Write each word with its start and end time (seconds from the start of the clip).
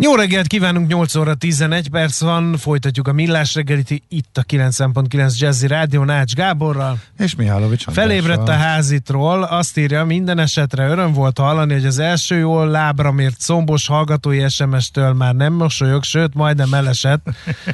Jó 0.00 0.14
reggelt 0.14 0.46
kívánunk, 0.46 0.88
8 0.88 1.14
óra 1.14 1.34
11 1.34 1.88
perc 1.88 2.20
van, 2.20 2.56
folytatjuk 2.56 3.08
a 3.08 3.12
Millás 3.12 3.54
reggelit 3.54 4.02
itt 4.08 4.38
a 4.38 4.42
9.9 4.42 5.38
Jazzy 5.38 5.66
Rádió 5.66 6.04
Nács 6.04 6.34
Gáborral. 6.34 6.98
És 7.18 7.34
Mihálovics 7.34 7.84
Felébredt 7.84 8.48
a 8.48 8.52
házitról, 8.52 9.42
azt 9.42 9.78
írja, 9.78 10.04
minden 10.04 10.38
esetre 10.38 10.88
öröm 10.88 11.12
volt 11.12 11.38
hallani, 11.38 11.72
hogy 11.72 11.86
az 11.86 11.98
első 11.98 12.36
jól 12.36 12.68
lábra 12.68 13.12
mért 13.12 13.40
szombos 13.40 13.86
hallgatói 13.86 14.48
SMS-től 14.48 15.12
már 15.12 15.34
nem 15.34 15.52
mosolyog, 15.52 16.02
sőt 16.02 16.34
majdnem 16.34 16.74
elesett. 16.74 17.26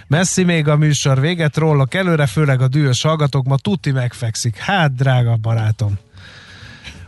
Messzi 0.07 0.45
még 0.45 0.69
a 0.69 0.77
műsor 0.77 1.21
véget, 1.21 1.57
rólok 1.57 1.95
előre, 1.95 2.27
főleg 2.27 2.61
a 2.61 2.69
dühös 2.69 3.03
hallgatók, 3.03 3.47
ma 3.47 3.57
tuti 3.57 3.91
megfekszik. 3.91 4.57
Hát, 4.57 4.95
drága 4.95 5.37
barátom. 5.37 5.99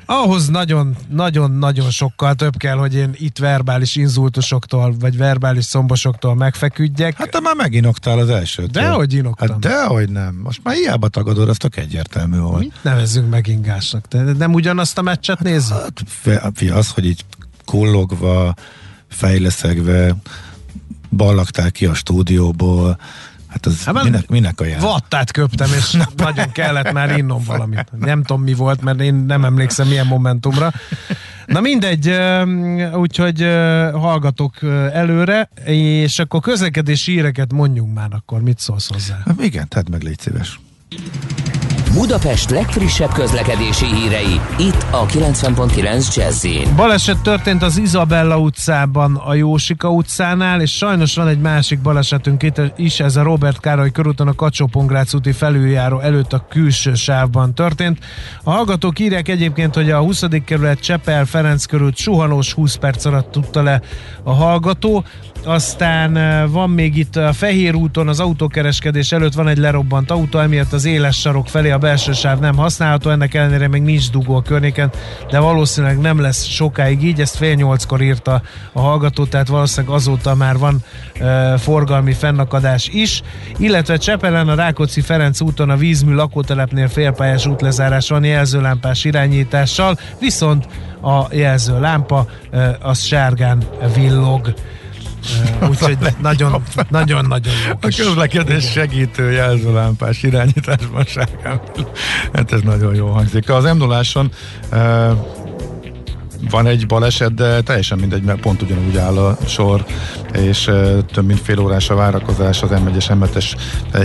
Ahhoz 0.06 0.48
nagyon-nagyon-nagyon 0.48 1.90
sokkal 1.90 2.34
több 2.34 2.56
kell, 2.56 2.76
hogy 2.76 2.94
én 2.94 3.10
itt 3.14 3.38
verbális 3.38 3.96
inzultusoktól, 3.96 4.94
vagy 5.00 5.16
verbális 5.16 5.64
szombosoktól 5.64 6.34
megfeküdjek. 6.34 7.16
Hát 7.16 7.30
te 7.30 7.40
már 7.40 7.54
meginoktál 7.54 8.18
az 8.18 8.28
elsőt. 8.28 8.70
Dehogy 8.70 9.12
inoktam. 9.12 9.48
Hát 9.48 9.58
dehogy 9.58 10.08
nem. 10.08 10.40
Most 10.42 10.60
már 10.62 10.74
hiába 10.74 11.08
tagadod, 11.08 11.48
azt 11.48 11.58
tök 11.58 11.76
egyértelmű 11.76 12.38
volt. 12.38 12.58
Mit 12.58 12.74
nevezzünk 12.82 13.30
meg 13.30 13.46
ingásnak? 13.46 14.08
Te 14.08 14.22
nem 14.22 14.52
ugyanazt 14.52 14.98
a 14.98 15.02
meccset 15.02 15.38
hát, 15.38 15.46
nézzük? 15.46 15.76
Hát, 16.22 16.52
fia, 16.54 16.74
az, 16.74 16.90
hogy 16.90 17.06
így 17.06 17.24
kullogva, 17.64 18.54
fejleszegve 19.08 20.16
ballagtál 21.10 21.70
ki 21.70 21.86
a 21.86 21.94
stúdióból, 21.94 22.98
Hát 23.56 23.66
az 23.66 23.84
hát 23.84 24.02
minek, 24.04 24.28
minek 24.28 24.60
ajánl? 24.60 24.80
Vattát 24.80 25.30
köptem, 25.30 25.68
és 25.76 25.96
nagyon 26.16 26.52
kellett 26.52 26.92
már 26.92 27.18
innom 27.18 27.42
valamit. 27.44 27.84
Nem 27.98 28.22
tudom 28.22 28.42
mi 28.42 28.54
volt, 28.54 28.82
mert 28.82 29.00
én 29.00 29.14
nem 29.14 29.44
emlékszem 29.44 29.88
milyen 29.88 30.06
momentumra. 30.06 30.72
Na 31.46 31.60
mindegy, 31.60 32.14
úgyhogy 32.94 33.40
hallgatok 33.92 34.62
előre, 34.92 35.48
és 35.64 36.18
akkor 36.18 36.40
közlekedési 36.40 37.12
híreket 37.12 37.52
mondjunk 37.52 37.94
már 37.94 38.08
akkor, 38.10 38.40
mit 38.40 38.58
szólsz 38.58 38.88
hozzá? 38.92 39.18
Hát 39.26 39.42
igen, 39.42 39.68
tedd 39.68 39.90
meg, 39.90 40.02
légy 40.02 40.18
szíves. 40.18 40.60
Budapest 41.96 42.50
legfrissebb 42.50 43.12
közlekedési 43.12 43.84
hírei, 43.84 44.40
itt 44.58 44.86
a 44.90 45.06
90.9 45.06 46.14
jazz 46.14 46.46
Baleset 46.76 47.22
történt 47.22 47.62
az 47.62 47.78
Izabella 47.78 48.38
utcában, 48.38 49.14
a 49.14 49.34
Jósika 49.34 49.90
utcánál, 49.90 50.60
és 50.60 50.76
sajnos 50.76 51.14
van 51.14 51.28
egy 51.28 51.40
másik 51.40 51.80
balesetünk 51.80 52.42
itt 52.42 52.60
is, 52.76 53.00
ez 53.00 53.16
a 53.16 53.22
Robert 53.22 53.60
Károly 53.60 53.90
körúton 53.90 54.28
a 54.28 54.34
kacsó 54.34 54.68
úti 55.12 55.32
felüljáró 55.32 56.00
előtt 56.00 56.32
a 56.32 56.46
külső 56.48 56.94
sávban 56.94 57.54
történt. 57.54 57.98
A 58.44 58.50
hallgatók 58.50 58.98
írják 58.98 59.28
egyébként, 59.28 59.74
hogy 59.74 59.90
a 59.90 59.98
20. 59.98 60.22
kerület 60.44 60.80
Csepel 60.80 61.24
Ferenc 61.24 61.64
körút 61.64 61.96
suhanós 61.96 62.52
20 62.52 62.74
perc 62.74 63.04
alatt 63.04 63.30
tudta 63.30 63.62
le 63.62 63.80
a 64.22 64.32
hallgató. 64.32 65.04
Aztán 65.46 66.12
van 66.50 66.70
még 66.70 66.96
itt 66.96 67.16
a 67.16 67.32
Fehér 67.32 67.74
úton, 67.74 68.08
az 68.08 68.20
autókereskedés 68.20 69.12
előtt 69.12 69.32
van 69.32 69.48
egy 69.48 69.58
lerobbant 69.58 70.10
autó, 70.10 70.38
emiatt 70.38 70.72
az 70.72 70.84
éles 70.84 71.20
sarok 71.20 71.48
felé 71.48 71.70
a 71.70 71.78
belső 71.78 72.12
sáv 72.12 72.38
nem 72.38 72.56
használható, 72.56 73.10
ennek 73.10 73.34
ellenére 73.34 73.68
még 73.68 73.82
nincs 73.82 74.10
dugó 74.10 74.36
a 74.36 74.42
környéken, 74.42 74.90
de 75.30 75.38
valószínűleg 75.38 75.98
nem 75.98 76.20
lesz 76.20 76.44
sokáig 76.44 77.02
így, 77.02 77.20
ezt 77.20 77.36
fél 77.36 77.54
nyolckor 77.54 78.02
írta 78.02 78.42
a 78.72 78.80
hallgató, 78.80 79.24
tehát 79.24 79.48
valószínűleg 79.48 79.96
azóta 79.96 80.34
már 80.34 80.58
van 80.58 80.82
e, 81.20 81.56
forgalmi 81.56 82.12
fennakadás 82.12 82.88
is, 82.88 83.22
illetve 83.56 83.96
Csepelen 83.96 84.48
a 84.48 84.54
Rákóczi 84.54 85.00
Ferenc 85.00 85.40
úton 85.40 85.70
a 85.70 85.76
vízmű 85.76 86.14
lakótelepnél 86.14 86.88
félpályás 86.88 87.46
útlezárás 87.46 88.08
van 88.08 88.24
jelzőlámpás 88.24 89.04
irányítással, 89.04 89.98
viszont 90.20 90.66
a 91.02 91.34
jelzőlámpa 91.34 92.26
e, 92.50 92.78
az 92.82 93.00
sárgán 93.00 93.62
villog. 93.94 94.54
Úgyhogy 95.68 95.98
nagyon-nagyon 96.90 97.52
jó. 97.68 97.72
A 97.80 97.88
közlekedés 97.96 98.70
segítő 98.70 99.30
jelzőlámpás 99.30 100.22
irányításban 100.22 101.04
sárgán. 101.04 101.60
Hát 102.32 102.52
ez 102.52 102.60
nagyon 102.60 102.94
jó 102.94 103.06
hangzik. 103.06 103.50
Az 103.50 103.64
m 103.64 103.82
van 106.50 106.66
egy 106.66 106.86
baleset, 106.86 107.34
de 107.34 107.60
teljesen 107.60 107.98
mindegy, 107.98 108.22
mert 108.22 108.40
pont 108.40 108.62
ugyanúgy 108.62 108.96
áll 108.96 109.16
a 109.18 109.36
sor, 109.46 109.84
és 110.32 110.70
több 111.12 111.26
mint 111.26 111.40
fél 111.40 111.58
órás 111.58 111.90
a 111.90 111.94
várakozás 111.94 112.62
az 112.62 112.70
M1-es 112.72 113.18
m 113.18 113.24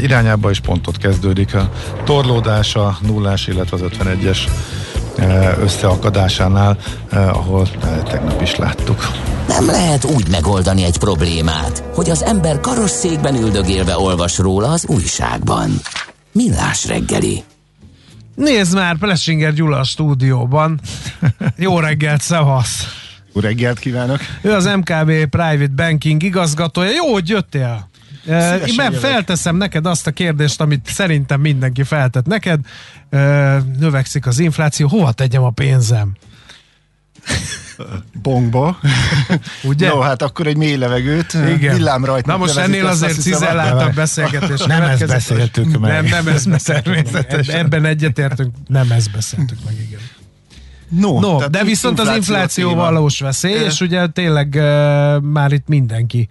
irányába, 0.01 0.49
és 0.49 0.59
pont 0.59 0.87
ott 0.87 0.97
kezdődik 0.97 1.55
a 1.55 1.69
torlódás, 2.03 2.75
a 2.75 2.97
nullás, 3.01 3.47
illetve 3.47 3.77
az 3.77 3.83
51-es 3.99 4.39
összeakadásánál, 5.61 6.77
ahol 7.11 7.67
tegnap 8.03 8.41
is 8.41 8.55
láttuk. 8.55 9.11
Nem 9.57 9.65
lehet 9.65 10.05
úgy 10.05 10.27
megoldani 10.29 10.83
egy 10.83 10.97
problémát, 10.97 11.83
hogy 11.93 12.09
az 12.09 12.23
ember 12.23 12.59
karosszékben 12.59 13.35
üldögélve 13.35 13.97
olvas 13.97 14.37
róla 14.37 14.67
az 14.67 14.85
újságban. 14.85 15.71
Millás 16.31 16.87
reggeli. 16.87 17.43
Nézd 18.35 18.73
már, 18.75 18.97
Plesinger 18.97 19.53
Gyula 19.53 19.79
a 19.79 19.83
stúdióban. 19.83 20.79
Jó 21.55 21.79
reggelt, 21.79 22.21
szevasz! 22.21 22.85
Jó 23.33 23.41
reggelt 23.41 23.79
kívánok! 23.79 24.19
Ő 24.41 24.51
az 24.51 24.65
MKB 24.65 25.11
Private 25.11 25.73
Banking 25.75 26.23
igazgatója. 26.23 26.91
Jó, 26.91 27.13
hogy 27.13 27.29
jöttél! 27.29 27.89
Szívesen 28.23 28.93
Én 28.93 28.99
felteszem 28.99 29.55
neked 29.55 29.85
azt 29.85 30.07
a 30.07 30.11
kérdést, 30.11 30.61
amit 30.61 30.85
szerintem 30.85 31.41
mindenki 31.41 31.83
feltett 31.83 32.25
neked. 32.25 32.59
Növekszik 33.79 34.27
az 34.27 34.39
infláció, 34.39 34.87
hova 34.87 35.11
tegyem 35.11 35.43
a 35.43 35.49
pénzem? 35.49 36.11
Bongba. 38.21 38.77
Ugye? 39.63 39.87
No, 39.87 39.99
hát 39.99 40.21
akkor 40.21 40.47
egy 40.47 40.57
mély 40.57 40.75
levegőt. 40.75 41.33
Igen. 41.33 41.75
Villám 41.75 42.05
rajta. 42.05 42.31
Na 42.31 42.37
most 42.37 42.57
ennél 42.57 42.85
azért 42.85 43.21
cizelláltabb 43.21 43.93
beszélgetés. 43.93 44.59
Nem 44.67 44.81
ezt 44.81 45.07
beszéltük 45.07 45.79
meg. 45.79 45.91
Nem, 45.91 46.05
nem 46.05 46.27
ezt 46.27 46.49
beszéltük. 46.59 46.97
Ebben 47.47 47.85
egyetértünk, 47.85 48.55
nem 48.67 48.91
ezt 48.91 49.11
beszéltük 49.11 49.57
meg, 49.65 49.73
igen. 49.87 49.99
No, 50.89 51.19
no 51.19 51.47
de 51.47 51.63
viszont 51.63 51.99
az 51.99 52.15
infláció 52.15 52.73
valós 52.73 53.19
veszély, 53.19 53.63
és 53.63 53.79
ugye 53.79 54.07
tényleg 54.07 54.53
uh, 54.57 55.21
már 55.21 55.51
itt 55.51 55.67
mindenki 55.67 56.27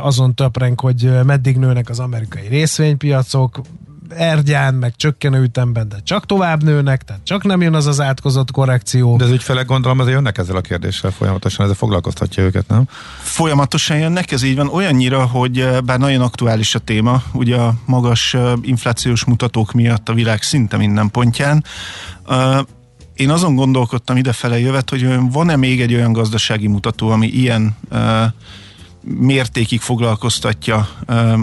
azon 0.00 0.34
töprenk, 0.34 0.80
hogy 0.80 1.10
meddig 1.24 1.56
nőnek 1.56 1.88
az 1.88 1.98
amerikai 1.98 2.46
részvénypiacok, 2.48 3.60
Ergyán, 4.08 4.74
meg 4.74 4.96
csökkenő 4.96 5.42
ütemben, 5.42 5.88
de 5.88 5.96
csak 6.04 6.26
tovább 6.26 6.62
nőnek, 6.62 7.02
tehát 7.02 7.22
csak 7.24 7.44
nem 7.44 7.62
jön 7.62 7.74
az 7.74 7.86
az 7.86 8.00
átkozott 8.00 8.50
korrekció. 8.50 9.16
De 9.16 9.24
az 9.24 9.30
ügyfelek 9.30 9.66
gondolom 9.66 9.98
azért 9.98 10.14
jönnek 10.14 10.38
ezzel 10.38 10.56
a 10.56 10.60
kérdéssel 10.60 11.10
folyamatosan, 11.10 11.70
ez 11.70 11.76
foglalkoztatja 11.76 12.42
őket, 12.42 12.68
nem? 12.68 12.84
Folyamatosan 13.20 13.98
jönnek, 13.98 14.30
ez 14.32 14.42
így 14.42 14.56
van, 14.56 14.68
olyannyira, 14.68 15.26
hogy 15.26 15.68
bár 15.84 15.98
nagyon 15.98 16.20
aktuális 16.20 16.74
a 16.74 16.78
téma, 16.78 17.22
ugye 17.32 17.56
a 17.56 17.74
magas 17.84 18.36
inflációs 18.62 19.24
mutatók 19.24 19.72
miatt 19.72 20.08
a 20.08 20.14
világ 20.14 20.42
szinte 20.42 20.76
minden 20.76 21.10
pontján, 21.10 21.64
én 23.14 23.30
azon 23.30 23.54
gondolkodtam 23.54 24.16
idefele 24.16 24.58
jövet, 24.58 24.90
hogy 24.90 25.18
van-e 25.32 25.56
még 25.56 25.80
egy 25.80 25.94
olyan 25.94 26.12
gazdasági 26.12 26.66
mutató, 26.66 27.08
ami 27.08 27.26
ilyen 27.26 27.76
mértékig 29.18 29.80
foglalkoztatja 29.80 30.88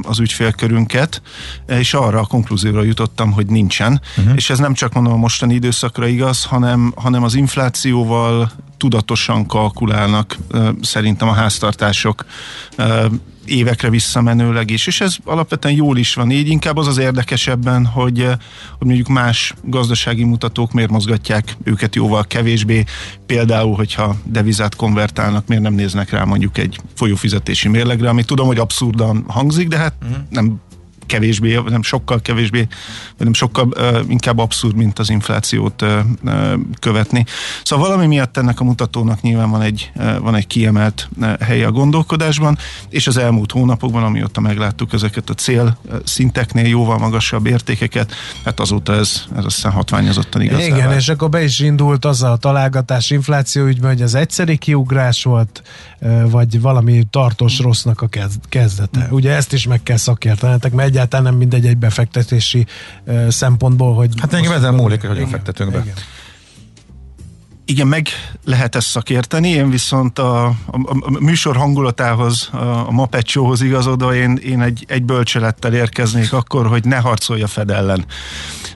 az 0.02 0.20
ügyfélkörünket, 0.20 1.22
és 1.68 1.94
arra 1.94 2.20
a 2.20 2.26
konklúzióra 2.26 2.84
jutottam, 2.84 3.32
hogy 3.32 3.46
nincsen. 3.46 4.02
Uh-huh. 4.18 4.34
És 4.36 4.50
ez 4.50 4.60
nem 4.60 4.74
csak 4.74 4.94
mondom 4.94 5.14
a 5.14 5.18
mostani 5.18 5.54
időszakra 5.54 6.08
igaz, 6.08 6.44
hanem, 6.44 6.94
hanem 6.96 7.24
az 7.24 7.36
inflációval 7.36 8.52
tudatosan 8.78 9.46
kalkulálnak 9.46 10.38
szerintem 10.82 11.28
a 11.28 11.34
háztartások 11.34 12.26
évekre 13.46 13.90
visszamenőleg 13.90 14.70
is, 14.70 14.88
és 14.88 15.02
ez 15.02 15.16
alapvetően 15.24 15.76
jól 15.76 15.98
is 15.98 16.14
van 16.14 16.32
így, 16.32 16.48
inkább 16.48 16.78
az 16.78 16.88
az 16.88 16.98
érdekesebben, 16.98 17.86
hogy, 17.86 18.20
eh, 18.20 18.36
hogy 18.78 18.88
mondjuk 18.88 19.08
más 19.08 19.54
gazdasági 19.64 20.24
mutatók 20.24 20.72
miért 20.72 20.90
mozgatják 20.90 21.58
őket 21.64 21.96
jóval 21.96 22.24
kevésbé, 22.28 22.84
például, 23.26 23.76
hogyha 23.76 24.16
devizát 24.24 24.76
konvertálnak, 24.76 25.48
miért 25.48 25.64
nem 25.64 25.74
néznek 25.74 26.10
rá 26.10 26.24
mondjuk 26.24 26.58
egy 26.58 26.80
folyófizetési 26.94 27.68
mérlegre, 27.68 28.10
ami 28.10 28.24
tudom, 28.24 28.48
hogy 28.48 28.60
abszurdan 28.60 29.24
hangzik, 29.28 29.68
de 29.68 29.78
hát 29.78 29.94
uh-huh. 30.02 30.18
nem 30.30 30.62
kevésbé, 31.06 31.62
nem 31.68 31.82
sokkal 31.82 32.22
kevésbé, 32.22 32.68
vagy 33.18 33.26
nem 33.26 33.34
sokkal 33.34 33.74
inkább 34.08 34.38
abszurd, 34.38 34.76
mint 34.76 35.00
az 35.00 35.10
inflációt 35.10 35.86
követni. 36.80 37.26
Szóval 37.64 37.88
valami 37.88 38.08
miatt 38.08 38.38
ennek 38.38 38.60
a 38.60 38.64
mutatónak 38.64 39.22
nyilván 39.22 39.50
van 39.50 39.62
egy, 39.62 39.92
van 40.20 40.36
egy 40.36 40.48
kiemelt 40.48 41.10
helye 41.40 41.68
a 41.68 41.72
gondolkodásban, 41.72 42.58
és 42.90 43.08
az 43.08 43.18
elmúlt 43.18 43.52
hónapokban, 43.52 44.04
amióta 44.04 44.42
megláttuk 44.42 44.94
ezeket 44.94 45.30
a 45.30 45.34
cél 45.34 45.78
szinteknél 46.04 46.68
jóval 46.68 46.98
magasabb 46.98 47.46
értékeket, 47.46 48.14
hát 48.46 48.60
azóta 48.60 48.94
ez, 48.94 49.24
ez 49.36 49.46
aztán 49.46 49.72
hatványozottan 49.72 50.42
igaz. 50.42 50.66
Igen, 50.66 50.92
és 50.92 51.10
akkor 51.10 51.30
be 51.30 51.44
is 51.44 51.60
indult 51.60 52.06
az 52.06 52.24
a 52.24 52.38
találgatás 52.38 53.10
infláció 53.10 53.66
ügyben, 53.66 53.92
hogy 53.92 54.02
az 54.02 54.16
egyszeri 54.16 54.58
kiugrás 54.58 55.24
volt, 55.24 55.62
vagy 56.26 56.62
valami 56.62 57.04
tartós 57.10 57.60
rossznak 57.60 58.02
a 58.02 58.10
kezdete. 58.50 59.08
Ugye 59.12 59.32
ezt 59.32 59.54
is 59.54 59.68
meg 59.68 59.84
kell 59.84 59.98
szakértenetek, 59.98 60.72
mert 60.72 60.88
egyáltalán 60.90 61.26
nem 61.26 61.36
mindegy 61.36 61.66
egy 61.66 61.78
befektetési 61.78 62.66
szempontból, 63.28 63.94
hogy... 63.94 64.14
Hát 64.20 64.34
engem 64.34 64.52
ezen 64.52 64.74
múlik, 64.74 65.02
hogy 65.02 65.10
hogyan 65.10 65.28
fektetünk 65.28 65.72
be. 65.72 65.80
Igen. 65.80 65.96
Igen, 67.68 67.88
meg 67.88 68.08
lehet 68.44 68.76
ezt 68.76 68.88
szakérteni, 68.88 69.50
én 69.50 69.70
viszont 69.70 70.20
a, 70.20 70.46
a, 70.46 70.56
a 71.00 71.20
műsor 71.20 71.56
hangulatához, 71.56 72.50
a, 72.52 72.88
a 72.88 72.92
Mapet 72.92 73.30
igazodva 73.60 74.16
én, 74.16 74.40
én 74.44 74.62
egy, 74.62 74.86
egy 74.88 75.04
bölcselettel 75.04 75.74
érkeznék 75.74 76.34
akkor, 76.34 76.68
hogy 76.68 76.84
ne 76.84 76.98
harcolj 76.98 77.42
a 77.42 77.48
Fed 77.48 77.70
ellen. 77.70 78.06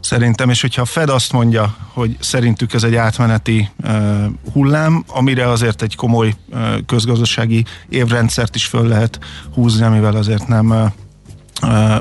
Szerintem, 0.01 0.49
és 0.49 0.61
hogyha 0.61 0.81
a 0.81 0.85
Fed 0.85 1.09
azt 1.09 1.31
mondja, 1.31 1.75
hogy 1.93 2.17
szerintük 2.19 2.73
ez 2.73 2.83
egy 2.83 2.95
átmeneti 2.95 3.69
uh, 3.83 4.25
hullám, 4.53 5.03
amire 5.07 5.49
azért 5.49 5.81
egy 5.81 5.95
komoly 5.95 6.33
uh, 6.47 6.59
közgazdasági 6.85 7.65
évrendszert 7.89 8.55
is 8.55 8.65
föl 8.65 8.87
lehet 8.87 9.19
húzni, 9.53 9.83
amivel 9.83 10.15
azért 10.15 10.47
nem 10.47 10.69
uh, 10.69 10.91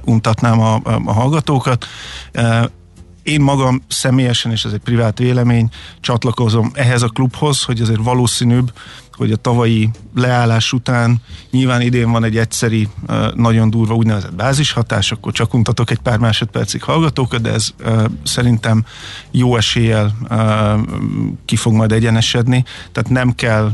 untatnám 0.05 0.61
a, 0.61 0.81
a 1.05 1.12
hallgatókat. 1.12 1.87
Én 3.28 3.40
magam 3.40 3.82
személyesen, 3.88 4.52
és 4.52 4.64
ez 4.64 4.72
egy 4.72 4.80
privát 4.80 5.19
vélemény, 5.19 5.69
csatlakozom 6.00 6.70
ehhez 6.75 7.02
a 7.02 7.08
klubhoz, 7.08 7.62
hogy 7.62 7.80
azért 7.80 8.02
valószínűbb, 8.02 8.72
hogy 9.12 9.32
a 9.32 9.36
tavalyi 9.36 9.90
leállás 10.14 10.72
után 10.72 11.16
nyilván 11.50 11.80
idén 11.80 12.10
van 12.10 12.25
egy 12.25 12.36
egyszeri, 12.36 12.88
nagyon 13.34 13.70
durva 13.70 13.94
úgynevezett 13.94 14.34
bázishatás, 14.34 15.12
akkor 15.12 15.32
csak 15.32 15.54
untatok 15.54 15.90
egy 15.90 15.98
pár 15.98 16.19
másodpercig 16.19 16.82
hallgatókat, 16.82 17.40
de 17.40 17.52
ez 17.52 17.69
szerintem 18.22 18.84
jó 19.30 19.56
eséllyel 19.56 20.16
ki 21.44 21.56
fog 21.56 21.72
majd 21.72 21.92
egyenesedni, 21.92 22.64
tehát 22.92 23.10
nem 23.10 23.34
kell 23.34 23.72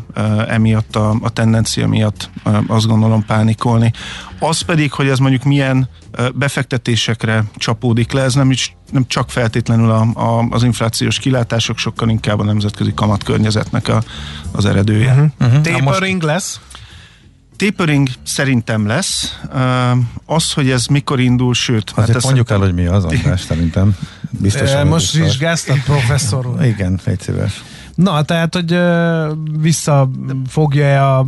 emiatt 0.48 0.96
a, 0.96 1.16
a 1.20 1.30
tendencia 1.30 1.88
miatt 1.88 2.30
azt 2.66 2.86
gondolom 2.86 3.24
pánikolni. 3.24 3.92
Az 4.38 4.60
pedig, 4.60 4.92
hogy 4.92 5.08
ez 5.08 5.18
mondjuk 5.18 5.44
milyen 5.44 5.88
befektetésekre 6.34 7.44
csapódik 7.56 8.12
le, 8.12 8.22
ez 8.22 8.34
nem 8.34 8.50
is 8.50 8.76
nem 8.94 9.06
csak 9.06 9.30
feltétlenül 9.30 9.90
a, 9.90 10.00
a, 10.14 10.46
az 10.50 10.62
inflációs 10.62 11.18
kilátások, 11.18 11.78
sokkal 11.78 12.08
inkább 12.08 12.40
a 12.40 12.44
nemzetközi 12.44 12.92
kamatkörnyezetnek 12.94 13.88
a, 13.88 14.02
az 14.52 14.64
eredője. 14.64 15.10
Uh-huh. 15.10 15.30
Uh-huh. 15.40 15.60
Tapering 15.60 16.22
most... 16.22 16.32
lesz? 16.32 16.60
Tapering 17.56 18.08
szerintem 18.22 18.86
lesz. 18.86 19.38
Az, 20.26 20.52
hogy 20.52 20.70
ez 20.70 20.86
mikor 20.86 21.20
indul, 21.20 21.54
sőt... 21.54 21.92
Azért 21.94 22.12
hát 22.12 22.22
mondjuk 22.24 22.50
el, 22.50 22.58
hogy 22.58 22.74
mi 22.74 22.86
az, 22.86 23.04
András, 23.04 23.40
szerintem. 23.40 23.96
Biztosan. 24.30 24.86
Most 24.86 25.12
vizsgáztat, 25.12 25.82
professzor 25.82 26.46
úr. 26.46 26.64
Igen, 26.64 27.00
szíves. 27.18 27.62
Na, 27.94 28.22
tehát, 28.22 28.54
hogy 28.54 28.78
visszafogja 29.60 31.18
a 31.18 31.26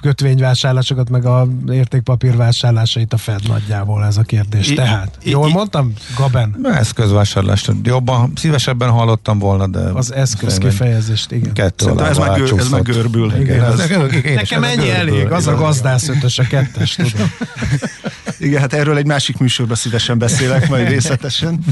kötvényvásárlásokat, 0.00 1.10
meg 1.10 1.24
a 1.24 1.48
értékpapír 1.70 2.36
vásárlásait 2.36 3.12
a 3.12 3.16
Fed 3.16 3.40
nagyjából 3.48 4.04
ez 4.04 4.16
a 4.16 4.22
kérdés. 4.22 4.70
I, 4.70 4.74
tehát, 4.74 5.18
I, 5.22 5.30
jól 5.30 5.48
I, 5.48 5.52
mondtam, 5.52 5.92
Gaben? 6.16 6.58
Eszközvásárlást 6.62 7.72
jobban, 7.82 8.32
szívesebben 8.34 8.90
hallottam 8.90 9.38
volna, 9.38 9.66
de... 9.66 9.80
Az 9.80 10.12
eszköz 10.12 10.58
kifejezést, 10.58 11.32
igen. 11.32 11.52
Kettő 11.52 11.86
alá 11.86 12.08
ez, 12.08 12.18
meg, 12.18 12.40
ez 12.56 12.68
meg 12.68 12.82
görbül. 12.82 13.32
Igen, 13.32 13.40
igen, 13.40 13.64
ez, 13.64 13.90
nekem 14.34 14.64
ennyi 14.64 14.90
elég, 14.90 15.30
az 15.30 15.46
a 15.46 15.54
gazdász 15.54 16.08
ötös, 16.08 16.38
a 16.38 16.46
kettes, 16.46 16.94
tudom. 16.94 17.30
Igen, 18.38 18.60
hát 18.60 18.72
erről 18.72 18.96
egy 18.96 19.06
másik 19.06 19.38
műsorban 19.38 19.76
szívesen 19.76 20.18
beszélek, 20.18 20.68
majd 20.68 20.88
részletesen. 20.88 21.58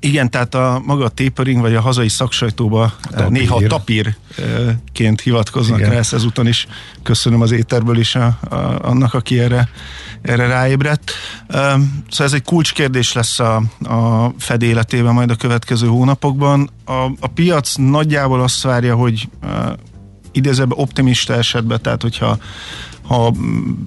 Igen, 0.00 0.30
tehát 0.30 0.54
a 0.54 0.82
maga 0.84 1.04
a 1.04 1.08
tapering, 1.08 1.60
vagy 1.60 1.74
a 1.74 1.80
hazai 1.80 2.08
szaksajtóba 2.08 2.92
tapír. 3.10 3.30
néha 3.30 3.60
tapírként 3.66 5.20
hivatkoznak 5.20 5.78
Igen. 5.78 5.90
rá, 5.90 5.96
ezt 5.96 6.12
ezúton 6.12 6.46
is 6.46 6.66
köszönöm 7.02 7.40
az 7.40 7.50
éterből 7.50 7.98
is 7.98 8.14
a, 8.14 8.38
a, 8.48 8.54
annak, 8.82 9.14
aki 9.14 9.40
erre, 9.40 9.68
erre 10.22 10.46
ráébredt. 10.46 11.12
Szóval 11.48 12.26
ez 12.26 12.32
egy 12.32 12.42
kulcskérdés 12.42 13.12
lesz 13.12 13.38
a, 13.38 13.56
a 13.82 14.32
Fed 14.38 14.62
életében 14.62 15.14
majd 15.14 15.30
a 15.30 15.36
következő 15.36 15.86
hónapokban. 15.86 16.70
A, 16.84 17.04
a 17.20 17.26
piac 17.34 17.74
nagyjából 17.76 18.42
azt 18.42 18.62
várja, 18.62 18.94
hogy 18.94 19.28
idézőben 20.32 20.78
optimista 20.78 21.34
esetben, 21.34 21.82
tehát 21.82 22.02
hogyha 22.02 22.38
ha 23.08 23.32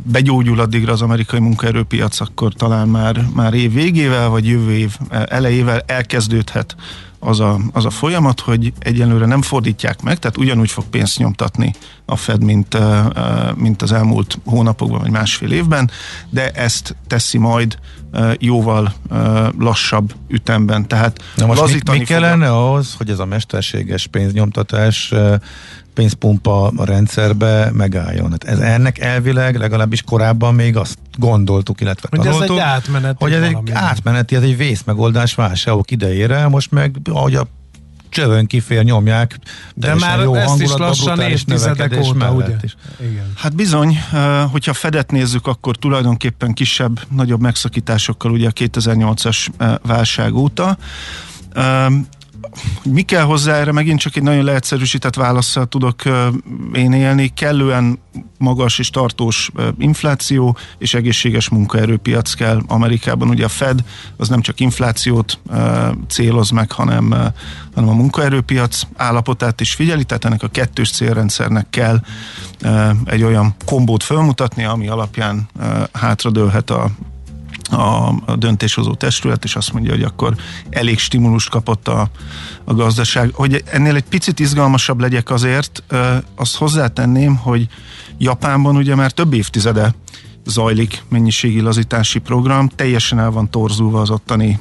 begyógyul 0.04 0.60
addigra 0.60 0.92
az 0.92 1.02
amerikai 1.02 1.40
munkaerőpiac, 1.40 2.20
akkor 2.20 2.54
talán 2.54 2.88
már, 2.88 3.26
már 3.34 3.54
év 3.54 3.74
végével, 3.74 4.30
vagy 4.30 4.48
jövő 4.48 4.72
év 4.72 4.98
elejével 5.10 5.84
elkezdődhet 5.86 6.76
az 7.20 7.40
a, 7.40 7.60
az 7.72 7.86
a 7.86 7.90
folyamat, 7.90 8.40
hogy 8.40 8.74
egyenlőre 8.80 9.26
nem 9.26 9.42
fordítják 9.42 10.02
meg, 10.02 10.20
tehát 10.20 10.38
ugyanúgy 10.38 10.72
fog 10.72 10.86
pénzt 10.86 11.18
nyomtatni 11.18 11.74
a 12.06 12.16
Fed, 12.16 12.44
mint, 12.44 12.78
mint 13.56 13.82
az 13.82 13.92
elmúlt 13.92 14.40
hónapokban, 14.46 15.00
vagy 15.00 15.12
másfél 15.12 15.52
évben, 15.52 15.90
de 16.30 16.52
ezt 16.52 16.96
teszi 17.08 17.38
majd 17.38 17.78
jóval 18.38 18.94
lassabb 19.60 20.14
ütemben. 20.28 20.88
Tehát 20.88 21.24
Na 21.36 21.46
most 21.46 21.84
mi, 21.92 21.98
mi 21.98 22.04
kellene 22.04 22.46
fog... 22.46 22.56
ahhoz, 22.56 22.94
hogy 22.98 23.10
ez 23.10 23.20
a 23.20 23.26
mesterséges 23.26 24.08
pénznyomtatás 24.08 25.14
pénzpumpa 25.94 26.68
a 26.76 26.86
rendszerbe 26.86 27.72
megálljon. 27.74 28.32
Hát 28.32 28.44
ez 28.44 28.60
ennek 28.60 29.00
elvileg 29.00 29.56
legalábbis 29.56 30.02
korábban 30.02 30.56
még 30.56 30.78
azt 30.78 30.98
gondoltuk, 31.18 31.82
illetve 31.82 32.08
hogy 32.12 32.20
tanultuk, 32.20 32.44
ez 32.44 32.52
egy 32.52 32.60
átmeneti 32.60 33.24
hogy 33.24 33.34
ez 33.34 33.42
egy 33.42 33.58
átmeneti, 33.74 34.36
ez 34.36 34.44
egy 34.44 34.58
vészmegoldás 34.58 35.36
válságok 35.36 35.92
idejére, 35.92 36.48
most 36.48 36.72
meg 36.72 36.96
ahogy 37.12 37.36
a 37.36 37.48
csövön 38.10 38.48
kifér 38.48 38.84
nyomják, 38.84 39.40
de 39.74 39.96
már 39.96 40.20
jó 40.20 40.36
ezt 40.36 40.62
is 40.62 40.72
lassan 40.74 41.20
évtizedek 41.20 42.00
óta, 42.04 42.32
ugye? 42.32 42.56
Is. 42.62 42.76
Igen. 43.00 43.32
Hát 43.36 43.56
bizony, 43.56 43.98
hogyha 44.52 44.74
Fedet 44.74 45.12
nézzük, 45.12 45.48
akkor 45.48 45.76
tulajdonképpen 45.76 46.54
kisebb, 46.54 47.00
nagyobb 47.10 47.42
megszakításokkal 47.42 48.32
ugye 48.32 48.48
a 48.48 48.52
2008-as 48.52 49.48
válság 49.82 50.36
óta 50.36 50.78
mi 52.84 53.02
kell 53.02 53.24
hozzá? 53.24 53.54
Erre, 53.54 53.72
megint 53.72 54.00
csak 54.00 54.16
egy 54.16 54.24
nagyon 54.24 54.44
leegyszerűsített 54.44 55.16
válaszsal 55.16 55.66
tudok 55.66 56.02
én 56.74 56.94
élni, 56.94 57.34
kellően 57.34 58.00
magas 58.38 58.80
és 58.80 58.90
tartós 58.90 59.52
infláció 59.78 60.58
és 60.78 60.94
egészséges 60.94 61.50
munkaerőpiac 61.50 62.34
kell 62.34 62.62
Amerikában. 62.68 63.30
Ugye 63.30 63.46
a 63.46 63.50
Fed 63.50 63.84
az 64.18 64.30
nem 64.30 64.42
csak 64.42 64.60
inflációt 64.60 65.40
céloz 66.08 66.50
meg, 66.50 66.72
hanem, 66.72 67.10
hanem 67.76 67.90
a 67.90 67.94
munkaerőpiac 67.94 68.82
állapotát 68.96 69.62
is 69.62 69.74
figyeli, 69.74 70.04
tehát 70.04 70.26
ennek 70.26 70.44
a 70.44 70.48
kettős 70.48 70.92
célrendszernek 70.92 71.70
kell 71.70 72.00
egy 73.06 73.24
olyan 73.24 73.56
kombót 73.66 74.04
felmutatni, 74.04 74.64
ami 74.64 74.88
alapján 74.88 75.50
hátradőlhet 75.92 76.70
a, 76.70 76.90
a, 77.72 78.14
döntéshozó 78.36 78.94
testület, 78.94 79.44
és 79.44 79.56
azt 79.56 79.74
mondja, 79.74 79.92
hogy 79.92 80.04
akkor 80.04 80.36
elég 80.70 81.00
stimulust 81.00 81.50
kapott 81.50 81.88
a, 81.88 82.10
a 82.64 82.74
gazdaság. 82.74 83.32
Hogy 83.34 83.64
ennél 83.66 83.96
egy 83.96 84.04
picit 84.04 84.40
izgalmasabb 84.40 85.00
legyek 85.00 85.30
azért, 85.30 85.84
azt 86.36 86.56
hozzátenném, 86.56 87.36
hogy 87.36 87.68
Japánban 88.18 88.76
ugye 88.76 88.96
már 88.96 89.12
több 89.12 89.34
évtizede 89.34 89.94
zajlik 90.46 91.04
mennyiségi 91.10 91.62
lazítási 91.62 92.20
program, 92.20 92.68
teljesen 92.68 93.20
el 93.20 93.32
van 93.32 93.50
torzulva 93.50 94.02
az 94.02 94.10
ottani 94.10 94.60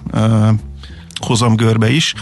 hozamgörbe 1.21 1.91
is, 1.91 2.15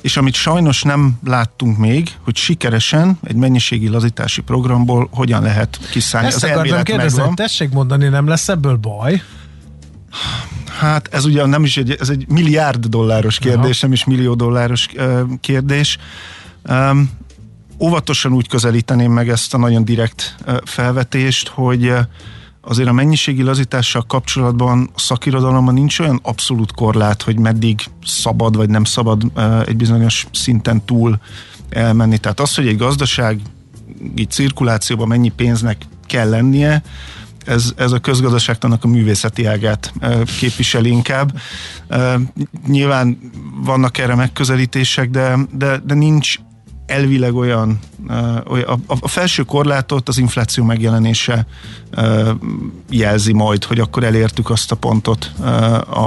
és 0.00 0.16
amit 0.16 0.34
sajnos 0.34 0.82
nem 0.82 1.18
láttunk 1.24 1.78
még, 1.78 2.10
hogy 2.24 2.36
sikeresen 2.36 3.18
egy 3.22 3.36
mennyiségi 3.36 3.88
lazítási 3.88 4.40
programból 4.40 5.08
hogyan 5.12 5.42
lehet 5.42 5.78
kiszállni. 5.90 6.28
Ezt 6.28 6.44
az 6.44 6.50
akartam 6.50 6.82
kérdezni, 6.82 7.34
tessék 7.34 7.70
mondani, 7.70 8.08
nem 8.08 8.28
lesz 8.28 8.48
ebből 8.48 8.76
baj? 8.76 9.22
Hát 10.78 11.08
ez 11.12 11.24
ugye 11.24 11.46
nem 11.46 11.64
is 11.64 11.76
egy, 11.76 11.96
ez 12.00 12.08
egy 12.08 12.28
milliárd 12.28 12.86
dolláros 12.86 13.38
kérdés, 13.38 13.76
Aha. 13.76 13.86
nem 13.86 13.92
is 13.92 14.04
millió 14.04 14.34
dolláros 14.34 14.88
kérdés. 15.40 15.98
Um, 16.68 17.10
óvatosan 17.80 18.32
úgy 18.32 18.48
közelíteném 18.48 19.12
meg 19.12 19.28
ezt 19.28 19.54
a 19.54 19.58
nagyon 19.58 19.84
direkt 19.84 20.36
felvetést, 20.64 21.48
hogy 21.48 21.92
azért 22.60 22.88
a 22.88 22.92
mennyiségi 22.92 23.42
lazítással 23.42 24.02
kapcsolatban 24.02 24.90
a 24.94 24.98
szakirodalomban 24.98 25.74
nincs 25.74 25.98
olyan 25.98 26.20
abszolút 26.22 26.72
korlát, 26.72 27.22
hogy 27.22 27.38
meddig 27.38 27.80
szabad 28.04 28.56
vagy 28.56 28.68
nem 28.68 28.84
szabad 28.84 29.22
egy 29.66 29.76
bizonyos 29.76 30.26
szinten 30.32 30.84
túl 30.84 31.18
elmenni. 31.68 32.18
Tehát 32.18 32.40
az, 32.40 32.54
hogy 32.54 32.66
egy 32.66 32.76
gazdasági 32.76 33.42
cirkulációban 34.28 35.08
mennyi 35.08 35.28
pénznek 35.28 35.86
kell 36.06 36.28
lennie, 36.28 36.82
ez, 37.46 37.72
ez 37.76 37.92
a 37.92 37.98
közgazdaságtanak 37.98 38.84
a 38.84 38.88
művészeti 38.88 39.44
ágát 39.44 39.92
képviseli 40.38 40.90
inkább. 40.90 41.40
Nyilván 42.66 43.18
vannak 43.64 43.98
erre 43.98 44.14
megközelítések, 44.14 45.10
de, 45.10 45.38
de, 45.52 45.80
de 45.84 45.94
nincs 45.94 46.38
elvileg 46.90 47.34
olyan, 47.34 47.78
a, 48.44 48.78
a 48.86 49.08
felső 49.08 49.42
korlátot 49.42 50.08
az 50.08 50.18
infláció 50.18 50.64
megjelenése 50.64 51.46
jelzi 52.90 53.32
majd, 53.32 53.64
hogy 53.64 53.78
akkor 53.80 54.04
elértük 54.04 54.50
azt 54.50 54.72
a 54.72 54.76
pontot, 54.76 55.32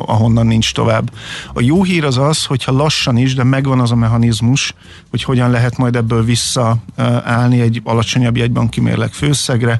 ahonnan 0.05 0.47
nincs 0.47 0.73
tovább. 0.73 1.11
A 1.53 1.61
jó 1.61 1.83
hír 1.83 2.05
az 2.05 2.17
az, 2.17 2.45
hogyha 2.45 2.71
lassan 2.71 3.17
is, 3.17 3.35
de 3.35 3.43
megvan 3.43 3.79
az 3.79 3.91
a 3.91 3.95
mechanizmus, 3.95 4.73
hogy 5.09 5.23
hogyan 5.23 5.51
lehet 5.51 5.77
majd 5.77 5.95
ebből 5.95 6.23
visszaállni 6.23 7.61
egy 7.61 7.81
alacsonyabb 7.83 8.37
jegybanki 8.37 8.79
mérleg 8.79 9.11
főszegre, 9.11 9.79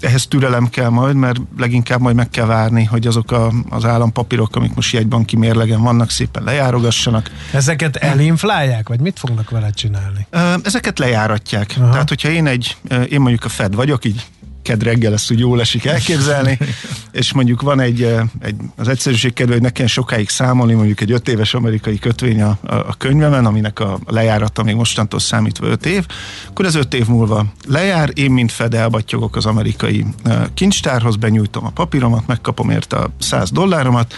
ehhez 0.00 0.26
türelem 0.26 0.68
kell 0.68 0.88
majd, 0.88 1.16
mert 1.16 1.40
leginkább 1.58 2.00
majd 2.00 2.16
meg 2.16 2.28
kell 2.28 2.46
várni, 2.46 2.84
hogy 2.84 3.06
azok 3.06 3.32
a, 3.32 3.52
az 3.68 3.84
állampapírok, 3.84 4.56
amik 4.56 4.74
most 4.74 4.92
jegybanki 4.92 5.36
mérlegen 5.36 5.82
vannak, 5.82 6.10
szépen 6.10 6.42
lejárogassanak. 6.42 7.30
Ezeket 7.52 7.96
elinflálják, 7.96 8.88
vagy 8.88 9.00
mit 9.00 9.18
fognak 9.18 9.50
vele 9.50 9.70
csinálni? 9.70 10.26
Ezeket 10.62 10.98
lejáratják. 10.98 11.74
Aha. 11.78 11.90
Tehát, 11.90 12.08
hogyha 12.08 12.28
én 12.28 12.46
egy, 12.46 12.76
én 13.08 13.20
mondjuk 13.20 13.44
a 13.44 13.48
Fed 13.48 13.74
vagyok, 13.74 14.04
így 14.04 14.26
ked 14.62 14.82
reggel 14.82 15.12
ezt 15.12 15.30
úgy 15.30 15.38
jól 15.38 15.60
esik 15.60 15.84
elképzelni, 15.84 16.58
és 17.12 17.32
mondjuk 17.32 17.62
van 17.62 17.80
egy, 17.80 18.02
egy 18.40 18.54
az 18.76 18.88
egyszerűség 18.88 19.32
kedve, 19.32 19.52
hogy 19.52 19.62
nekem 19.62 19.86
sokáig 19.86 20.28
számolni, 20.28 20.72
mondjuk 20.72 21.00
egy 21.00 21.12
öt 21.12 21.28
éves 21.28 21.54
amerikai 21.54 21.98
kötvény 21.98 22.42
a, 22.42 22.58
a, 22.62 22.74
a 22.74 22.94
könyvemen, 22.98 23.46
aminek 23.46 23.80
a 23.80 23.98
lejárata 24.06 24.62
még 24.62 24.74
mostantól 24.74 25.20
számítva 25.20 25.66
öt 25.66 25.86
év, 25.86 26.06
akkor 26.48 26.64
ez 26.64 26.74
öt 26.74 26.94
év 26.94 27.06
múlva 27.06 27.46
lejár, 27.68 28.10
én 28.14 28.30
mint 28.30 28.52
Fed 28.52 28.74
elbattyogok 28.74 29.36
az 29.36 29.46
amerikai 29.46 30.06
kincstárhoz, 30.54 31.16
benyújtom 31.16 31.64
a 31.64 31.70
papíromat, 31.70 32.26
megkapom 32.26 32.70
érte 32.70 32.96
a 32.96 33.10
100 33.18 33.50
dolláromat, 33.50 34.14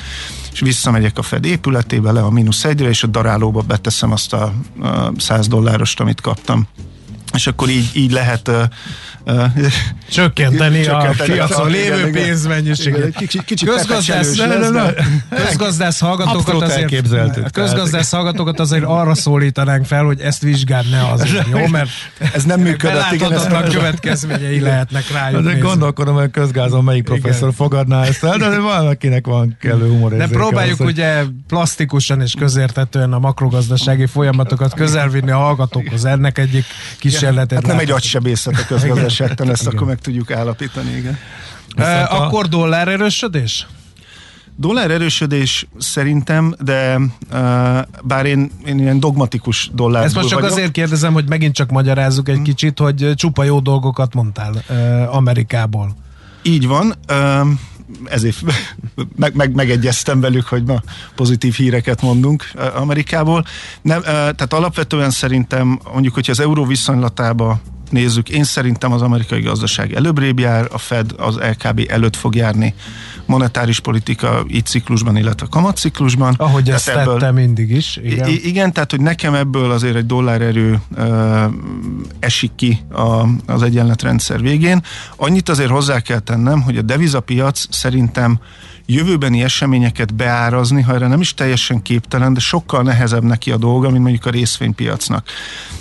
és 0.53 0.61
visszamegyek 0.61 1.19
a 1.19 1.23
Fed 1.23 1.45
épületébe 1.45 2.13
le 2.13 2.23
a 2.23 2.31
mínusz 2.31 2.65
egyre, 2.65 2.89
és 2.89 3.03
a 3.03 3.07
darálóba 3.07 3.61
beteszem 3.61 4.13
azt 4.13 4.33
a, 4.33 4.53
a 4.81 5.13
100 5.17 5.49
dollárost, 5.49 6.01
amit 6.01 6.21
kaptam. 6.21 6.67
És 7.35 7.47
akkor 7.47 7.69
így, 7.69 7.91
így 7.93 8.13
lehet 8.13 8.51
csökkenteni, 10.11 10.87
a 10.87 11.15
piacon 11.25 11.71
lévő 11.71 12.11
pénzmennyiséget. 12.11 13.17
Kicsit, 13.17 13.45
kicsit 13.45 13.69
közgazdász, 13.69 14.37
ne, 14.37 14.47
ne, 14.47 14.69
ne. 14.69 14.93
közgazdász 15.37 16.01
hallgatókat 16.01 16.63
azért, 16.63 17.51
közgazdász 17.53 18.11
hallgatókat 18.11 18.61
azért 18.61 18.85
arra 18.85 19.15
szólítanánk 19.15 19.85
fel, 19.85 20.05
hogy 20.05 20.21
ezt 20.21 20.43
vizsgáld 20.43 20.91
ne 20.91 21.11
azért, 21.11 21.47
jó? 21.53 21.67
Mert 21.67 21.89
ez 22.35 22.45
nem 22.45 22.61
működött. 22.61 23.13
Igen, 23.13 23.33
ez 23.33 23.47
nem 23.47 23.69
következményei 23.69 24.61
lehetnek 24.61 25.11
rájuk. 25.13 25.43
De 25.43 25.59
gondolkodom, 25.59 26.15
hogy 26.15 26.31
közgázon 26.31 26.85
melyik 26.85 27.05
professzor 27.05 27.49
igen. 27.49 27.53
fogadná 27.53 28.05
ezt 28.05 28.25
el, 28.25 28.39
de 28.39 28.59
valakinek 28.59 29.27
van 29.27 29.57
kellő 29.61 29.89
humor. 29.89 30.17
De 30.17 30.27
próbáljuk 30.27 30.81
az, 30.81 30.87
ugye 30.87 31.23
plastikusan 31.49 32.21
és 32.21 32.35
közértetően 32.39 33.13
a 33.13 33.19
makrogazdasági 33.19 34.07
folyamatokat 34.07 34.75
közelvinni 34.75 35.31
a 35.31 35.37
hallgatókhoz. 35.37 36.05
Ennek 36.05 36.39
egyik 36.39 36.65
kísérletet. 37.23 37.59
Hát 37.59 37.67
nem 37.67 37.79
egy 37.79 37.91
agysebészet 37.91 38.55
a 38.55 38.65
közgazdaság 38.67 39.27
esetten 39.27 39.51
ezt 39.51 39.63
igen. 39.63 39.75
akkor 39.75 39.87
meg 39.87 39.99
tudjuk 39.99 40.31
állapítani, 40.31 40.91
igen. 40.97 41.19
E, 41.77 42.07
akkor 42.11 42.47
dollár 42.47 42.89
erősödés? 42.89 43.67
Dollár 44.57 44.91
erősödés 44.91 45.67
szerintem, 45.79 46.55
de 46.61 46.97
uh, 46.97 47.09
bár 48.03 48.27
én, 48.27 48.51
én 48.65 48.79
ilyen 48.79 49.01
dogmatikus 49.01 49.71
dollár. 49.75 50.05
Ezt 50.05 50.15
most 50.15 50.29
csak 50.29 50.41
vagyok. 50.41 50.55
azért 50.55 50.73
kérdezem, 50.73 51.13
hogy 51.13 51.29
megint 51.29 51.55
csak 51.55 51.71
magyarázzuk 51.71 52.29
egy 52.29 52.35
hmm. 52.35 52.45
kicsit, 52.45 52.79
hogy 52.79 53.13
csupa 53.15 53.45
jó 53.45 53.61
dolgokat 53.61 54.15
mondtál 54.15 54.53
uh, 54.69 55.17
Amerikából. 55.17 55.97
Így 56.43 56.67
van. 56.67 56.95
Uh, 57.09 57.49
ezért 58.05 58.37
meg, 59.17 59.35
meg, 59.35 59.55
megegyeztem 59.55 60.21
velük, 60.21 60.47
hogy 60.47 60.65
ma 60.65 60.83
pozitív 61.15 61.55
híreket 61.55 62.03
mondunk 62.03 62.51
Amerikából. 62.75 63.45
Nem, 63.83 64.03
tehát 64.03 64.53
alapvetően 64.53 65.11
szerintem, 65.11 65.81
mondjuk, 65.93 66.15
hogyha 66.15 66.33
az 66.33 66.41
euró 66.41 66.65
viszonylatába 66.65 67.61
nézzük, 67.91 68.29
én 68.29 68.45
szerintem 68.45 68.93
az 68.93 69.03
amerikai 69.03 69.41
gazdaság 69.41 69.93
előbbrébb 69.93 70.39
jár, 70.39 70.69
a 70.73 70.79
Fed 70.79 71.15
az 71.17 71.37
LKB 71.37 71.87
előtt 71.89 72.17
fog 72.17 72.35
járni 72.35 72.75
monetáris 73.27 73.81
politika 73.81 74.45
így 74.49 74.65
ciklusban, 74.65 75.17
illetve 75.17 75.47
kamatciklusban. 75.51 76.35
Ahogy 76.37 76.71
ezt 76.71 76.89
ebből, 76.89 77.19
tette 77.19 77.33
mindig 77.33 77.71
is. 77.71 77.97
Igen. 78.03 78.29
Igen, 78.29 78.73
tehát 78.73 78.91
hogy 78.91 79.01
nekem 79.01 79.35
ebből 79.35 79.71
azért 79.71 79.97
egy 79.97 80.07
dollárerő 80.07 80.81
uh, 80.97 81.43
esik 82.19 82.55
ki 82.57 82.81
a, 82.91 83.27
az 83.47 83.63
egyenletrendszer 83.63 84.41
végén. 84.41 84.83
Annyit 85.17 85.49
azért 85.49 85.71
hozzá 85.71 86.01
kell 86.01 86.19
tennem, 86.19 86.61
hogy 86.63 86.77
a 86.77 86.83
devizapiac 86.83 87.67
szerintem 87.71 88.39
jövőbeni 88.87 89.43
eseményeket 89.43 90.15
beárazni, 90.15 90.83
ha 90.83 90.95
erre 90.95 91.07
nem 91.07 91.21
is 91.21 91.35
teljesen 91.35 91.83
képtelen, 91.83 92.35
de 92.35 92.41
sokkal 92.41 92.83
nehezebb 92.83 93.23
neki 93.23 93.51
a 93.51 93.57
dolga, 93.57 93.91
mint 93.91 94.03
mondjuk 94.03 94.27
a 94.27 94.31
részvénypiacnak. 94.31 95.27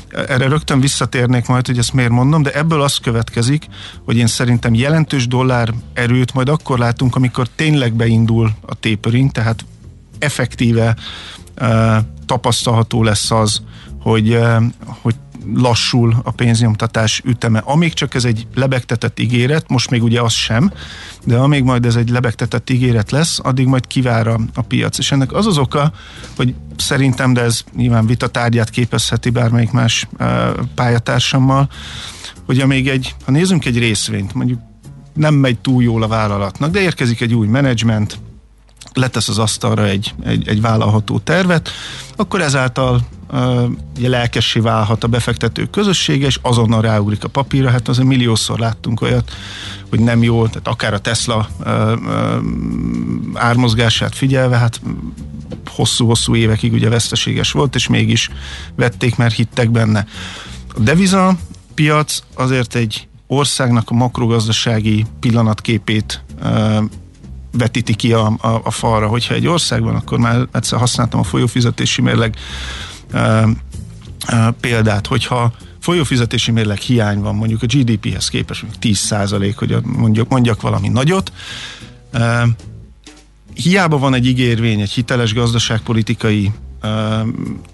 Erre 0.10 0.48
rögtön 0.48 0.79
visszatérnék 0.79 1.48
majd, 1.48 1.65
hogy 1.65 1.77
ezt 1.77 1.93
miért 1.93 2.12
mondom, 2.12 2.43
de 2.43 2.51
ebből 2.51 2.81
az 2.81 2.98
következik, 2.98 3.67
hogy 4.05 4.17
én 4.17 4.27
szerintem 4.27 4.74
jelentős 4.74 5.27
dollár 5.27 5.74
erőt 5.93 6.34
majd 6.34 6.50
akkor 6.50 6.79
látunk, 6.79 7.15
amikor 7.15 7.48
tényleg 7.55 7.93
beindul 7.93 8.51
a 8.62 8.75
tapering, 8.79 9.31
tehát 9.31 9.65
effektíve 10.20 10.96
uh, 11.62 11.96
tapasztalható 12.25 13.03
lesz 13.03 13.31
az, 13.31 13.62
hogy, 14.00 14.29
uh, 14.29 14.63
hogy 15.01 15.15
lassul 15.55 16.15
a 16.24 16.31
pénznyomtatás 16.31 17.21
üteme. 17.25 17.60
Amíg 17.60 17.93
csak 17.93 18.13
ez 18.13 18.25
egy 18.25 18.48
lebegtetett 18.55 19.19
ígéret, 19.19 19.69
most 19.69 19.89
még 19.89 20.03
ugye 20.03 20.21
az 20.21 20.33
sem, 20.33 20.71
de 21.24 21.38
amíg 21.38 21.63
majd 21.63 21.86
ez 21.86 21.95
egy 21.95 22.10
lebegtetett 22.10 22.69
ígéret 22.69 23.12
lesz, 23.12 23.39
addig 23.43 23.67
majd 23.67 23.88
kivár 23.88 24.27
a, 24.27 24.39
a 24.53 24.62
piac. 24.62 24.98
És 24.98 25.12
ennek 25.12 25.33
az 25.33 25.48
az 25.48 25.57
oka, 25.57 25.91
hogy 26.36 26.53
szerintem, 26.77 27.33
de 27.33 27.41
ez 27.41 27.63
nyilván 27.75 28.05
vitatárgyát 28.05 28.69
képezheti 28.69 29.29
bármelyik 29.29 29.71
más 29.71 30.07
uh, 30.19 30.27
pályatársammal, 30.75 31.69
hogy 32.45 32.60
amíg 32.60 32.88
egy, 32.88 33.15
ha 33.25 33.31
nézzünk 33.31 33.65
egy 33.65 33.77
részvényt, 33.77 34.33
mondjuk 34.33 34.60
nem 35.13 35.33
megy 35.33 35.60
túl 35.60 35.83
jól 35.83 36.03
a 36.03 36.07
vállalatnak, 36.07 36.71
de 36.71 36.79
érkezik 36.79 37.21
egy 37.21 37.33
új 37.33 37.48
menedzsment, 37.48 38.19
letesz 38.93 39.27
az 39.27 39.38
asztalra 39.38 39.86
egy, 39.86 40.13
egy, 40.24 40.48
egy 40.48 40.62
vállalható 40.62 41.19
tervet, 41.19 41.69
akkor 42.15 42.41
ezáltal 42.41 43.01
ugye 43.97 44.09
lelkessé 44.09 44.59
válhat 44.59 45.03
a 45.03 45.07
befektető 45.07 45.65
közössége, 45.65 46.25
és 46.25 46.39
azonnal 46.41 46.81
ráugrik 46.81 47.23
a 47.23 47.27
papírra. 47.27 47.69
Hát 47.69 47.88
azért 47.88 48.07
milliószor 48.07 48.59
láttunk 48.59 49.01
olyat, 49.01 49.31
hogy 49.89 50.00
nem 50.00 50.23
jó, 50.23 50.47
tehát 50.47 50.67
akár 50.67 50.93
a 50.93 51.00
Tesla 51.00 51.50
ármozgását 53.33 54.15
figyelve, 54.15 54.57
hát 54.57 54.81
hosszú-hosszú 55.65 56.35
évekig 56.35 56.73
ugye 56.73 56.89
veszteséges 56.89 57.51
volt, 57.51 57.75
és 57.75 57.88
mégis 57.88 58.29
vették, 58.75 59.15
mert 59.15 59.35
hittek 59.35 59.71
benne. 59.71 60.05
A 60.75 60.79
deviza 60.79 61.35
piac 61.73 62.23
azért 62.35 62.75
egy 62.75 63.07
országnak 63.27 63.89
a 63.89 63.93
makrogazdasági 63.93 65.05
pillanatképét 65.19 66.23
vetíti 67.51 67.95
ki 67.95 68.13
a, 68.13 68.33
a, 68.41 68.61
a 68.63 68.71
falra. 68.71 69.07
Hogyha 69.07 69.33
egy 69.33 69.47
országban, 69.47 69.95
akkor 69.95 70.19
már 70.19 70.47
egyszer 70.51 70.79
használtam 70.79 71.19
a 71.19 71.23
folyófizetési 71.23 72.01
mérleg 72.01 72.35
példát, 74.60 75.08
hogyha 75.08 75.53
folyófizetési 75.80 76.51
mérleg 76.51 76.77
hiány 76.77 77.20
van, 77.20 77.36
mondjuk 77.36 77.63
a 77.63 77.65
GDP-hez 77.65 78.27
képest 78.27 78.65
10 78.80 78.98
százalék, 78.98 79.58
hogy 79.58 79.77
mondjuk, 79.84 80.30
mondjak 80.30 80.62
valami 80.62 80.88
nagyot, 80.88 81.32
hiába 83.53 83.98
van 83.98 84.13
egy 84.13 84.27
ígérvény, 84.27 84.80
egy 84.82 84.91
hiteles 84.91 85.34
gazdaságpolitikai 85.34 86.51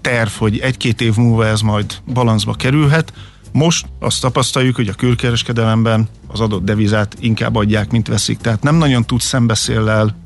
terv, 0.00 0.30
hogy 0.30 0.58
egy-két 0.58 1.00
év 1.00 1.16
múlva 1.16 1.46
ez 1.46 1.60
majd 1.60 1.94
balanszba 2.12 2.52
kerülhet, 2.52 3.12
most 3.52 3.86
azt 3.98 4.20
tapasztaljuk, 4.20 4.76
hogy 4.76 4.88
a 4.88 4.92
külkereskedelemben 4.92 6.08
az 6.26 6.40
adott 6.40 6.64
devizát 6.64 7.16
inkább 7.20 7.56
adják, 7.56 7.90
mint 7.90 8.08
veszik. 8.08 8.38
Tehát 8.38 8.62
nem 8.62 8.74
nagyon 8.74 9.04
tud 9.04 9.20
szembeszéllel 9.20 10.16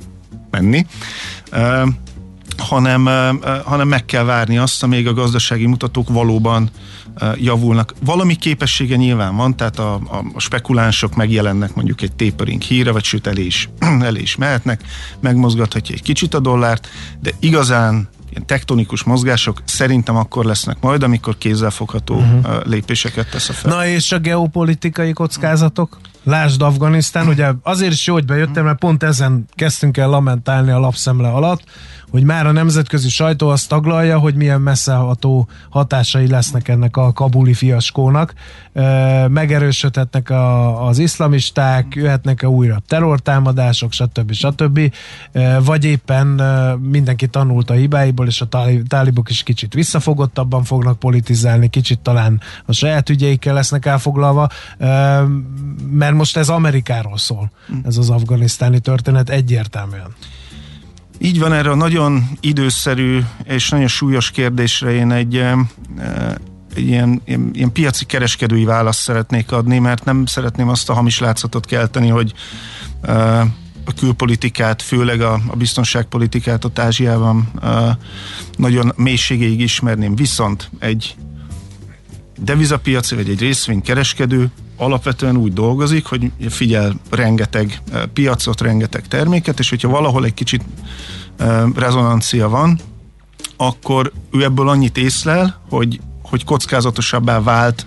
menni, 0.50 0.86
hanem, 2.62 3.08
hanem 3.64 3.88
meg 3.88 4.04
kell 4.04 4.24
várni 4.24 4.58
azt, 4.58 4.82
amíg 4.82 5.06
a 5.06 5.14
gazdasági 5.14 5.66
mutatók 5.66 6.08
valóban 6.08 6.70
javulnak. 7.36 7.94
Valami 8.04 8.34
képessége 8.34 8.96
nyilván 8.96 9.36
van, 9.36 9.56
tehát 9.56 9.78
a, 9.78 9.94
a, 9.94 10.24
a 10.34 10.40
spekulánsok 10.40 11.14
megjelennek 11.14 11.74
mondjuk 11.74 12.02
egy 12.02 12.12
tapering 12.12 12.62
híre, 12.62 12.92
vagy 12.92 13.04
sőt 13.04 13.26
elé 13.26 13.44
is, 13.44 13.68
elé 14.00 14.20
is 14.20 14.36
mehetnek, 14.36 14.82
megmozgathatja 15.20 15.94
egy 15.94 16.02
kicsit 16.02 16.34
a 16.34 16.40
dollárt, 16.40 16.88
de 17.20 17.30
igazán 17.40 18.08
ilyen 18.30 18.46
tektonikus 18.46 19.02
mozgások 19.02 19.62
szerintem 19.64 20.16
akkor 20.16 20.44
lesznek 20.44 20.76
majd, 20.80 21.02
amikor 21.02 21.38
kézzelfogható 21.38 22.14
uh-huh. 22.14 22.66
lépéseket 22.66 23.30
tesz 23.30 23.48
a 23.48 23.52
fel. 23.52 23.74
Na 23.74 23.86
és 23.86 24.12
a 24.12 24.18
geopolitikai 24.18 25.12
kockázatok? 25.12 25.98
Lásd 26.24 26.62
Afganisztán, 26.62 27.28
ugye 27.28 27.50
azért 27.62 27.92
is 27.92 28.06
jó, 28.06 28.14
hogy 28.14 28.24
bejöttem, 28.24 28.64
mert 28.64 28.78
pont 28.78 29.02
ezen 29.02 29.44
kezdtünk 29.54 29.96
el 29.96 30.08
lamentálni 30.08 30.70
a 30.70 30.78
lapszemle 30.78 31.28
alatt, 31.28 31.62
hogy 32.12 32.24
már 32.24 32.46
a 32.46 32.52
nemzetközi 32.52 33.08
sajtó 33.08 33.48
azt 33.48 33.68
taglalja, 33.68 34.18
hogy 34.18 34.34
milyen 34.34 34.60
messzeható 34.60 35.48
hatásai 35.68 36.28
lesznek 36.28 36.68
ennek 36.68 36.96
a 36.96 37.12
kabuli 37.12 37.54
fiaskónak. 37.54 38.34
Megerősödhetnek 39.28 40.30
a, 40.30 40.86
az 40.86 40.98
iszlamisták, 40.98 41.94
jöhetnek-e 41.94 42.48
újra 42.48 42.82
terrortámadások, 42.88 43.92
stb. 43.92 44.32
stb. 44.32 44.92
Vagy 45.64 45.84
éppen 45.84 46.26
mindenki 46.80 47.26
tanult 47.26 47.70
a 47.70 47.74
hibáiból, 47.74 48.26
és 48.26 48.40
a 48.40 48.48
tálibok 48.88 49.30
is 49.30 49.42
kicsit 49.42 49.74
visszafogottabban 49.74 50.64
fognak 50.64 50.98
politizálni, 50.98 51.68
kicsit 51.68 51.98
talán 51.98 52.40
a 52.66 52.72
saját 52.72 53.08
ügyeikkel 53.08 53.54
lesznek 53.54 53.86
elfoglalva, 53.86 54.48
mert 55.90 56.14
most 56.14 56.36
ez 56.36 56.48
Amerikáról 56.48 57.18
szól, 57.18 57.50
ez 57.84 57.96
az 57.96 58.10
afganisztáni 58.10 58.78
történet 58.78 59.30
egyértelműen. 59.30 60.14
Így 61.24 61.38
van, 61.38 61.52
erre 61.52 61.70
a 61.70 61.74
nagyon 61.74 62.28
időszerű 62.40 63.20
és 63.44 63.68
nagyon 63.68 63.86
súlyos 63.86 64.30
kérdésre 64.30 64.90
én 64.90 65.12
egy, 65.12 65.36
egy 66.74 66.88
ilyen, 66.88 67.22
ilyen, 67.24 67.50
ilyen 67.52 67.72
piaci 67.72 68.04
kereskedői 68.04 68.64
választ 68.64 69.00
szeretnék 69.00 69.52
adni, 69.52 69.78
mert 69.78 70.04
nem 70.04 70.26
szeretném 70.26 70.68
azt 70.68 70.90
a 70.90 70.92
hamis 70.92 71.18
látszatot 71.18 71.66
kelteni, 71.66 72.08
hogy 72.08 72.32
a 73.84 73.94
külpolitikát, 73.96 74.82
főleg 74.82 75.20
a, 75.20 75.40
a 75.46 75.56
biztonságpolitikát 75.56 76.64
ott 76.64 76.78
Ázsiában 76.78 77.52
nagyon 78.56 78.92
mélységéig 78.96 79.60
ismerném. 79.60 80.14
Viszont 80.14 80.70
egy 80.78 81.16
devizapiaci 82.38 83.14
vagy 83.14 83.28
egy 83.28 83.40
részvénykereskedő 83.40 84.50
alapvetően 84.82 85.36
úgy 85.36 85.52
dolgozik, 85.52 86.06
hogy 86.06 86.30
figyel 86.48 86.94
rengeteg 87.10 87.80
eh, 87.92 88.02
piacot, 88.12 88.60
rengeteg 88.60 89.08
terméket, 89.08 89.58
és 89.58 89.68
hogyha 89.70 89.88
valahol 89.88 90.24
egy 90.24 90.34
kicsit 90.34 90.62
eh, 91.36 91.62
rezonancia 91.74 92.48
van, 92.48 92.78
akkor 93.56 94.12
ő 94.30 94.42
ebből 94.42 94.68
annyit 94.68 94.98
észlel, 94.98 95.60
hogy, 95.68 96.00
hogy 96.22 96.44
kockázatosabbá 96.44 97.40
vált 97.40 97.86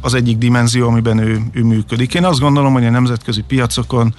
az 0.00 0.14
egyik 0.14 0.38
dimenzió, 0.38 0.88
amiben 0.88 1.18
ő, 1.18 1.42
ő 1.52 1.62
működik. 1.62 2.14
Én 2.14 2.24
azt 2.24 2.40
gondolom, 2.40 2.72
hogy 2.72 2.84
a 2.86 2.90
nemzetközi 2.90 3.40
piacokon 3.40 4.14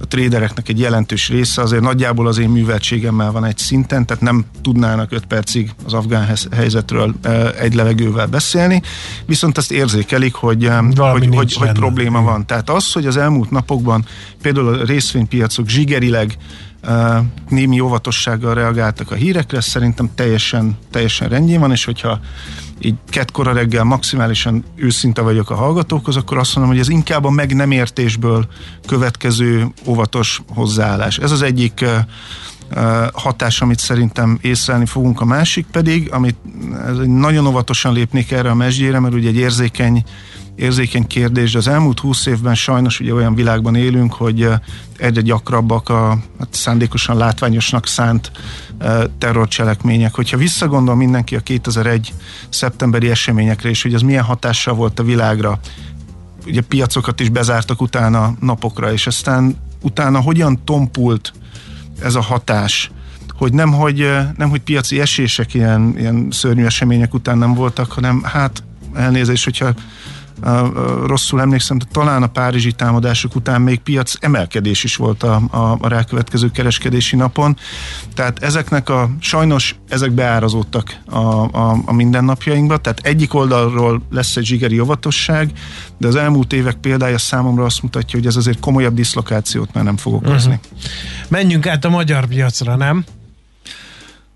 a 0.00 0.06
trédereknek 0.06 0.68
egy 0.68 0.78
jelentős 0.78 1.28
része 1.28 1.62
azért 1.62 1.82
nagyjából 1.82 2.26
az 2.26 2.38
én 2.38 2.48
műveltségemmel 2.48 3.30
van 3.30 3.44
egy 3.44 3.58
szinten, 3.58 4.06
tehát 4.06 4.22
nem 4.22 4.44
tudnának 4.62 5.12
5 5.12 5.26
percig 5.26 5.70
az 5.84 5.92
afgán 5.92 6.36
helyzetről 6.52 7.14
egy 7.60 7.74
levegővel 7.74 8.26
beszélni, 8.26 8.82
viszont 9.26 9.58
azt 9.58 9.72
érzékelik, 9.72 10.34
hogy, 10.34 10.70
hogy, 10.96 11.28
hogy, 11.34 11.52
hogy 11.52 11.72
probléma 11.72 12.22
van. 12.22 12.46
Tehát 12.46 12.70
az, 12.70 12.92
hogy 12.92 13.06
az 13.06 13.16
elmúlt 13.16 13.50
napokban 13.50 14.04
például 14.42 14.68
a 14.68 14.84
részvénypiacok 14.84 15.68
zsigerileg 15.68 16.36
némi 17.48 17.80
óvatossággal 17.80 18.54
reagáltak 18.54 19.10
a 19.10 19.14
hírekre, 19.14 19.60
szerintem 19.60 20.10
teljesen, 20.14 20.78
teljesen 20.90 21.28
rendjén 21.28 21.60
van, 21.60 21.70
és 21.70 21.84
hogyha 21.84 22.20
így 22.80 22.94
kettkora 23.08 23.52
reggel 23.52 23.84
maximálisan 23.84 24.64
őszinte 24.74 25.20
vagyok 25.20 25.50
a 25.50 25.54
hallgatókhoz, 25.54 26.16
akkor 26.16 26.38
azt 26.38 26.54
mondom, 26.54 26.72
hogy 26.72 26.82
ez 26.82 26.88
inkább 26.88 27.24
a 27.24 27.30
meg 27.30 27.54
nem 27.54 27.70
értésből 27.70 28.46
következő 28.86 29.66
óvatos 29.86 30.42
hozzáállás. 30.54 31.18
Ez 31.18 31.30
az 31.30 31.42
egyik 31.42 31.84
hatás, 33.12 33.60
amit 33.60 33.78
szerintem 33.78 34.38
észlelni 34.42 34.86
fogunk, 34.86 35.20
a 35.20 35.24
másik 35.24 35.66
pedig, 35.72 36.12
amit 36.12 36.36
nagyon 37.04 37.46
óvatosan 37.46 37.92
lépnék 37.92 38.30
erre 38.30 38.50
a 38.50 38.54
mesdjére, 38.54 39.00
mert 39.00 39.14
ugye 39.14 39.28
egy 39.28 39.36
érzékeny 39.36 40.04
érzékeny 40.56 41.06
kérdés, 41.06 41.54
az 41.54 41.68
elmúlt 41.68 42.00
húsz 42.00 42.26
évben 42.26 42.54
sajnos 42.54 43.00
ugye 43.00 43.14
olyan 43.14 43.34
világban 43.34 43.74
élünk, 43.74 44.14
hogy 44.14 44.48
egyre 44.98 45.20
gyakrabbak 45.20 45.88
a 45.88 46.18
hát 46.38 46.48
szándékosan 46.50 47.16
látványosnak 47.16 47.86
szánt 47.86 48.30
terrorcselekmények. 49.18 50.14
Hogyha 50.14 50.36
visszagondol 50.36 50.94
mindenki 50.94 51.36
a 51.36 51.40
2001 51.40 52.12
szeptemberi 52.48 53.10
eseményekre, 53.10 53.68
és 53.68 53.82
hogy 53.82 53.94
az 53.94 54.02
milyen 54.02 54.24
hatással 54.24 54.74
volt 54.74 54.98
a 54.98 55.02
világra, 55.02 55.58
ugye 56.46 56.60
piacokat 56.60 57.20
is 57.20 57.28
bezártak 57.28 57.80
utána 57.80 58.34
napokra, 58.40 58.92
és 58.92 59.06
aztán 59.06 59.56
utána 59.82 60.20
hogyan 60.20 60.64
tompult 60.64 61.32
ez 62.02 62.14
a 62.14 62.20
hatás, 62.20 62.90
hogy 63.34 63.52
nem, 63.52 63.72
hogy, 63.72 64.10
nem, 64.36 64.48
hogy 64.48 64.60
piaci 64.60 65.00
esések 65.00 65.54
ilyen, 65.54 65.94
ilyen 65.98 66.28
szörnyű 66.30 66.64
események 66.64 67.14
után 67.14 67.38
nem 67.38 67.54
voltak, 67.54 67.92
hanem 67.92 68.22
hát 68.22 68.62
elnézés, 68.94 69.44
hogyha 69.44 69.74
rosszul 71.06 71.40
emlékszem, 71.40 71.78
de 71.78 71.84
talán 71.92 72.22
a 72.22 72.26
párizsi 72.26 72.72
támadások 72.72 73.34
után 73.34 73.60
még 73.60 73.80
piac 73.80 74.14
emelkedés 74.20 74.84
is 74.84 74.96
volt 74.96 75.22
a, 75.22 75.42
a, 75.50 75.76
a 75.80 75.88
rákövetkező 75.88 76.50
kereskedési 76.50 77.16
napon. 77.16 77.56
Tehát 78.14 78.42
ezeknek 78.42 78.88
a, 78.88 79.10
sajnos 79.20 79.76
ezek 79.88 80.10
beárazódtak 80.10 80.96
a, 81.06 81.18
a, 81.18 81.76
a 81.84 81.92
mindennapjainkba, 81.92 82.76
tehát 82.76 83.00
egyik 83.02 83.34
oldalról 83.34 84.02
lesz 84.10 84.36
egy 84.36 84.44
zsigeri 84.44 84.80
óvatosság, 84.80 85.52
de 85.98 86.06
az 86.06 86.16
elmúlt 86.16 86.52
évek 86.52 86.76
példája 86.76 87.18
számomra 87.18 87.64
azt 87.64 87.82
mutatja, 87.82 88.18
hogy 88.18 88.28
ez 88.28 88.36
azért 88.36 88.60
komolyabb 88.60 88.94
diszlokációt 88.94 89.72
már 89.72 89.84
nem 89.84 89.96
fog 89.96 90.14
okozni. 90.14 90.60
Uh-huh. 90.72 90.90
Menjünk 91.28 91.66
át 91.66 91.84
a 91.84 91.88
magyar 91.88 92.26
piacra, 92.26 92.76
nem? 92.76 93.04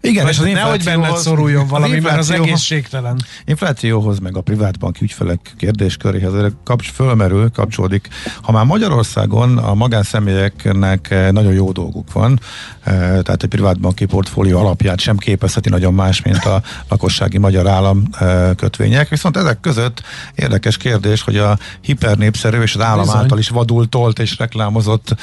Igen, 0.02 0.28
és 0.28 0.38
az 0.38 0.44
nehogy 0.44 0.84
benned 0.84 1.16
szoruljon 1.16 1.66
valami, 1.66 1.96
az 1.96 2.02
mert 2.02 2.18
az 2.18 2.30
egészségtelen. 2.30 3.20
Inflációhoz, 3.44 4.18
meg 4.18 4.36
a 4.36 4.40
privátbanki 4.40 4.98
ügyfelek 5.02 5.54
kérdésköréhez 5.58 6.52
kapcs, 6.64 6.90
fölmerül, 6.90 7.50
kapcsolódik. 7.50 8.08
Ha 8.42 8.52
már 8.52 8.64
Magyarországon 8.64 9.58
a 9.58 9.74
magánszemélyeknek 9.74 11.10
eh, 11.10 11.30
nagyon 11.30 11.52
jó 11.52 11.72
dolguk 11.72 12.12
van, 12.12 12.40
eh, 12.82 12.94
tehát 12.98 13.42
egy 13.42 13.48
privátbanki 13.48 14.04
portfólió 14.04 14.58
alapját 14.58 15.00
sem 15.00 15.16
képezheti 15.16 15.68
nagyon 15.68 15.94
más, 15.94 16.22
mint 16.22 16.44
a 16.44 16.62
lakossági 16.88 17.38
magyar 17.38 17.66
állam 17.68 18.02
eh, 18.18 18.50
kötvények. 18.56 19.08
Viszont 19.08 19.36
ezek 19.36 19.60
között 19.60 20.02
érdekes 20.34 20.76
kérdés, 20.76 21.22
hogy 21.22 21.36
a 21.36 21.58
hipernépszerű 21.80 22.60
és 22.60 22.74
az 22.74 22.80
állam 22.80 23.04
Bizony. 23.04 23.20
által 23.20 23.38
is 23.38 23.48
vadul 23.48 23.88
tolt 23.88 24.18
és 24.18 24.38
reklámozott 24.38 25.14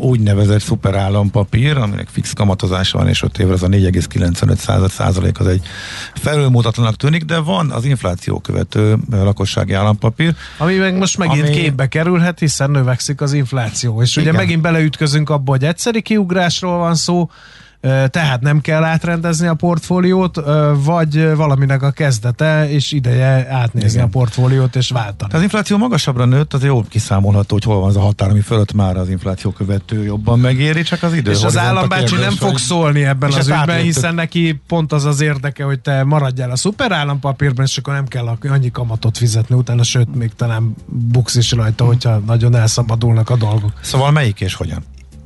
úgynevezett 0.00 0.60
szuperállampapír, 0.60 1.76
aminek 1.76 2.08
fix 2.08 2.32
kamatozása 2.32 2.98
van, 2.98 3.08
és 3.08 3.22
öt 3.22 3.38
évre 3.38 3.56
a 3.64 3.68
4,95 3.68 4.88
százalék 4.88 5.40
az 5.40 5.46
egy 5.46 5.62
felülmutatlanak 6.14 6.96
tűnik, 6.96 7.24
de 7.24 7.38
van 7.38 7.70
az 7.70 7.84
infláció 7.84 8.38
követő 8.38 8.96
lakossági 9.10 9.72
állampapír. 9.72 10.34
Ami 10.58 10.74
meg 10.74 10.96
most 10.96 11.18
megint 11.18 11.46
ami... 11.46 11.56
képbe 11.56 11.88
kerülhet, 11.88 12.38
hiszen 12.38 12.70
növekszik 12.70 13.20
az 13.20 13.32
infláció. 13.32 14.02
És 14.02 14.16
Igen. 14.16 14.28
ugye 14.28 14.38
megint 14.38 14.62
beleütközünk 14.62 15.30
abba, 15.30 15.50
hogy 15.50 15.64
egyszeri 15.64 16.02
kiugrásról 16.02 16.78
van 16.78 16.94
szó, 16.94 17.30
tehát 18.10 18.40
nem 18.40 18.60
kell 18.60 18.84
átrendezni 18.84 19.46
a 19.46 19.54
portfóliót, 19.54 20.40
vagy 20.84 21.34
valaminek 21.36 21.82
a 21.82 21.90
kezdete, 21.90 22.70
és 22.70 22.92
ideje 22.92 23.46
átnézni 23.50 23.90
Igen. 23.90 24.04
a 24.04 24.08
portfóliót 24.08 24.76
és 24.76 24.90
váltani. 24.90 25.32
Az 25.32 25.42
infláció 25.42 25.76
magasabbra 25.76 26.24
nőtt, 26.24 26.54
az 26.54 26.64
jó 26.64 26.82
kiszámolható, 26.82 27.54
hogy 27.54 27.64
hol 27.64 27.80
van 27.80 27.88
az 27.88 27.96
a 27.96 28.00
határ, 28.00 28.30
ami 28.30 28.40
fölött 28.40 28.72
már 28.72 28.96
az 28.96 29.08
infláció 29.08 29.50
követő 29.50 30.04
jobban 30.04 30.38
megéri, 30.38 30.82
csak 30.82 31.02
az 31.02 31.14
idő. 31.14 31.30
És 31.30 31.42
az 31.42 31.58
állambácsi 31.58 32.16
nem 32.16 32.30
fog 32.32 32.58
szólni 32.58 33.04
ebben 33.04 33.32
az 33.32 33.48
ügyben, 33.48 33.82
hiszen 33.82 34.14
neki 34.14 34.60
pont 34.66 34.92
az 34.92 35.04
az 35.04 35.20
érdeke, 35.20 35.64
hogy 35.64 35.80
te 35.80 36.04
maradjál 36.04 36.50
a 36.50 36.56
szuperállampapírban, 36.56 37.64
és 37.64 37.76
akkor 37.76 37.94
nem 37.94 38.06
kell 38.06 38.38
annyi 38.42 38.70
kamatot 38.70 39.16
fizetni 39.16 39.56
utána, 39.56 39.82
sőt, 39.82 40.14
még 40.14 40.30
talán 40.36 40.74
buksz 40.86 41.34
is 41.34 41.52
rajta, 41.52 41.84
hogyha 41.84 42.18
nagyon 42.18 42.54
elszabadulnak 42.54 43.30
a 43.30 43.36
dolgok. 43.36 43.72
Szóval 43.80 44.10
melyik 44.10 44.40
és 44.40 44.54
hogyan? 44.54 44.84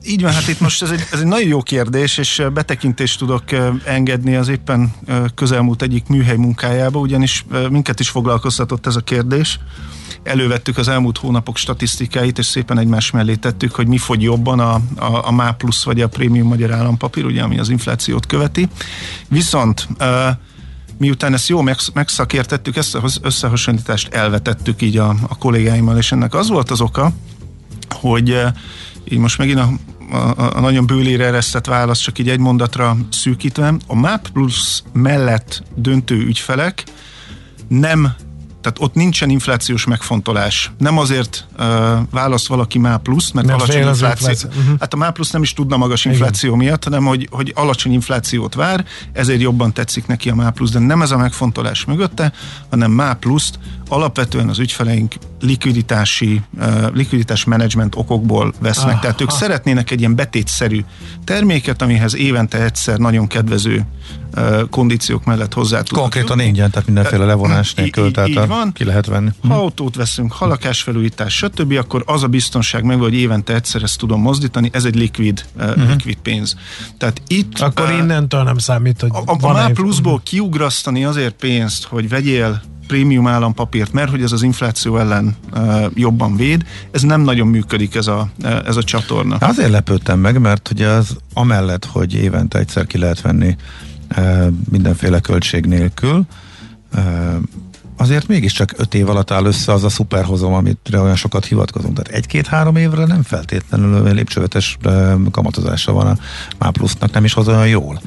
Így 0.08 0.22
van, 0.22 0.32
hát 0.32 0.48
itt 0.48 0.60
most 0.60 0.82
ez 0.82 0.90
egy, 0.90 1.06
ez 1.12 1.20
egy 1.20 1.26
nagyon 1.26 1.48
jó 1.48 1.62
kérdés, 1.62 2.18
és 2.18 2.42
betekintést 2.54 3.18
tudok 3.18 3.42
engedni 3.84 4.36
az 4.36 4.48
éppen 4.48 4.92
közelmúlt 5.34 5.82
egyik 5.82 6.06
műhely 6.06 6.36
munkájába, 6.36 6.98
ugyanis 6.98 7.44
minket 7.70 8.00
is 8.00 8.08
foglalkoztatott 8.08 8.86
ez 8.86 8.96
a 8.96 9.00
kérdés. 9.00 9.58
Elővettük 10.22 10.78
az 10.78 10.88
elmúlt 10.88 11.18
hónapok 11.18 11.56
statisztikáit, 11.56 12.38
és 12.38 12.46
szépen 12.46 12.78
egymás 12.78 13.10
mellé 13.10 13.34
tettük, 13.34 13.74
hogy 13.74 13.86
mi 13.86 13.98
fogy 13.98 14.22
jobban 14.22 14.60
a, 14.60 14.74
a, 14.96 15.26
a 15.26 15.30
MÁ 15.30 15.50
plusz 15.50 15.84
vagy 15.84 16.00
a 16.00 16.08
prémium 16.08 16.48
magyar 16.48 16.72
állampapír, 16.72 17.24
ugye, 17.24 17.42
ami 17.42 17.58
az 17.58 17.68
inflációt 17.68 18.26
követi. 18.26 18.68
Viszont 19.28 19.88
miután 20.98 21.34
ezt 21.34 21.48
jól 21.48 21.74
megszakértettük, 21.94 22.76
ezt 22.76 22.94
az 22.94 23.18
összehasonlítást 23.22 24.14
elvetettük 24.14 24.82
így 24.82 24.96
a, 24.96 25.08
a 25.28 25.38
kollégáimmal, 25.38 25.96
és 25.96 26.12
ennek 26.12 26.34
az 26.34 26.48
volt 26.48 26.70
az 26.70 26.80
oka, 26.80 27.12
hogy 27.90 28.40
így 29.08 29.18
most 29.18 29.38
megint 29.38 29.58
a, 29.58 29.70
a, 30.10 30.56
a 30.56 30.60
nagyon 30.60 30.86
bőlére 30.86 31.24
eresztett 31.24 31.66
válasz 31.66 31.98
csak 31.98 32.18
így 32.18 32.28
egy 32.28 32.38
mondatra 32.38 32.96
szűkítve, 33.10 33.74
a 33.86 33.94
MAP 33.94 34.28
Plus 34.28 34.82
mellett 34.92 35.62
döntő 35.74 36.16
ügyfelek 36.16 36.84
nem 37.68 38.14
tehát 38.60 38.78
ott 38.80 38.94
nincsen 38.94 39.30
inflációs 39.30 39.84
megfontolás. 39.84 40.72
Nem 40.78 40.98
azért 40.98 41.46
uh, 41.58 41.66
választ 42.10 42.46
valaki 42.46 42.78
MÁ 42.78 42.96
plusz, 42.96 43.30
mert, 43.30 43.46
mert 43.46 43.58
alacsony 43.58 43.86
infláció. 43.86 44.28
infláció. 44.28 44.50
Uh-huh. 44.60 44.80
Hát 44.80 44.94
a 44.94 44.96
MÁ 44.96 45.10
plusz 45.10 45.30
nem 45.30 45.42
is 45.42 45.52
tudna 45.52 45.76
magas 45.76 46.04
infláció 46.04 46.54
Igen. 46.54 46.64
miatt, 46.64 46.84
hanem 46.84 47.04
hogy, 47.04 47.28
hogy 47.30 47.52
alacsony 47.54 47.92
inflációt 47.92 48.54
vár, 48.54 48.84
ezért 49.12 49.40
jobban 49.40 49.72
tetszik 49.72 50.06
neki 50.06 50.30
a 50.30 50.34
MÁ 50.34 50.50
plusz, 50.50 50.70
de 50.70 50.78
nem 50.78 51.02
ez 51.02 51.10
a 51.10 51.16
megfontolás 51.16 51.84
mögötte, 51.84 52.32
hanem 52.70 52.90
MÁ 52.90 53.12
pluszt 53.12 53.58
alapvetően 53.88 54.48
az 54.48 54.59
ügyfeleink 54.59 55.14
likviditási, 55.40 56.42
likviditás 56.92 57.44
menedzsment 57.44 57.94
okokból 57.96 58.55
vesznek. 58.61 58.94
Ah, 58.94 59.01
Tehát 59.01 59.20
ők 59.20 59.29
ah. 59.29 59.37
szeretnének 59.37 59.90
egy 59.90 59.98
ilyen 59.98 60.14
betétszerű 60.14 60.85
terméket, 61.24 61.83
amihez 61.83 62.16
évente 62.16 62.62
egyszer 62.62 62.98
nagyon 62.98 63.27
kedvező 63.27 63.87
kondíciók 64.70 65.24
mellett 65.24 65.53
hozzá 65.53 65.83
tudnak. 65.83 66.01
Konkrétan 66.01 66.40
ingyen, 66.40 66.70
tehát 66.70 66.87
mindenféle 66.87 67.24
levonás 67.24 67.74
nélkül, 67.74 68.11
tehát 68.11 68.29
így 68.29 68.46
van. 68.46 68.72
ki 68.72 68.85
lehet 68.85 69.07
venni. 69.07 69.31
Ha 69.48 69.55
autót 69.55 69.94
veszünk, 69.94 70.33
ha 70.33 70.46
lakásfelújítás, 70.46 71.37
stb., 71.37 71.72
akkor 71.72 72.03
az 72.07 72.22
a 72.22 72.27
biztonság 72.27 72.85
meg, 72.85 72.98
hogy 72.98 73.14
évente 73.14 73.55
egyszer 73.55 73.83
ezt 73.83 73.98
tudom 73.98 74.20
mozdítani, 74.20 74.70
ez 74.72 74.85
egy 74.85 74.94
likvid, 74.94 75.44
uh, 75.57 75.66
uh-huh. 75.66 75.88
likvid 75.88 76.16
pénz. 76.16 76.57
Tehát 76.98 77.22
itt... 77.27 77.59
Akkor 77.59 77.90
uh, 77.90 77.98
innentől 77.98 78.42
nem 78.42 78.59
számít, 78.59 79.01
hogy 79.01 79.11
a, 79.12 79.46
a, 79.46 79.64
a 79.64 79.70
pluszból 79.70 80.20
kiugrasztani 80.24 81.05
azért 81.05 81.35
pénzt, 81.35 81.85
hogy 81.85 82.09
vegyél 82.09 82.62
prémium 82.88 83.27
állampapírt, 83.27 83.92
mert 83.92 84.11
hogy 84.11 84.22
ez 84.22 84.33
az 84.33 84.42
infláció 84.42 84.98
ellen 84.98 85.37
jobban 85.94 86.37
véd, 86.37 86.64
ez 86.90 87.03
nem 87.03 87.20
nagyon 87.20 87.46
működik 87.46 87.94
ez 87.94 88.07
a, 88.07 88.29
ez 88.66 88.77
a 88.77 88.83
csatorna. 88.83 89.37
Azért 89.37 89.70
lepődtem 89.70 90.18
meg, 90.18 90.40
mert 90.40 90.70
ugye 90.70 90.87
az 90.87 91.16
amellett, 91.35 91.85
hogy 91.85 92.14
évente 92.14 92.59
egyszer 92.59 92.87
ki 92.87 92.98
lehet 92.98 93.20
venni 93.20 93.57
mindenféle 94.70 95.20
költség 95.20 95.66
nélkül, 95.66 96.27
azért 97.96 98.29
mégiscsak 98.29 98.74
öt 98.77 98.94
év 98.94 99.09
alatt 99.09 99.31
áll 99.31 99.44
össze 99.44 99.72
az 99.72 99.85
a 99.85 99.88
szuperhozom, 99.88 100.53
amit 100.53 100.90
olyan 100.92 101.16
sokat 101.16 101.44
hivatkozunk. 101.44 101.96
Tehát 101.96 102.20
egy-két-három 102.20 102.77
évre 102.77 103.05
nem 103.05 103.22
feltétlenül 103.22 104.14
lépcsővetes 104.14 104.79
kamatozása 105.31 105.92
van 105.92 106.07
a 106.07 106.16
MÁ 106.59 106.70
plusznak, 106.70 107.12
nem 107.12 107.24
is 107.24 107.33
hoz 107.33 107.48
olyan 107.48 107.68
jól 107.68 108.01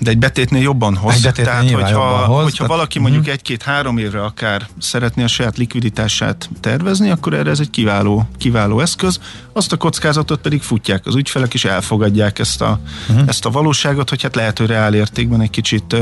de 0.00 0.10
egy 0.10 0.18
betétnél 0.18 0.62
jobban 0.62 0.96
hoz. 0.96 1.14
Egy 1.14 1.22
betétnél 1.22 1.52
tehát, 1.52 1.70
hogyha, 1.70 1.88
jobban 1.90 2.24
hoz, 2.24 2.42
hogyha 2.42 2.56
tehát, 2.56 2.72
valaki 2.72 2.98
mondjuk 2.98 3.20
uh-huh. 3.20 3.36
egy-két-három 3.36 3.98
évre 3.98 4.22
akár 4.24 4.66
szeretné 4.78 5.22
a 5.22 5.26
saját 5.28 5.56
likviditását 5.56 6.50
tervezni, 6.60 7.10
akkor 7.10 7.34
erre 7.34 7.50
ez 7.50 7.60
egy 7.60 7.70
kiváló, 7.70 8.28
kiváló 8.38 8.80
eszköz. 8.80 9.20
Azt 9.52 9.72
a 9.72 9.76
kockázatot 9.76 10.40
pedig 10.40 10.62
futják 10.62 11.06
az 11.06 11.14
ügyfelek, 11.14 11.54
és 11.54 11.64
elfogadják 11.64 12.38
ezt 12.38 12.60
a, 12.60 12.80
uh-huh. 13.08 13.28
ezt 13.28 13.46
a 13.46 13.50
valóságot, 13.50 14.08
hogy 14.08 14.22
hát 14.22 14.34
lehet, 14.34 14.58
hogy 14.58 14.66
reál 14.66 14.94
értékben 14.94 15.40
egy 15.40 15.50
kicsit 15.50 15.96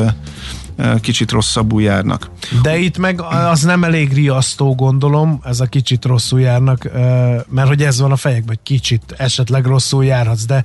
kicsit 1.00 1.30
rosszabbul 1.30 1.82
járnak. 1.82 2.30
De 2.62 2.78
itt 2.78 2.98
meg 2.98 3.20
az 3.20 3.62
nem 3.62 3.84
elég 3.84 4.12
riasztó, 4.12 4.74
gondolom, 4.74 5.40
ez 5.44 5.60
a 5.60 5.66
kicsit 5.66 6.04
rosszul 6.04 6.40
járnak, 6.40 6.88
mert 7.48 7.68
hogy 7.68 7.82
ez 7.82 8.00
van 8.00 8.12
a 8.12 8.16
fejekben, 8.16 8.48
hogy 8.48 8.74
kicsit 8.74 9.14
esetleg 9.16 9.66
rosszul 9.66 10.04
járhatsz, 10.04 10.44
de 10.44 10.64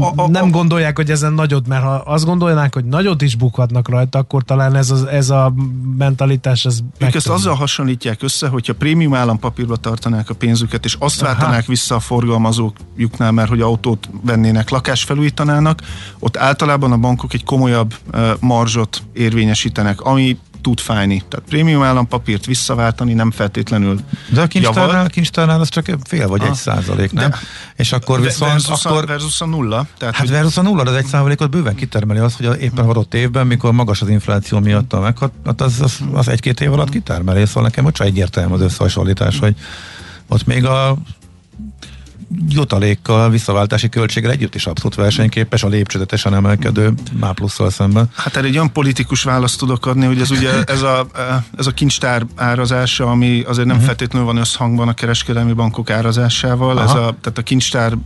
a, 0.00 0.22
a, 0.22 0.28
nem 0.28 0.50
gondolják, 0.50 0.96
hogy 0.96 1.10
ezen 1.10 1.32
nagyot, 1.32 1.66
mert 1.66 1.82
ha 1.82 1.94
azt 1.94 2.24
gondolnák, 2.24 2.74
hogy 2.74 2.84
nagyot 2.84 3.22
is 3.22 3.36
bukhatnak 3.36 3.88
rajta, 3.88 4.18
akkor 4.18 4.42
talán 4.42 4.74
ez, 4.74 4.90
az, 4.90 5.04
ez 5.04 5.30
a 5.30 5.54
mentalitás 5.98 6.64
ez 6.64 6.78
Ők 6.98 7.14
ezt 7.14 7.28
azzal 7.28 7.54
hasonlítják 7.54 8.22
össze, 8.22 8.48
hogyha 8.48 8.74
prémium 8.74 9.14
állampapírba 9.14 9.76
tartanák 9.76 10.30
a 10.30 10.34
pénzüket, 10.34 10.84
és 10.84 10.96
azt 10.98 11.22
Aha. 11.22 11.34
váltanák 11.34 11.66
vissza 11.66 11.94
a 11.94 12.00
forgalmazóknál, 12.00 13.32
mert 13.32 13.48
hogy 13.48 13.60
autót 13.60 14.08
vennének, 14.22 14.70
lakást 14.70 15.06
felújítanának, 15.06 15.82
ott 16.18 16.36
általában 16.36 16.92
a 16.92 16.96
bankok 16.96 17.34
egy 17.34 17.44
komolyabb 17.44 17.94
uh, 18.14 18.30
marzsot 18.40 19.02
érvényesítenek, 19.12 20.00
ami 20.00 20.38
tud 20.66 20.80
fájni. 20.80 21.22
Tehát 21.28 21.48
prémium 21.48 21.82
állampapírt 21.82 22.46
visszaváltani 22.46 23.12
nem 23.12 23.30
feltétlenül 23.30 24.00
De 24.28 24.40
a 24.40 24.46
kincstárnál, 24.46 25.08
kincstárnál 25.08 25.60
az 25.60 25.68
csak 25.68 25.86
fél 26.04 26.28
vagy 26.28 26.40
ah, 26.40 26.48
egy 26.48 26.54
százalék, 26.54 27.12
nem? 27.12 27.30
De, 27.30 27.38
és 27.76 27.92
akkor 27.92 28.20
viszont... 28.20 28.52
Versus, 28.52 28.84
akkor, 28.84 29.02
a, 29.02 29.06
versus 29.06 29.40
a 29.40 29.46
nulla. 29.46 29.86
Tehát, 29.98 30.14
hát 30.14 30.26
hogy... 30.26 30.34
versus 30.34 30.56
a 30.56 30.62
nulla, 30.62 30.82
az 30.82 30.94
egy 30.94 31.06
százalékot 31.06 31.50
bőven 31.50 31.74
kitermeli 31.74 32.18
az, 32.18 32.36
hogy 32.36 32.60
éppen 32.60 32.88
adott 32.88 33.14
évben, 33.14 33.46
mikor 33.46 33.72
magas 33.72 34.02
az 34.02 34.08
infláció 34.08 34.58
miatt 34.60 34.92
a 34.92 35.00
meghat, 35.00 35.32
hát 35.44 35.60
az, 35.60 35.80
az, 35.80 35.98
az 36.12 36.28
egy-két 36.28 36.60
év 36.60 36.72
alatt 36.72 36.90
kitermeli, 36.90 37.46
szóval 37.46 37.62
nekem 37.62 37.84
ott 37.84 38.00
egyértelmű 38.00 38.54
az 38.54 38.60
összehasonlítás, 38.60 39.38
hogy 39.38 39.54
ott 40.28 40.46
még 40.46 40.64
a 40.64 40.96
jutalékkal, 42.48 43.30
visszaváltási 43.30 43.88
költséggel 43.88 44.30
együtt 44.30 44.54
is 44.54 44.66
abszolút 44.66 44.94
versenyképes, 44.94 45.62
a 45.62 45.68
lépcsőzetesen 45.68 46.34
emelkedő 46.34 46.92
má 47.20 47.30
plusszal 47.30 47.70
szemben. 47.70 48.10
Hát 48.14 48.36
erre 48.36 48.46
egy 48.46 48.54
olyan 48.54 48.72
politikus 48.72 49.22
választ 49.22 49.58
tudok 49.58 49.86
adni, 49.86 50.06
hogy 50.06 50.20
ez 50.20 50.30
ugye 50.30 50.64
ez 50.64 50.82
a, 50.82 51.06
ez 51.56 51.66
a 51.66 51.70
kincstár 51.70 52.26
árazása, 52.34 53.10
ami 53.10 53.42
azért 53.46 53.66
nem 53.66 53.76
uh-huh. 53.76 53.86
feltétlenül 53.86 54.26
van 54.26 54.36
összhangban 54.36 54.88
a 54.88 54.94
kereskedelmi 54.94 55.52
bankok 55.52 55.90
árazásával, 55.90 56.82
ez 56.82 56.90
a, 56.90 57.16
tehát 57.20 57.38
a 57.38 57.42
kincstár 57.42 57.96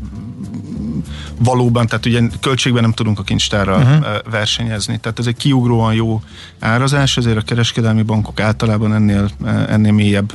valóban, 1.39 1.87
tehát 1.87 2.07
ugye 2.07 2.23
költségben 2.41 2.83
nem 2.83 2.93
tudunk 2.93 3.19
a 3.19 3.23
kincstárral 3.23 3.83
uh-huh. 3.83 4.31
versenyezni. 4.31 4.99
Tehát 4.99 5.19
ez 5.19 5.27
egy 5.27 5.37
kiugróan 5.37 5.95
jó 5.95 6.23
árazás, 6.59 7.17
ezért 7.17 7.37
a 7.37 7.43
kereskedelmi 7.43 8.03
bankok 8.03 8.41
általában 8.41 8.95
ennél, 8.95 9.31
ennél 9.69 9.93
mélyebb 9.93 10.33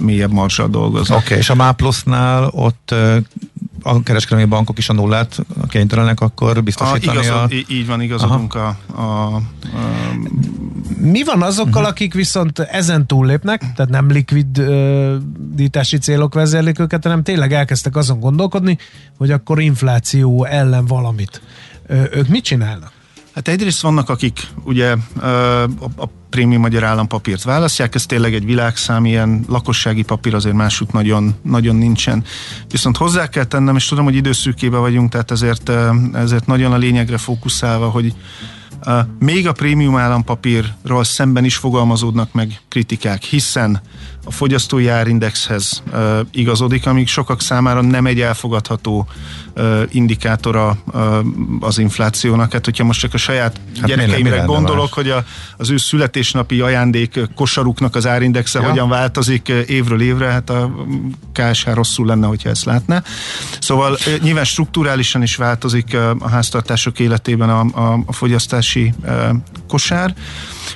mélyebb 0.00 0.32
marsal 0.32 0.68
dolgoznak. 0.68 1.18
Oké, 1.18 1.26
okay, 1.26 1.38
és 1.38 1.50
a 1.50 1.54
MÁPLUSZ-nál 1.54 2.50
ott 2.52 2.94
a 3.82 4.02
kereskedelmi 4.02 4.48
bankok 4.48 4.78
is 4.78 4.88
a 4.88 4.92
nullát 4.92 5.38
kénytelenek 5.68 6.20
akkor 6.20 6.62
biztosítani. 6.62 7.18
A, 7.18 7.22
igazod, 7.22 7.52
a... 7.52 7.72
Így 7.72 7.86
van, 7.86 8.00
igazodunk 8.00 8.54
a, 8.54 8.76
a, 8.94 9.00
a... 9.00 9.42
Mi 11.00 11.24
van 11.24 11.42
azokkal, 11.42 11.72
uh-huh. 11.72 11.88
akik 11.88 12.14
viszont 12.14 12.58
ezen 12.58 13.06
túllépnek, 13.06 13.60
tehát 13.60 13.88
nem 13.90 14.10
likviditási 14.10 15.98
célok 15.98 16.34
vezérlik 16.34 16.78
őket, 16.78 17.02
hanem 17.02 17.22
tényleg 17.22 17.52
elkezdtek 17.52 17.96
azon 17.96 18.20
gondolkodni, 18.20 18.78
hogy 19.18 19.30
akkor 19.30 19.60
infláció 19.60 20.44
ellen 20.44 20.84
valamit. 20.86 21.42
Ők 21.88 22.28
mit 22.28 22.44
csinálnak? 22.44 22.92
Hát 23.40 23.48
egyrészt 23.48 23.80
vannak, 23.80 24.08
akik 24.08 24.46
ugye 24.64 24.96
a 25.96 26.06
prémium 26.30 26.60
magyar 26.60 26.84
állampapírt 26.84 27.42
választják, 27.42 27.94
ez 27.94 28.06
tényleg 28.06 28.34
egy 28.34 28.44
világszám, 28.44 29.04
ilyen 29.04 29.44
lakossági 29.48 30.02
papír 30.02 30.34
azért 30.34 30.54
másút 30.54 30.92
nagyon, 30.92 31.34
nagyon 31.42 31.76
nincsen. 31.76 32.24
Viszont 32.70 32.96
hozzá 32.96 33.28
kell 33.28 33.44
tennem, 33.44 33.76
és 33.76 33.86
tudom, 33.86 34.04
hogy 34.04 34.14
időszűkébe 34.14 34.76
vagyunk, 34.76 35.10
tehát 35.10 35.30
ezért, 35.30 35.72
ezért 36.12 36.46
nagyon 36.46 36.72
a 36.72 36.76
lényegre 36.76 37.18
fókuszálva, 37.18 37.88
hogy 37.88 38.14
még 39.18 39.48
a 39.48 39.52
prémium 39.52 39.96
állampapírról 39.96 41.04
szemben 41.04 41.44
is 41.44 41.56
fogalmazódnak 41.56 42.32
meg 42.32 42.60
kritikák, 42.68 43.22
hiszen 43.22 43.80
a 44.24 44.30
fogyasztói 44.30 44.88
árindexhez 44.88 45.82
igazodik, 46.30 46.86
amíg 46.86 47.08
sokak 47.08 47.40
számára 47.40 47.80
nem 47.80 48.06
egy 48.06 48.20
elfogadható 48.20 49.08
indikátora 49.90 50.78
az 51.60 51.78
inflációnak. 51.78 52.52
Hát, 52.52 52.64
hogyha 52.64 52.84
most 52.84 53.00
csak 53.00 53.14
a 53.14 53.18
saját 53.18 53.60
hát 53.80 53.86
gyerekeimre 53.86 54.38
gondolok, 54.38 54.82
más? 54.82 54.92
hogy 54.92 55.10
a, 55.10 55.24
az 55.56 55.70
ő 55.70 55.76
születésnapi 55.76 56.60
ajándék 56.60 57.20
kosaruknak 57.34 57.94
az 57.94 58.06
árindexe 58.06 58.60
ja. 58.60 58.68
hogyan 58.68 58.88
változik 58.88 59.48
évről 59.48 60.00
évre, 60.00 60.26
hát 60.26 60.50
a 60.50 60.70
KSH 61.32 61.68
rosszul 61.74 62.06
lenne, 62.06 62.26
hogyha 62.26 62.48
ezt 62.48 62.64
látná. 62.64 63.02
Szóval 63.60 63.98
nyilván 64.22 64.44
strukturálisan 64.44 65.22
is 65.22 65.36
változik 65.36 65.94
a 66.18 66.28
háztartások 66.28 66.98
életében 66.98 67.50
a, 67.50 67.60
a, 67.60 68.02
a 68.06 68.12
fogyasztási 68.70 68.92
kosár. 69.68 70.14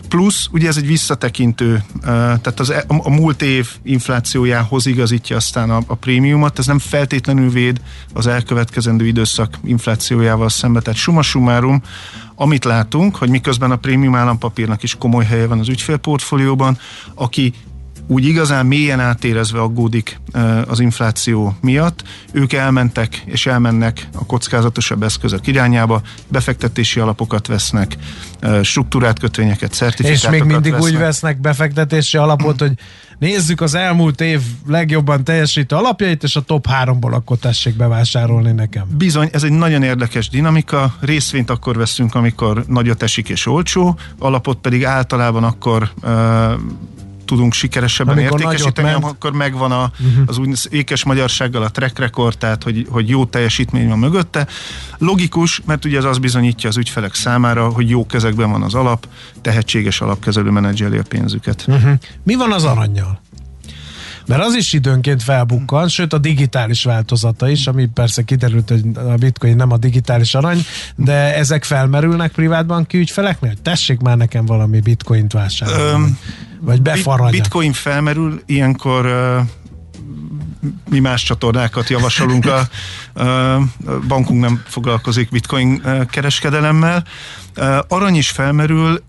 Plusz, 0.09 0.49
ugye 0.53 0.69
ez 0.69 0.77
egy 0.77 0.87
visszatekintő, 0.87 1.85
tehát 2.03 2.61
az, 2.61 2.71
e, 2.71 2.85
a 2.89 3.11
múlt 3.11 3.43
év 3.43 3.69
inflációjához 3.83 4.87
igazítja 4.87 5.37
aztán 5.37 5.71
a, 5.71 5.81
a 5.87 5.95
prémiumot, 5.95 6.59
ez 6.59 6.67
nem 6.67 6.79
feltétlenül 6.79 7.51
véd 7.51 7.81
az 8.13 8.27
elkövetkezendő 8.27 9.07
időszak 9.07 9.59
inflációjával 9.65 10.49
szembe, 10.49 10.81
tehát 10.81 10.99
summa 10.99 11.23
summarum, 11.23 11.83
amit 12.35 12.65
látunk, 12.65 13.17
hogy 13.17 13.29
miközben 13.29 13.71
a 13.71 13.77
prémium 13.77 14.15
állampapírnak 14.15 14.83
is 14.83 14.95
komoly 14.95 15.25
helye 15.25 15.47
van 15.47 15.59
az 15.59 15.69
ügyfélportfólióban, 15.69 16.79
aki 17.15 17.53
úgy 18.07 18.25
igazán 18.25 18.67
mélyen 18.67 19.01
átérezve 19.01 19.61
aggódik 19.61 20.21
az 20.67 20.81
infláció 20.81 21.57
miatt, 21.61 22.05
ők 22.33 22.53
elmentek 22.53 23.23
és 23.25 23.47
elmennek 23.47 24.09
a 24.15 24.27
kockázatosabb 24.27 25.03
eszközök 25.03 25.47
irányába, 25.47 26.03
befektetési 26.29 27.01
alapokat 27.01 27.47
vesznek, 27.47 27.97
struktúrát 28.63 29.19
kötvényeket, 29.19 29.73
certifikátokat 29.73 30.35
És 30.35 30.41
még 30.41 30.53
mindig 30.53 30.73
vesznek. 30.73 30.93
úgy 30.93 30.99
vesznek 30.99 31.41
befektetési 31.41 32.17
alapot, 32.17 32.61
hogy 32.61 32.73
nézzük 33.19 33.61
az 33.61 33.75
elmúlt 33.75 34.21
év 34.21 34.41
legjobban 34.67 35.25
teljesítő 35.25 35.77
alapjait, 35.77 36.23
és 36.23 36.37
a 36.37 36.41
top 36.41 36.67
háromból 36.67 37.13
akkor 37.13 37.37
tessék 37.37 37.77
bevásárolni 37.77 38.53
nekem. 38.53 38.85
Bizony, 38.97 39.29
ez 39.33 39.43
egy 39.43 39.53
nagyon 39.53 39.83
érdekes 39.83 40.29
dinamika. 40.29 40.95
Részvényt 41.01 41.51
akkor 41.51 41.77
veszünk, 41.77 42.15
amikor 42.15 42.65
nagyot 42.67 43.03
esik 43.03 43.29
és 43.29 43.47
olcsó, 43.47 43.99
alapot 44.19 44.59
pedig 44.59 44.85
általában 44.85 45.45
akkor 45.45 45.91
tudunk 47.25 47.53
sikeresebben 47.53 48.19
Amikor 48.19 48.41
értékesíteni, 48.41 48.91
ment. 48.91 49.05
akkor 49.05 49.33
megvan 49.33 49.73
a, 49.73 49.91
az 50.27 50.39
úgy 50.39 50.59
ékes 50.71 51.05
magyarsággal 51.05 51.63
a 51.63 51.71
track 51.71 51.99
record, 51.99 52.39
tehát 52.39 52.63
hogy, 52.63 52.87
hogy 52.91 53.09
jó 53.09 53.25
teljesítmény 53.25 53.89
van 53.89 53.99
mögötte. 53.99 54.47
Logikus, 54.99 55.61
mert 55.65 55.85
ugye 55.85 56.09
az 56.09 56.19
bizonyítja 56.19 56.69
az 56.69 56.77
ügyfelek 56.77 57.15
számára, 57.15 57.69
hogy 57.69 57.89
jó 57.89 58.07
kezekben 58.07 58.51
van 58.51 58.63
az 58.63 58.75
alap, 58.75 59.09
tehetséges 59.41 60.01
alapkezelő 60.01 60.51
menedzseli 60.51 60.99
a 60.99 61.03
pénzüket. 61.09 61.65
Uh-huh. 61.69 61.93
Mi 62.23 62.35
van 62.35 62.53
az 62.53 62.65
aranyjal? 62.65 63.21
Mert 64.27 64.43
az 64.43 64.55
is 64.55 64.73
időnként 64.73 65.23
felbukkan, 65.23 65.89
sőt 65.89 66.13
a 66.13 66.19
digitális 66.19 66.85
változata 66.85 67.49
is, 67.49 67.67
ami 67.67 67.87
persze 67.87 68.23
kiderült, 68.23 68.69
hogy 68.69 68.83
a 68.95 69.15
bitcoin 69.15 69.57
nem 69.57 69.73
a 69.73 69.77
digitális 69.77 70.35
arany, 70.35 70.65
de 70.97 71.37
ezek 71.37 71.65
felmerülnek 71.65 72.33
privátbanki 72.33 72.99
ügyfeleknél, 72.99 73.55
tessék 73.63 74.01
már 74.01 74.17
nekem 74.17 74.47
valami 74.47 74.81
bitcoint 74.81 75.33
vásárolni. 75.33 75.83
Öm, 75.83 76.19
vagy 76.61 76.83
befarradja. 76.83 77.41
Bitcoin 77.41 77.73
felmerül, 77.73 78.43
ilyenkor 78.47 79.07
uh, 79.07 79.47
mi 80.91 80.99
más 80.99 81.23
csatornákat 81.23 81.89
javasolunk, 81.89 82.47
a, 82.47 82.59
a 83.23 83.59
bankunk 84.09 84.41
nem 84.41 84.63
foglalkozik 84.67 85.31
bitcoin 85.31 85.83
kereskedelemmel. 86.11 87.05
Arany 87.89 88.15
is 88.15 88.31
felmerül, 88.31 89.03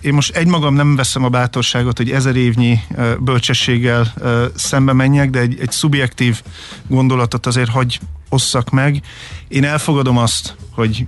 én 0.00 0.12
most 0.14 0.36
egymagam 0.36 0.74
nem 0.74 0.96
veszem 0.96 1.24
a 1.24 1.28
bátorságot, 1.28 1.96
hogy 1.96 2.10
ezer 2.10 2.36
évnyi 2.36 2.80
bölcsességgel 3.20 4.14
szembe 4.54 4.92
menjek, 4.92 5.30
de 5.30 5.38
egy, 5.38 5.60
egy 5.60 5.70
szubjektív 5.70 6.42
gondolatot 6.88 7.46
azért 7.46 7.70
hagy 7.70 8.00
osszak 8.28 8.70
meg. 8.70 9.02
Én 9.48 9.64
elfogadom 9.64 10.18
azt, 10.18 10.56
hogy 10.70 11.06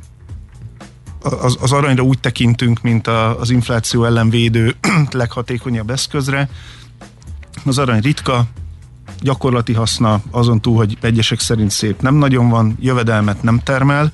az, 1.23 1.57
az 1.61 1.73
aranyra 1.73 2.03
úgy 2.03 2.19
tekintünk, 2.19 2.81
mint 2.81 3.07
a, 3.07 3.41
az 3.41 3.51
infláció 3.51 4.05
ellen 4.05 4.31
védő 4.31 4.75
leghatékonyabb 5.11 5.91
eszközre. 5.91 6.49
Az 7.65 7.79
arany 7.79 8.01
ritka, 8.01 8.47
gyakorlati 9.25 9.73
haszna 9.73 10.21
azon 10.31 10.61
túl, 10.61 10.77
hogy 10.77 10.97
egyesek 11.01 11.41
szerint 11.41 11.71
szép 11.71 12.01
nem 12.01 12.15
nagyon 12.15 12.49
van, 12.49 12.77
jövedelmet 12.81 13.43
nem 13.43 13.61
termel, 13.65 14.11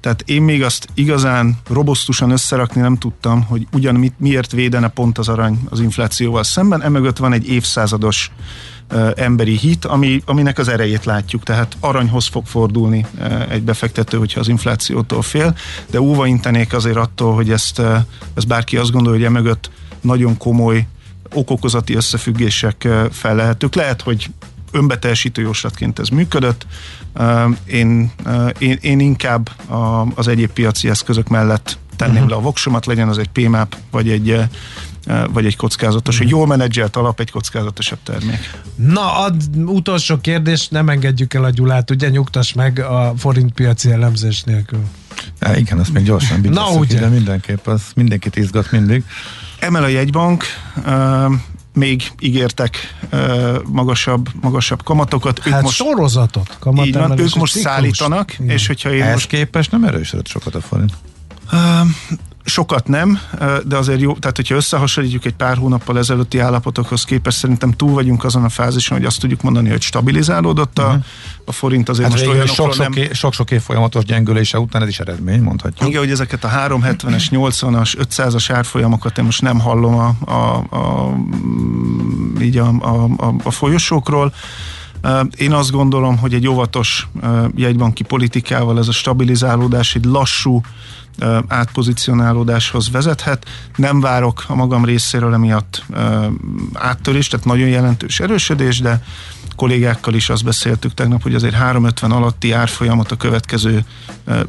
tehát 0.00 0.22
én 0.26 0.42
még 0.42 0.62
azt 0.62 0.88
igazán 0.94 1.58
robosztusan 1.68 2.30
összerakni 2.30 2.80
nem 2.80 2.96
tudtam, 2.96 3.42
hogy 3.42 3.66
ugyan 3.72 3.94
mit, 3.94 4.14
miért 4.16 4.52
védene 4.52 4.88
pont 4.88 5.18
az 5.18 5.28
arany 5.28 5.58
az 5.70 5.80
inflációval 5.80 6.42
szemben, 6.42 6.82
emögött 6.82 7.16
van 7.16 7.32
egy 7.32 7.48
évszázados 7.48 8.30
emberi 9.14 9.56
hit, 9.56 9.84
ami, 9.84 10.22
aminek 10.24 10.58
az 10.58 10.68
erejét 10.68 11.04
látjuk, 11.04 11.42
tehát 11.42 11.76
aranyhoz 11.80 12.26
fog 12.26 12.46
fordulni 12.46 13.06
egy 13.48 13.62
befektető, 13.62 14.18
hogyha 14.18 14.40
az 14.40 14.48
inflációtól 14.48 15.22
fél, 15.22 15.56
de 15.90 16.00
óva 16.00 16.26
intenék 16.26 16.72
azért 16.72 16.96
attól, 16.96 17.34
hogy 17.34 17.50
ezt, 17.50 17.82
ezt 18.34 18.46
bárki 18.46 18.76
azt 18.76 18.90
gondolja, 18.90 19.18
hogy 19.18 19.36
emögött 19.36 19.70
nagyon 20.00 20.36
komoly 20.36 20.86
okokozati 21.32 21.94
összefüggések 21.94 22.88
fel 23.10 23.34
lehetők. 23.34 23.74
Lehet, 23.74 24.02
hogy 24.02 24.30
önbeteljesítő 24.72 25.42
jóslatként 25.42 25.98
ez 25.98 26.08
működött. 26.08 26.66
Én, 27.64 28.12
én, 28.58 28.78
én 28.80 29.00
inkább 29.00 29.50
az 30.14 30.28
egyéb 30.28 30.50
piaci 30.50 30.88
eszközök 30.88 31.28
mellett 31.28 31.78
tenném 31.96 32.14
uh-huh. 32.14 32.30
le 32.30 32.36
a 32.36 32.40
voksomat, 32.40 32.86
legyen 32.86 33.08
az 33.08 33.18
egy 33.18 33.28
PMAP, 33.28 33.76
vagy 33.90 34.08
egy 34.08 34.40
vagy 35.32 35.46
egy 35.46 35.56
kockázatos, 35.56 36.14
uh-huh. 36.14 36.30
egy 36.30 36.36
jól 36.36 36.46
menedzselt 36.46 36.96
alap, 36.96 37.20
egy 37.20 37.30
kockázatosabb 37.30 37.98
termék. 38.02 38.50
Na, 38.74 39.18
ad, 39.18 39.42
utolsó 39.66 40.18
kérdés, 40.18 40.68
nem 40.68 40.88
engedjük 40.88 41.34
el 41.34 41.44
a 41.44 41.50
Gyulát, 41.50 41.90
ugye 41.90 42.08
nyugtass 42.08 42.52
meg 42.52 42.78
a 42.78 43.12
forint 43.16 43.52
piaci 43.52 43.90
elemzés 43.90 44.42
nélkül. 44.42 44.80
Ja, 45.40 45.54
igen, 45.54 45.78
azt 45.78 45.92
még 45.92 46.04
gyorsan 46.04 46.40
Na, 46.50 46.70
ugye. 46.70 47.00
de 47.00 47.08
mindenképp, 47.08 47.66
az 47.66 47.82
mindenkit 47.94 48.36
izgat 48.36 48.70
mindig. 48.70 49.04
Emel 49.58 49.82
a 49.82 49.86
jegybank, 49.86 50.44
uh, 50.86 51.32
még 51.74 52.12
ígértek 52.20 52.76
uh, 53.12 53.56
magasabb, 53.64 54.28
magasabb 54.40 54.82
kamatokat. 54.82 55.38
Hát 55.38 55.56
ők 55.56 55.62
most, 55.62 55.76
sorozatot, 55.76 56.56
kamat 56.58 56.86
így 56.86 56.94
van, 56.94 57.10
ők 57.18 57.34
most 57.34 57.52
ciklus. 57.52 57.72
szállítanak, 57.72 58.32
Igen. 58.38 58.50
és 58.50 58.66
hogyha 58.66 58.92
én 58.92 59.02
Ehhez 59.02 59.12
most... 59.12 59.28
képest 59.28 59.70
nem 59.70 59.84
erősödött 59.84 60.26
sokat 60.26 60.54
a 60.54 60.60
forint. 60.60 60.92
Uh, 61.52 61.58
sokat 62.48 62.88
nem, 62.88 63.18
de 63.64 63.76
azért 63.76 64.00
jó, 64.00 64.12
tehát 64.12 64.36
hogyha 64.36 64.54
összehasonlítjuk 64.54 65.24
egy 65.24 65.34
pár 65.34 65.56
hónappal 65.56 65.98
ezelőtti 65.98 66.38
állapotokhoz 66.38 67.04
képest, 67.04 67.36
szerintem 67.36 67.72
túl 67.72 67.92
vagyunk 67.92 68.24
azon 68.24 68.44
a 68.44 68.48
fázison, 68.48 68.98
hogy 68.98 69.06
azt 69.06 69.20
tudjuk 69.20 69.42
mondani, 69.42 69.68
hogy 69.68 69.82
stabilizálódott 69.82 70.78
a, 70.78 70.82
uh-huh. 70.82 71.02
a 71.44 71.52
forint 71.52 71.88
azért 71.88 72.08
hát 72.08 72.18
most 72.18 72.30
olyan 72.30 72.46
sok-sok, 72.46 72.94
nem... 72.94 73.08
sok-sok 73.12 73.50
év 73.50 73.60
folyamatos 73.60 74.04
gyengülése 74.04 74.58
után 74.58 74.82
ez 74.82 74.88
is 74.88 75.00
eredmény, 75.00 75.42
mondhatjuk. 75.42 75.88
Igen, 75.88 76.00
hogy 76.00 76.10
ezeket 76.10 76.44
a 76.44 76.48
370-es, 76.48 77.24
80-as, 77.30 78.06
500-as 78.16 78.50
árfolyamokat 78.52 79.18
én 79.18 79.24
most 79.24 79.42
nem 79.42 79.58
hallom 79.58 79.94
a, 79.94 80.14
a, 80.24 80.56
a, 80.76 81.14
így 82.40 82.56
a, 82.56 82.68
a, 82.80 83.04
a, 83.16 83.34
a 83.42 83.50
folyosókról. 83.50 84.32
Én 85.36 85.52
azt 85.52 85.70
gondolom, 85.70 86.18
hogy 86.18 86.34
egy 86.34 86.48
óvatos 86.48 87.08
jegybanki 87.54 88.02
politikával 88.02 88.78
ez 88.78 88.88
a 88.88 88.92
stabilizálódás 88.92 89.94
egy 89.94 90.04
lassú 90.04 90.60
átpozicionálódáshoz 91.48 92.90
vezethet. 92.90 93.46
Nem 93.76 94.00
várok 94.00 94.44
a 94.46 94.54
magam 94.54 94.84
részéről 94.84 95.34
emiatt 95.34 95.84
áttörést, 96.72 97.30
tehát 97.30 97.46
nagyon 97.46 97.68
jelentős 97.68 98.20
erősödés, 98.20 98.80
de 98.80 99.02
kollégákkal 99.58 100.14
is 100.14 100.28
azt 100.28 100.44
beszéltük 100.44 100.94
tegnap, 100.94 101.22
hogy 101.22 101.34
azért 101.34 101.54
350 101.54 102.10
alatti 102.10 102.52
árfolyamot 102.52 103.10
a 103.10 103.16
következő 103.16 103.84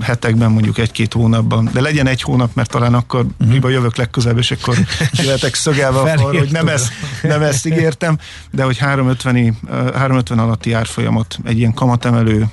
hetekben, 0.01 0.51
mondjuk 0.51 0.77
egy-két 0.77 1.13
hónapban, 1.13 1.69
de 1.73 1.81
legyen 1.81 2.07
egy 2.07 2.21
hónap, 2.21 2.55
mert 2.55 2.69
talán 2.69 2.93
akkor 2.93 3.25
uh-huh. 3.39 3.71
jövök 3.71 3.95
legközelebb, 3.95 4.37
és 4.37 4.51
akkor 4.51 4.77
lehetek 5.11 5.55
szögelve 5.55 5.99
arra, 5.99 6.21
hogy 6.21 6.51
nem 6.51 6.67
ezt, 6.67 6.91
nem 7.23 7.41
ezt 7.41 7.65
ígértem, 7.65 8.17
de 8.51 8.63
hogy 8.63 8.77
350, 8.77 9.57
350 9.93 10.39
alatti 10.39 10.73
árfolyamot 10.73 11.39
egy 11.43 11.57
ilyen 11.57 11.73
kamatemelő 11.73 12.45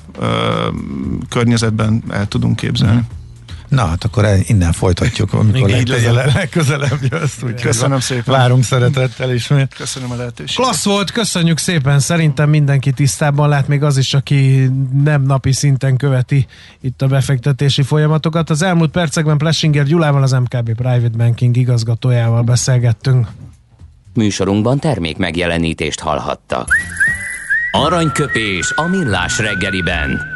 környezetben 1.28 2.02
el 2.10 2.28
tudunk 2.28 2.56
képzelni. 2.56 2.96
Uh-huh. 2.96 3.10
Na, 3.68 3.86
hát 3.86 4.04
akkor 4.04 4.28
innen 4.46 4.72
folytatjuk, 4.72 5.32
amikor 5.32 5.68
legközelebb, 5.68 6.34
legközelebb 6.34 6.98
jössz. 7.10 7.42
Úgy 7.42 7.60
Köszönöm 7.60 8.00
szépen. 8.00 8.34
Várunk 8.34 8.64
szeretettel 8.64 9.34
ismét. 9.34 9.74
Köszönöm 9.74 10.10
a 10.10 10.14
lehetőséget. 10.14 10.64
Klassz 10.64 10.84
volt, 10.84 11.10
köszönjük 11.10 11.58
szépen. 11.58 11.98
Szerintem 11.98 12.48
mindenki 12.48 12.92
tisztában 12.92 13.48
lát, 13.48 13.68
még 13.68 13.82
az 13.82 13.96
is, 13.96 14.14
aki 14.14 14.70
nem 15.04 15.22
napi 15.22 15.52
szinten 15.52 15.96
követi 15.96 16.46
itt 16.80 17.02
a 17.02 17.06
befektetési 17.06 17.82
folyamatokat. 17.82 18.50
Az 18.50 18.62
elmúlt 18.62 18.90
percekben 18.90 19.38
Plessinger 19.38 19.84
Gyulával, 19.84 20.22
az 20.22 20.32
MKB 20.32 20.74
Private 20.74 21.16
Banking 21.16 21.56
igazgatójával 21.56 22.42
beszélgettünk. 22.42 23.26
Műsorunkban 24.14 24.78
termék 24.78 25.16
megjelenítést 25.16 26.00
hallhattak. 26.00 26.68
Aranyköpés 27.70 28.72
a 28.74 28.82
millás 28.82 29.38
reggeliben. 29.38 30.35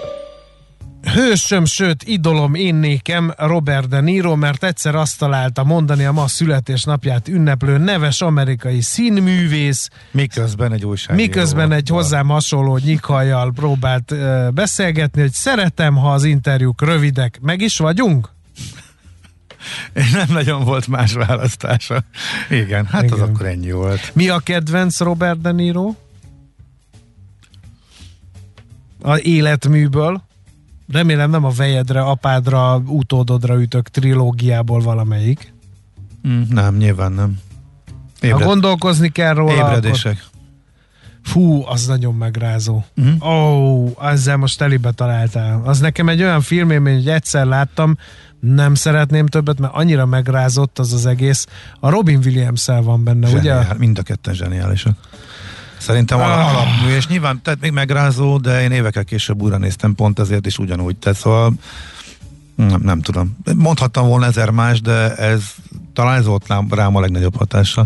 Hősöm, 1.03 1.65
sőt, 1.65 2.03
idolom 2.03 2.53
én 2.53 2.75
nékem 2.75 3.33
Robert 3.37 3.87
De 3.87 3.99
Niro, 3.99 4.35
mert 4.35 4.63
egyszer 4.63 4.95
azt 4.95 5.17
találta 5.17 5.63
mondani 5.63 6.05
a 6.05 6.11
ma 6.11 6.27
születésnapját 6.27 7.27
ünneplő 7.27 7.77
neves 7.77 8.21
amerikai 8.21 8.81
színművész. 8.81 9.89
Miközben 10.11 10.73
egy 10.73 10.85
újságíró. 10.85 11.27
Miközben 11.27 11.71
egy 11.71 11.89
hozzám 11.89 12.27
hasonló 12.27 12.77
nyikhajjal 12.77 13.51
próbált 13.51 14.11
uh, 14.11 14.51
beszélgetni, 14.51 15.21
hogy 15.21 15.31
szeretem, 15.33 15.95
ha 15.95 16.11
az 16.11 16.23
interjúk 16.23 16.81
rövidek. 16.81 17.39
Meg 17.41 17.61
is 17.61 17.77
vagyunk? 17.77 18.29
És 19.93 20.11
nem 20.11 20.27
nagyon 20.29 20.63
volt 20.63 20.87
más 20.87 21.13
választása. 21.13 22.03
Igen, 22.49 22.85
hát 22.85 23.03
Igen. 23.03 23.13
az 23.13 23.21
akkor 23.21 23.45
ennyi 23.45 23.71
volt. 23.71 24.11
Mi 24.15 24.29
a 24.29 24.39
kedvenc 24.39 24.99
Robert 24.99 25.41
De 25.41 25.51
Niro? 25.51 25.93
A 29.01 29.17
életműből? 29.17 30.29
Remélem 30.91 31.29
nem 31.29 31.45
a 31.45 31.49
vejedre, 31.49 32.01
apádra, 32.01 32.81
utódodra 32.85 33.61
ütök 33.61 33.87
trilógiából 33.87 34.81
valamelyik. 34.81 35.53
Mm, 36.27 36.41
nem, 36.49 36.75
nyilván 36.75 37.11
nem. 37.11 37.39
Ébred... 38.21 38.39
Ha 38.39 38.45
gondolkozni 38.45 39.09
kell 39.09 39.33
róla, 39.33 39.53
Ébredések. 39.53 40.11
Akkor... 40.11 40.29
Fú, 41.23 41.65
az 41.67 41.85
nagyon 41.85 42.15
megrázó. 42.15 42.83
Uh-huh. 42.97 43.31
Ó, 43.31 43.83
oh, 43.83 44.11
ezzel 44.11 44.37
most 44.37 44.57
telibe 44.57 44.91
találtál. 44.91 45.61
Az 45.65 45.79
nekem 45.79 46.09
egy 46.09 46.21
olyan 46.21 46.41
filmélmény, 46.41 46.95
hogy 46.95 47.09
egyszer 47.09 47.45
láttam, 47.45 47.97
nem 48.39 48.75
szeretném 48.75 49.25
többet, 49.25 49.59
mert 49.59 49.73
annyira 49.73 50.05
megrázott 50.05 50.79
az 50.79 50.93
az 50.93 51.05
egész. 51.05 51.47
A 51.79 51.89
Robin 51.89 52.19
williams 52.25 52.65
van 52.65 53.03
benne, 53.03 53.27
Zseniál, 53.27 53.59
ugye? 53.59 53.73
Mind 53.77 53.97
a 53.97 54.01
ketten 54.01 54.33
zseniálisak. 54.33 54.97
Szerintem 55.81 56.19
ah. 56.19 56.49
alapmű, 56.49 56.95
és 56.95 57.07
nyilván 57.07 57.41
tehát 57.41 57.59
még 57.59 57.71
megrázó, 57.71 58.37
de 58.37 58.61
én 58.61 58.71
évekkel 58.71 59.03
később 59.03 59.41
újra 59.41 59.57
néztem 59.57 59.95
pont 59.95 60.19
ezért 60.19 60.45
is 60.45 60.57
ugyanúgy. 60.57 60.95
Tehát 60.95 61.17
szóval 61.17 61.53
nem, 62.55 62.81
nem 62.83 63.01
tudom. 63.01 63.37
Mondhattam 63.55 64.07
volna 64.07 64.25
ezer 64.25 64.49
más, 64.49 64.81
de 64.81 65.15
ez 65.15 65.43
talán 65.93 66.17
ez 66.17 66.25
volt 66.25 66.47
rám 66.69 66.95
a 66.95 66.99
legnagyobb 66.99 67.35
hatása. 67.35 67.85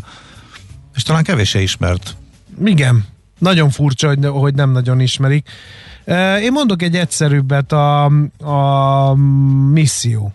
És 0.95 1.03
talán 1.03 1.23
kevéssé 1.23 1.61
ismert. 1.61 2.15
Igen. 2.65 3.05
nagyon 3.37 3.69
furcsa, 3.69 4.07
hogy, 4.07 4.25
hogy 4.25 4.53
nem 4.53 4.71
nagyon 4.71 4.99
ismerik. 4.99 5.49
Én 6.41 6.51
mondok 6.51 6.81
egy 6.81 6.95
egyszerűbbet, 6.95 7.71
a, 7.71 8.05
a 8.39 9.13
misszió. 9.71 10.33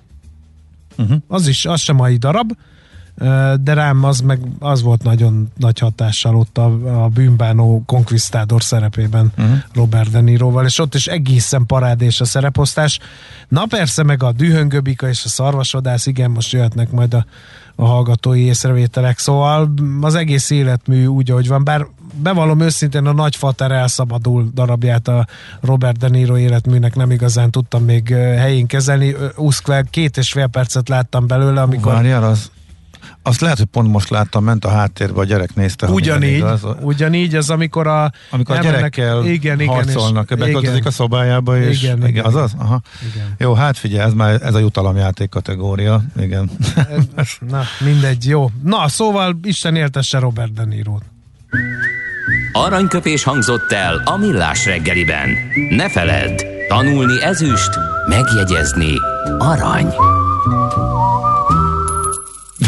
Uh-huh. 0.96 1.16
Az 1.29 1.46
is, 1.46 1.66
az 1.66 1.81
sem 1.81 1.96
mai 1.96 2.16
darab, 2.16 2.51
de 3.61 3.72
rám 3.74 4.04
az 4.04 4.20
meg 4.20 4.40
az 4.59 4.83
volt 4.83 5.02
nagyon 5.02 5.48
nagy 5.56 5.78
hatással 5.78 6.37
ott 6.37 6.59
a, 6.59 6.64
a 7.04 7.09
bűnbánó 7.09 7.83
Conquistador 7.87 8.62
szerepében 8.62 9.33
uh-huh. 9.38 9.56
Robert 9.74 10.11
De 10.11 10.20
Niroval, 10.20 10.64
és 10.64 10.78
ott 10.78 10.94
is 10.94 11.06
egészen 11.06 11.66
parádés 11.66 12.20
a 12.20 12.24
szereposztás. 12.24 12.98
Na 13.48 13.66
persze 13.66 14.02
meg 14.02 14.22
a 14.22 14.33
dühöngöbika 14.33 15.09
és 15.09 15.24
a 15.24 15.28
szarvasodász, 15.28 16.06
igen, 16.06 16.30
most 16.30 16.52
jöhetnek 16.52 16.90
majd 16.90 17.14
a, 17.14 17.24
a 17.74 17.85
hallgatói 17.85 18.44
észrevételek, 18.44 19.18
szóval 19.18 19.72
az 20.00 20.14
egész 20.14 20.50
életmű 20.50 21.06
úgy, 21.06 21.30
ahogy 21.30 21.48
van, 21.48 21.64
bár 21.64 21.87
bevallom 22.22 22.61
őszintén 22.61 23.06
a 23.06 23.12
nagy 23.12 23.37
fater 23.37 23.70
elszabadul 23.70 24.50
darabját 24.54 25.09
a 25.09 25.26
Robert 25.61 25.98
De 25.98 26.09
Niro 26.09 26.37
életműnek 26.37 26.94
nem 26.94 27.11
igazán 27.11 27.50
tudtam 27.50 27.85
még 27.85 28.09
helyén 28.14 28.66
kezelni. 28.66 29.14
Uszkvel 29.37 29.85
két 29.85 30.16
és 30.16 30.33
fél 30.33 30.46
percet 30.46 30.88
láttam 30.88 31.26
belőle, 31.26 31.62
amikor... 31.62 31.92
Várjál, 31.92 32.24
az 32.24 32.50
azt 33.23 33.41
lehet, 33.41 33.57
hogy 33.57 33.67
pont 33.67 33.89
most 33.89 34.11
láttam, 34.11 34.45
ment 34.45 34.65
a 34.65 34.69
háttérbe, 34.69 35.21
a 35.21 35.25
gyerek 35.25 35.55
nézte. 35.55 35.87
Ugyanígy, 35.87 36.41
az, 36.41 36.67
ugyanígy, 36.81 37.35
az 37.35 37.51
amikor 37.51 37.87
a... 37.87 38.13
Amikor 38.31 38.57
a 38.57 38.61
gyerekkel 38.61 39.25
igen, 39.25 39.61
igen, 39.61 39.75
harcolnak, 39.75 40.27
beköltözik 40.39 40.87
a 40.87 40.91
szobájába, 40.91 41.59
és 41.59 41.83
igen, 41.83 41.97
igen, 41.97 42.09
igen, 42.09 42.25
az 42.25 42.35
az? 42.35 42.53
Aha. 42.59 42.81
Igen. 43.13 43.35
Jó, 43.39 43.55
hát 43.55 43.79
figyelj, 43.79 44.07
ez 44.07 44.13
már 44.13 44.43
ez 44.43 44.55
a 44.55 44.59
jutalomjáték 44.59 45.29
kategória, 45.29 46.03
igen. 46.21 46.51
Na, 47.51 47.63
mindegy, 47.85 48.27
jó. 48.27 48.51
Na, 48.63 48.89
szóval 48.89 49.39
Isten 49.43 49.77
éltesse 49.77 50.19
Robert 50.19 50.53
De 50.53 50.65
Niro-t. 50.65 51.03
Aranyköpés 52.53 53.23
hangzott 53.23 53.73
el 53.73 54.03
a 54.05 54.17
millás 54.17 54.65
reggeliben. 54.65 55.29
Ne 55.71 55.91
feledd, 55.91 56.41
tanulni 56.69 57.23
ezüst, 57.23 57.71
megjegyezni 58.09 58.93
arany. 59.39 59.95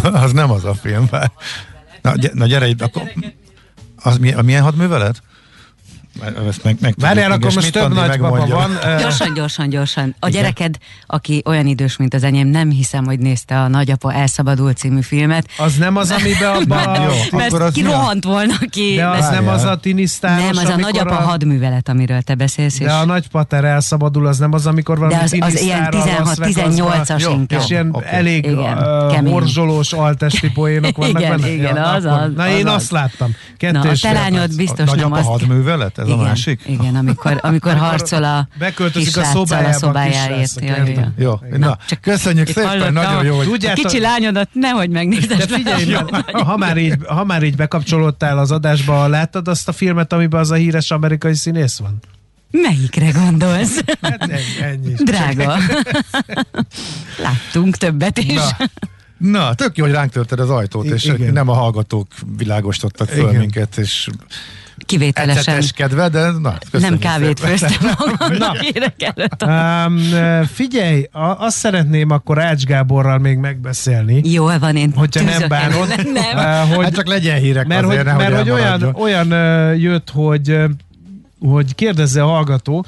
az 0.25 0.33
nem 0.33 0.51
az 0.51 0.65
a 0.65 0.75
film. 0.75 1.09
Na, 2.03 2.15
na 2.33 2.47
gyere 2.47 2.67
itt, 2.67 2.83
akkor... 2.83 3.13
Az, 4.03 4.19
milyen 4.19 4.63
hadművelet? 4.63 5.23
Ezt 6.49 6.65
meg, 6.65 6.77
meg 6.81 6.95
Várjál, 6.97 7.33
akkor 7.33 7.55
most 7.55 7.73
több 7.73 7.95
nagypapa 7.95 8.47
van. 8.47 8.79
Gyorsan, 8.99 9.35
gyorsan, 9.35 9.69
gyorsan. 9.69 10.15
A 10.19 10.29
Igen? 10.29 10.41
gyereked, 10.41 10.77
aki 11.07 11.43
olyan 11.45 11.67
idős, 11.67 11.97
mint 11.97 12.15
az 12.15 12.23
enyém, 12.23 12.49
nem 12.49 12.71
hiszem, 12.71 13.05
hogy 13.05 13.19
nézte 13.19 13.61
a 13.61 13.69
Nagyapa 13.69 14.13
elszabadul 14.13 14.73
című 14.73 15.01
filmet. 15.01 15.47
Az 15.59 15.75
nem 15.77 15.97
az, 15.97 16.11
amiben 16.11 16.55
abban 16.55 16.87
a... 16.87 17.03
Jó, 17.05 17.39
mert 17.39 17.53
az 17.53 17.73
ki 17.73 17.83
rohant 17.83 18.25
volna 18.25 18.55
ki. 18.71 18.95
De 18.95 19.09
az 19.09 19.21
mert... 19.21 19.33
nem 19.33 19.49
az 19.49 19.65
a 19.65 19.77
tinisztáros, 19.77 20.57
Nem, 20.57 20.65
az 20.65 20.71
a 20.71 20.77
Nagyapa 20.77 21.19
a... 21.19 21.23
hadművelet, 21.23 21.89
amiről 21.89 22.23
te 22.23 22.35
beszélsz. 22.35 22.79
De 22.79 22.85
és... 22.85 22.91
a 22.91 23.05
nagypater 23.05 23.65
elszabadul, 23.65 24.27
az 24.27 24.39
nem 24.39 24.53
az, 24.53 24.67
amikor 24.67 24.99
valami 24.99 25.15
De 25.15 25.21
az, 25.23 25.55
az 25.55 25.61
ilyen 25.61 25.89
16-18-as 25.91 27.27
inkább. 27.31 27.61
És 27.61 27.71
ilyen 27.71 27.89
okay. 27.93 28.09
elég 28.11 28.45
igen, 28.45 29.25
morzsolós 29.25 29.93
altesti 29.93 30.51
poénok 30.51 30.97
vannak 30.97 31.21
igen, 31.21 31.31
benne. 31.31 31.53
Igen, 31.53 31.77
az, 31.77 32.05
az. 32.05 32.31
Na 32.37 32.49
én 32.49 32.67
azt 32.67 32.91
láttam. 32.91 33.35
Na, 33.71 33.81
a 33.81 33.93
te 34.01 34.13
lányod 34.13 34.57
biztos 34.57 34.91
nem 34.91 35.13
azt. 35.13 35.27
hadművelet? 35.27 35.99
Igen, 36.13 36.25
a 36.25 36.29
másik? 36.29 36.61
Igen, 36.67 36.95
amikor, 36.95 37.39
amikor 37.49 37.77
harcol 37.77 38.25
a 38.25 38.49
Beköltözik 38.59 39.17
a 39.17 39.25
szobájába 39.25 39.69
a 39.69 39.73
szobájáért. 39.73 40.61
Jó, 41.17 41.41
jó. 41.51 41.57
Na, 41.57 41.79
csak 41.89 42.01
köszönjük 42.01 42.47
szépen, 42.47 42.69
hallottam, 42.69 42.93
nagyon 42.93 43.25
jó. 43.25 43.37
Hogy... 43.37 43.47
Tudjátok, 43.47 43.85
a 43.85 43.89
kicsi 43.89 44.01
lányodat 44.01 44.49
nehogy 44.53 44.91
megnézed. 44.91 45.39
De 45.39 45.47
figyelj, 45.47 45.97
ha 46.33 46.57
már, 46.57 46.77
így, 46.77 46.95
ha 47.07 47.25
már 47.25 47.43
így 47.43 47.57
bekapcsolódtál 47.57 48.39
az 48.39 48.51
adásba, 48.51 49.07
láttad 49.07 49.49
azt 49.49 49.69
a 49.69 49.73
filmet, 49.73 50.13
amiben 50.13 50.41
az 50.41 50.51
a 50.51 50.55
híres 50.55 50.91
amerikai 50.91 51.35
színész 51.35 51.79
van? 51.79 51.99
Melyikre 52.51 53.11
gondolsz? 53.11 53.81
Hát 54.01 54.23
ennyi, 54.23 54.63
ennyi. 54.63 54.95
Drága. 54.95 55.57
Láttunk 57.23 57.77
többet 57.77 58.19
is. 58.19 58.35
Na. 58.35 58.57
Na, 59.23 59.55
tök 59.55 59.77
jó, 59.77 59.85
hogy 59.85 59.93
ránk 59.93 60.13
törted 60.13 60.39
az 60.41 60.51
ajtót, 60.51 60.85
és 60.85 61.05
Igen. 61.05 61.33
nem 61.33 61.49
a 61.49 61.53
hallgatók 61.53 62.07
világosítottak 62.37 63.09
föl 63.09 63.29
Igen. 63.29 63.41
minket, 63.41 63.77
és 63.77 64.09
kivételesen. 64.93 65.63
kedve, 65.75 66.09
de 66.09 66.31
na, 66.41 66.59
Nem 66.71 66.99
kávét 66.99 67.41
főztem 67.41 67.91
magamnak 67.99 68.57
um, 69.47 69.99
Figyelj, 70.47 71.09
a, 71.13 71.45
azt 71.45 71.57
szeretném 71.57 72.11
akkor 72.11 72.41
Ács 72.41 72.65
Gáborral 72.65 73.19
még 73.19 73.37
megbeszélni. 73.37 74.21
Jó, 74.25 74.47
van, 74.59 74.77
én 74.77 74.93
Hogyha 74.97 75.23
nem 75.23 75.49
bánod. 75.49 75.89
nem. 76.35 76.69
Hogy, 76.69 76.85
hát 76.85 76.95
csak 76.95 77.07
legyen 77.07 77.39
hírek 77.39 77.67
mert 77.67 77.85
azért, 77.85 78.09
hogy, 78.09 78.19
mert 78.19 78.37
hogy 78.37 78.51
olyan, 78.51 78.95
olyan 78.95 79.29
jött, 79.77 80.11
hogy, 80.11 80.59
hogy 81.41 81.75
kérdezze 81.75 82.23
a 82.23 82.27
hallgató, 82.27 82.87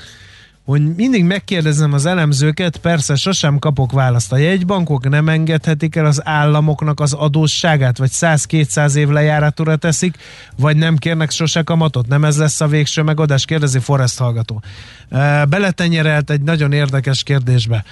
hogy 0.64 0.94
mindig 0.94 1.24
megkérdezem 1.24 1.92
az 1.92 2.06
elemzőket, 2.06 2.76
persze 2.76 3.14
sosem 3.14 3.58
kapok 3.58 3.92
választ. 3.92 4.32
A 4.32 4.36
jegybankok 4.36 5.08
nem 5.08 5.28
engedhetik 5.28 5.96
el 5.96 6.06
az 6.06 6.26
államoknak 6.26 7.00
az 7.00 7.12
adósságát, 7.12 7.98
vagy 7.98 8.10
100-200 8.12 8.94
év 8.94 9.08
lejáratóra 9.08 9.76
teszik, 9.76 10.16
vagy 10.56 10.76
nem 10.76 10.96
kérnek 10.96 11.30
sose 11.30 11.62
kamatot. 11.62 12.06
Nem 12.06 12.24
ez 12.24 12.38
lesz 12.38 12.60
a 12.60 12.66
végső 12.66 13.02
megoldás? 13.02 13.44
Kérdezi 13.44 13.78
Forrest 13.78 14.18
hallgató. 14.18 14.62
Beletenyerelt 15.48 16.30
egy 16.30 16.42
nagyon 16.42 16.72
érdekes 16.72 17.22
kérdésbe 17.22 17.84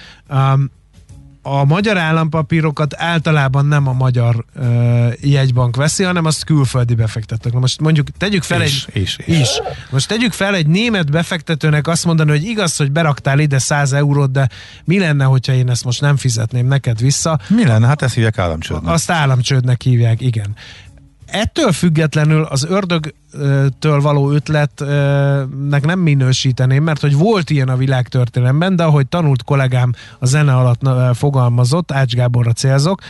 a 1.45 1.65
magyar 1.65 1.97
állampapírokat 1.97 2.95
általában 2.97 3.65
nem 3.65 3.87
a 3.87 3.93
magyar 3.93 4.45
uh, 4.55 5.13
jegybank 5.21 5.75
veszi, 5.75 6.03
hanem 6.03 6.25
azt 6.25 6.43
külföldi 6.43 6.95
befektetők. 6.95 7.53
Na 7.53 7.59
most 7.59 7.81
mondjuk 7.81 8.07
tegyük 8.17 8.43
fel 8.43 8.61
is, 8.61 8.87
egy... 8.93 9.01
Is, 9.01 9.17
is. 9.25 9.39
is. 9.39 9.49
Most 9.89 10.07
tegyük 10.07 10.31
fel 10.31 10.55
egy 10.55 10.67
német 10.67 11.11
befektetőnek 11.11 11.87
azt 11.87 12.05
mondani, 12.05 12.29
hogy 12.29 12.43
igaz, 12.43 12.75
hogy 12.75 12.91
beraktál 12.91 13.39
ide 13.39 13.59
100 13.59 13.93
eurót, 13.93 14.31
de 14.31 14.49
mi 14.83 14.99
lenne, 14.99 15.23
hogyha 15.23 15.53
én 15.53 15.69
ezt 15.69 15.83
most 15.83 16.01
nem 16.01 16.15
fizetném 16.15 16.67
neked 16.67 16.99
vissza? 16.99 17.39
Mi 17.47 17.65
lenne? 17.65 17.87
Hát 17.87 18.01
ezt 18.01 18.13
hívják 18.13 18.37
államcsődnek. 18.37 18.93
Azt 18.93 19.11
államcsődnek 19.11 19.81
hívják, 19.81 20.21
igen 20.21 20.55
ettől 21.33 21.71
függetlenül 21.71 22.43
az 22.43 22.65
ördögtől 23.33 24.01
való 24.01 24.31
ötletnek 24.31 25.85
nem 25.85 25.99
minősíteném, 25.99 26.83
mert 26.83 27.01
hogy 27.01 27.15
volt 27.15 27.49
ilyen 27.49 27.69
a 27.69 27.75
világtörténelemben, 27.75 28.75
de 28.75 28.83
ahogy 28.83 29.07
tanult 29.07 29.43
kollégám 29.43 29.93
a 30.19 30.25
zene 30.25 30.55
alatt 30.55 31.15
fogalmazott, 31.17 31.91
Ács 31.91 32.13
Gáborra 32.13 32.51
célzok, 32.51 33.01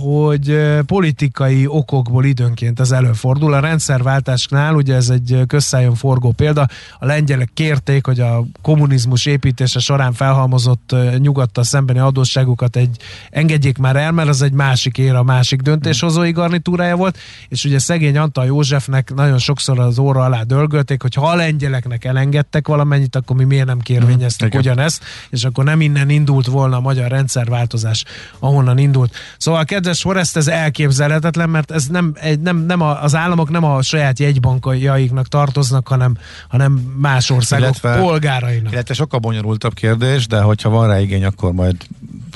hogy 0.00 0.58
politikai 0.86 1.66
okokból 1.66 2.24
időnként 2.24 2.80
ez 2.80 2.90
előfordul. 2.90 3.52
A 3.54 3.60
rendszerváltásnál, 3.60 4.74
ugye 4.74 4.94
ez 4.94 5.10
egy 5.10 5.42
közszájon 5.46 5.94
forgó 5.94 6.30
példa, 6.30 6.66
a 6.98 7.06
lengyelek 7.06 7.50
kérték, 7.54 8.06
hogy 8.06 8.20
a 8.20 8.44
kommunizmus 8.62 9.26
építése 9.26 9.78
során 9.78 10.12
felhalmozott 10.12 10.94
nyugattal 11.18 11.64
szembeni 11.64 11.98
adósságukat 11.98 12.76
egy, 12.76 12.96
engedjék 13.30 13.78
már 13.78 13.96
el, 13.96 14.12
mert 14.12 14.28
az 14.28 14.42
egy 14.42 14.52
másik 14.52 14.98
ér, 14.98 15.14
a 15.14 15.22
másik 15.22 15.60
döntéshozói 15.60 16.30
garnitúrája 16.30 16.96
volt, 16.96 17.18
és 17.48 17.64
ugye 17.64 17.78
szegény 17.78 18.18
Antal 18.18 18.46
Józsefnek 18.46 19.07
nagyon 19.14 19.38
sokszor 19.38 19.78
az 19.78 19.98
óra 19.98 20.24
alá 20.24 20.42
dölgölték, 20.42 21.02
hogy 21.02 21.14
ha 21.14 21.28
a 21.28 21.34
lengyeleknek 21.34 22.04
elengedtek 22.04 22.68
valamennyit, 22.68 23.16
akkor 23.16 23.36
mi 23.36 23.44
miért 23.44 23.66
nem 23.66 23.78
kérvényeztük 23.78 24.54
mm, 24.54 24.58
ugyanezt, 24.58 25.04
és 25.30 25.44
akkor 25.44 25.64
nem 25.64 25.80
innen 25.80 26.10
indult 26.10 26.46
volna 26.46 26.76
a 26.76 26.80
magyar 26.80 27.10
rendszerváltozás, 27.10 28.04
ahonnan 28.38 28.78
indult. 28.78 29.14
Szóval 29.38 29.64
kedves 29.64 30.00
Forrest, 30.00 30.36
ez 30.36 30.48
elképzelhetetlen, 30.48 31.50
mert 31.50 31.70
ez 31.70 31.86
nem, 31.86 32.14
nem, 32.42 32.56
nem 32.56 32.80
a, 32.80 33.02
az 33.02 33.14
államok 33.14 33.50
nem 33.50 33.64
a 33.64 33.82
saját 33.82 34.18
jegybankjaiknak 34.18 35.28
tartoznak, 35.28 35.88
hanem, 35.88 36.16
hanem 36.48 36.72
más 36.96 37.30
országok 37.30 37.64
illetve, 37.64 38.00
polgárainak. 38.00 38.72
Illetve 38.72 38.94
sokkal 38.94 39.20
bonyolultabb 39.20 39.74
kérdés, 39.74 40.26
de 40.26 40.40
hogyha 40.40 40.68
van 40.68 40.86
rá 40.88 41.00
igény, 41.00 41.24
akkor 41.24 41.52
majd 41.52 41.76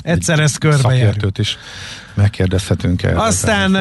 egyszer 0.01 0.39
ezt 0.39 0.57
körbe 0.57 1.13
is 1.37 1.57
megkérdezhetünk 2.13 3.03
el. 3.03 3.17
Aztán 3.17 3.71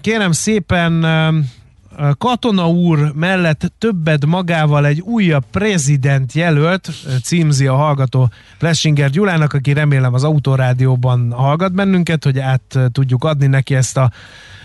kérem 0.00 0.32
szépen 0.32 0.92
Katona 2.18 2.68
úr 2.68 3.12
mellett 3.14 3.72
többet 3.78 4.26
magával 4.26 4.86
egy 4.86 5.00
újabb 5.00 5.44
prezident 5.50 6.32
jelölt, 6.32 6.90
címzi 7.22 7.66
a 7.66 7.74
hallgató 7.74 8.30
Fleshinger 8.58 9.10
Gyulának, 9.10 9.52
aki 9.52 9.72
remélem 9.72 10.14
az 10.14 10.24
autorádióban 10.24 11.32
hallgat 11.32 11.72
bennünket, 11.72 12.24
hogy 12.24 12.38
át 12.38 12.78
tudjuk 12.92 13.24
adni 13.24 13.46
neki 13.46 13.74
ezt 13.74 13.96
a 13.96 14.10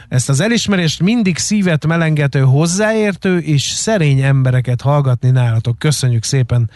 ezt 0.09 0.29
az 0.29 0.39
elismerést 0.39 1.01
mindig 1.01 1.37
szívet 1.37 1.85
melengető, 1.85 2.39
hozzáértő 2.39 3.37
és 3.37 3.61
szerény 3.61 4.21
embereket 4.21 4.81
hallgatni 4.81 5.29
nálatok. 5.29 5.79
Köszönjük 5.79 6.23
szépen, 6.23 6.69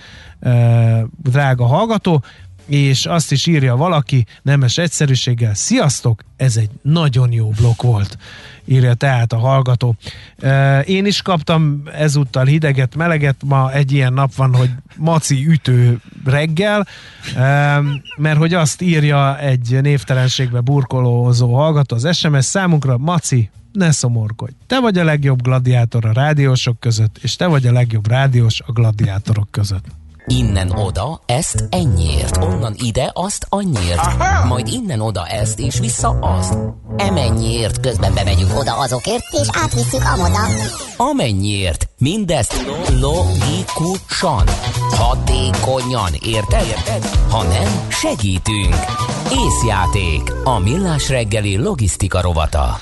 drága 1.23 1.65
hallgató. 1.65 2.23
és 2.65 3.05
azt 3.05 3.31
is 3.31 3.47
írja 3.47 3.75
valaki 3.75 4.25
nemes 4.41 4.77
egyszerűséggel, 4.77 5.53
sziasztok, 5.53 6.23
ez 6.37 6.57
egy 6.57 6.69
nagyon 6.81 7.31
jó 7.31 7.49
blokk 7.49 7.81
volt, 7.81 8.17
írja 8.69 8.93
tehát 8.93 9.33
a 9.33 9.37
hallgató. 9.37 9.95
Én 10.85 11.05
is 11.05 11.21
kaptam 11.21 11.83
ezúttal 11.93 12.45
hideget, 12.45 12.95
meleget, 12.95 13.35
ma 13.45 13.71
egy 13.71 13.91
ilyen 13.91 14.13
nap 14.13 14.35
van, 14.35 14.55
hogy 14.55 14.69
maci 14.97 15.47
ütő 15.47 15.99
reggel, 16.25 16.87
mert 18.17 18.37
hogy 18.37 18.53
azt 18.53 18.81
írja 18.81 19.39
egy 19.39 19.77
névtelenségbe 19.81 20.59
burkolózó 20.59 21.55
hallgató 21.55 21.95
az 21.95 22.17
SMS 22.17 22.45
számunkra, 22.45 22.97
Maci, 22.97 23.49
ne 23.71 23.91
szomorkodj. 23.91 24.53
Te 24.67 24.79
vagy 24.79 24.97
a 24.97 25.03
legjobb 25.03 25.41
gladiátor 25.41 26.05
a 26.05 26.13
rádiósok 26.13 26.79
között, 26.79 27.17
és 27.21 27.35
te 27.35 27.47
vagy 27.47 27.67
a 27.67 27.71
legjobb 27.71 28.07
rádiós 28.07 28.61
a 28.65 28.71
gladiátorok 28.71 29.47
között. 29.51 29.85
Innen 30.31 30.71
oda, 30.71 31.21
ezt 31.25 31.63
ennyiért, 31.69 32.37
onnan 32.37 32.75
ide, 32.77 33.11
azt 33.13 33.45
annyiért, 33.49 33.97
Aha! 33.97 34.45
majd 34.45 34.67
innen 34.67 34.99
oda 35.01 35.27
ezt, 35.27 35.59
és 35.59 35.79
vissza 35.79 36.09
azt. 36.09 36.57
Emennyiért, 36.97 37.79
közben 37.79 38.13
bemegyünk 38.13 38.59
oda 38.59 38.77
azokért, 38.77 39.23
és 39.41 39.47
átvisszük 39.51 40.03
amoda. 40.03 40.39
Amennyiért, 40.97 41.89
mindezt 41.97 42.65
logikusan, 42.99 44.47
hatékonyan, 44.89 46.11
érted? 46.25 46.65
érted? 46.67 47.05
Ha 47.29 47.43
nem, 47.43 47.87
segítünk. 47.87 48.75
Észjáték, 49.31 50.33
a 50.43 50.59
millás 50.59 51.09
reggeli 51.09 51.57
logisztika 51.57 52.21
rovata. 52.21 52.79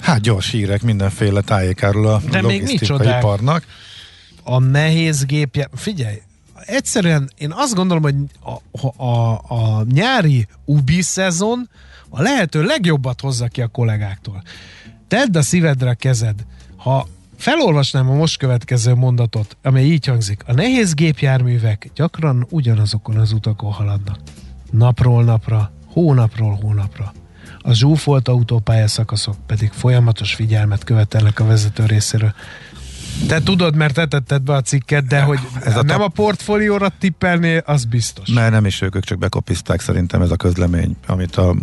Hát 0.00 0.20
gyors 0.20 0.50
hírek 0.50 0.82
mindenféle 0.82 1.40
tájékáról 1.40 2.06
a 2.06 2.20
De 2.30 2.40
logisztikai 2.40 3.08
iparnak. 3.08 3.64
A 4.44 4.58
nehéz 4.58 5.24
gépje, 5.24 5.68
figyelj, 5.74 6.16
egyszerűen 6.66 7.30
én 7.36 7.52
azt 7.52 7.74
gondolom, 7.74 8.02
hogy 8.02 8.14
a, 8.40 9.04
a, 9.04 9.32
a 9.32 9.84
nyári 9.92 10.46
ubi 10.64 11.02
szezon 11.02 11.68
a 12.08 12.22
lehető 12.22 12.62
legjobbat 12.62 13.20
hozza 13.20 13.46
ki 13.46 13.60
a 13.60 13.66
kollégáktól. 13.66 14.42
Tedd 15.08 15.36
a 15.36 15.42
szívedre 15.42 15.90
a 15.90 15.94
kezed. 15.94 16.46
Ha 16.76 17.08
felolvasnám 17.36 18.10
a 18.10 18.14
most 18.14 18.38
következő 18.38 18.94
mondatot, 18.94 19.56
amely 19.62 19.84
így 19.84 20.06
hangzik. 20.06 20.42
A 20.46 20.52
nehéz 20.52 20.94
gépjárművek 20.94 21.90
gyakran 21.94 22.46
ugyanazokon 22.50 23.16
az 23.16 23.32
utakon 23.32 23.72
haladnak. 23.72 24.18
Napról 24.70 25.24
napra, 25.24 25.72
hónapról 25.86 26.58
hónapra. 26.62 27.12
A 27.58 27.72
zsúfolt 27.72 28.28
autópályaszakaszok 28.28 29.36
pedig 29.46 29.70
folyamatos 29.70 30.34
figyelmet 30.34 30.84
követelnek 30.84 31.40
a 31.40 31.44
vezető 31.44 31.86
részéről. 31.86 32.34
Te 33.28 33.40
tudod, 33.40 33.76
mert 33.76 33.94
te 33.94 34.06
tetted 34.06 34.42
be 34.42 34.54
a 34.54 34.60
cikket, 34.60 35.06
de 35.06 35.20
hogy 35.20 35.38
ez 35.64 35.76
a 35.76 35.82
nem 35.82 36.02
a 36.02 36.08
portfólióra 36.08 36.88
tippelni, 36.98 37.56
az 37.64 37.84
biztos. 37.84 38.28
Mert 38.28 38.50
nem 38.50 38.66
is 38.66 38.80
ők, 38.80 38.94
ők 38.94 39.04
csak 39.04 39.18
bekopizták 39.18 39.80
szerintem 39.80 40.22
ez 40.22 40.30
a 40.30 40.36
közlemény, 40.36 40.96
amit 41.06 41.36
a 41.36 41.54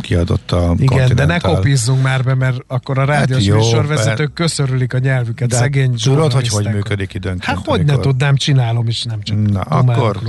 kiadott 0.00 0.52
a 0.52 0.74
Igen, 0.78 1.14
de 1.14 1.24
ne 1.24 1.38
kopizzunk 1.38 2.02
már 2.02 2.24
be, 2.24 2.34
mert 2.34 2.58
akkor 2.66 2.98
a 2.98 3.04
rádiós 3.04 3.46
hát 3.46 3.56
műsorvezetők 3.56 4.32
köszörülik 4.32 4.94
a 4.94 4.98
nyelvüket, 4.98 5.48
de 5.48 5.56
szegény 5.56 5.94
Tudod, 6.02 6.32
hogy 6.32 6.48
hogy 6.48 6.68
működik 6.72 7.14
időnként? 7.14 7.44
Hát 7.44 7.66
hogy 7.66 7.80
amikor... 7.80 7.96
ne 7.96 8.02
tudnám, 8.02 8.36
csinálom 8.36 8.88
is, 8.88 9.02
nem 9.02 9.22
csak 9.22 9.50
Na, 9.50 9.60
akkor 9.60 10.20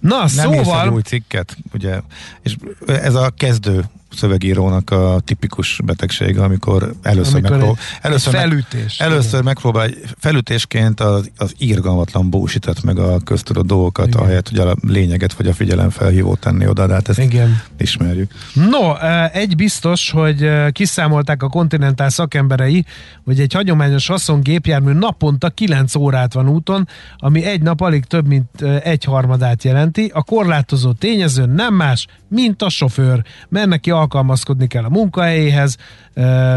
Na, 0.00 0.18
nem 0.18 0.28
szóval... 0.28 0.86
egy 0.86 0.92
új 0.92 1.02
cikket, 1.02 1.56
ugye, 1.72 2.00
és 2.42 2.56
ez 2.86 3.14
a 3.14 3.32
kezdő 3.36 3.84
szövegírónak 4.14 4.90
a 4.90 5.20
tipikus 5.24 5.80
betegsége, 5.84 6.42
amikor 6.42 6.92
először, 7.02 7.34
amikor 7.34 7.50
megprób- 7.50 7.78
először, 8.00 8.34
felütés, 8.34 8.98
meg, 8.98 9.08
először 9.08 9.42
megpróbál 9.42 9.90
felütésként 10.18 11.00
az, 11.00 11.30
az 11.36 11.54
írgalmatlan 11.58 12.30
búsított 12.30 12.82
meg 12.82 12.98
a 12.98 13.18
köztudott 13.18 13.66
dolgokat, 13.66 14.06
Igen. 14.06 14.20
ahelyett, 14.20 14.48
hogy 14.48 14.58
a 14.58 14.74
lényeget 14.86 15.32
vagy 15.32 15.46
a 15.46 15.52
figyelemfelhívót 15.52 16.38
tenni 16.38 16.66
oda, 16.66 16.86
de 16.86 16.94
hát 16.94 17.08
ezt 17.08 17.18
Igen. 17.18 17.62
ismerjük. 17.78 18.32
No, 18.54 18.94
egy 19.32 19.56
biztos, 19.56 20.10
hogy 20.10 20.50
kiszámolták 20.72 21.42
a 21.42 21.48
kontinentál 21.48 22.08
szakemberei, 22.08 22.84
hogy 23.24 23.40
egy 23.40 23.52
hagyományos 23.52 24.06
haszongépjármű 24.06 24.92
naponta 24.92 25.50
9 25.50 25.94
órát 25.94 26.32
van 26.32 26.48
úton, 26.48 26.88
ami 27.16 27.44
egy 27.44 27.62
nap 27.62 27.80
alig 27.80 28.04
több, 28.04 28.26
mint 28.26 28.62
egy 28.82 29.04
harmadát 29.04 29.64
jelenti. 29.64 30.10
A 30.14 30.22
korlátozó 30.22 30.92
tényező 30.92 31.44
nem 31.44 31.74
más, 31.74 32.06
mint 32.28 32.62
a 32.62 32.68
sofőr, 32.68 33.22
mert 33.48 33.66
neki 33.66 33.90
alkalmazkodni 34.02 34.66
kell 34.66 34.84
a 34.84 34.88
munkahelyéhez, 34.88 35.76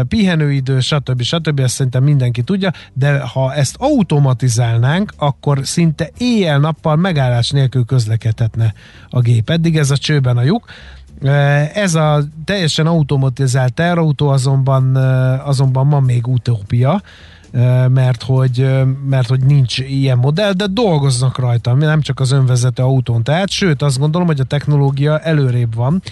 pihenőidő, 0.08 0.80
stb. 0.80 1.22
stb. 1.22 1.60
Ezt 1.60 1.74
szerintem 1.74 2.02
mindenki 2.02 2.42
tudja, 2.42 2.70
de 2.92 3.20
ha 3.20 3.54
ezt 3.54 3.76
automatizálnánk, 3.78 5.12
akkor 5.16 5.60
szinte 5.62 6.10
éjjel-nappal 6.18 6.96
megállás 6.96 7.50
nélkül 7.50 7.84
közlekedhetne 7.84 8.74
a 9.08 9.20
gép. 9.20 9.50
Eddig 9.50 9.76
ez 9.76 9.90
a 9.90 9.96
csőben 9.96 10.36
a 10.36 10.42
lyuk. 10.42 10.64
Ez 11.74 11.94
a 11.94 12.22
teljesen 12.44 12.86
automatizált 12.86 13.74
terautó 13.74 14.28
azonban, 14.28 14.96
azonban 15.44 15.86
ma 15.86 16.00
még 16.00 16.26
utópia, 16.26 17.02
mert 17.88 18.22
hogy, 18.22 18.70
mert 19.08 19.28
hogy 19.28 19.44
nincs 19.44 19.78
ilyen 19.78 20.18
modell, 20.18 20.52
de 20.52 20.66
dolgoznak 20.66 21.38
rajta, 21.38 21.74
nem 21.74 22.00
csak 22.00 22.20
az 22.20 22.32
önvezető 22.32 22.82
autón. 22.82 23.22
Tehát, 23.22 23.50
sőt, 23.50 23.82
azt 23.82 23.98
gondolom, 23.98 24.26
hogy 24.26 24.40
a 24.40 24.44
technológia 24.44 25.18
előrébb 25.18 25.74
van, 25.74 26.02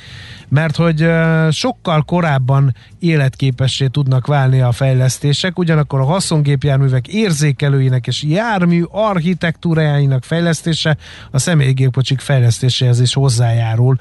mert 0.48 0.76
hogy 0.76 1.08
sokkal 1.50 2.02
korábban 2.02 2.74
életképessé 2.98 3.86
tudnak 3.86 4.26
válni 4.26 4.60
a 4.60 4.72
fejlesztések, 4.72 5.58
ugyanakkor 5.58 6.00
a 6.00 6.04
haszongépjárművek 6.04 7.08
érzékelőinek 7.08 8.06
és 8.06 8.22
jármű 8.22 8.82
architektúrájának 8.90 10.24
fejlesztése 10.24 10.96
a 11.30 11.38
személygépkocsik 11.38 12.20
fejlesztéséhez 12.20 13.00
is 13.00 13.14
hozzájárul, 13.14 13.96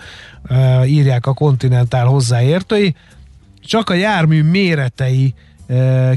írják 0.85 1.25
a 1.25 1.33
kontinentál 1.33 2.05
hozzáértői. 2.05 2.95
Csak 3.65 3.89
a 3.89 3.93
jármű 3.93 4.43
méretei 4.43 5.33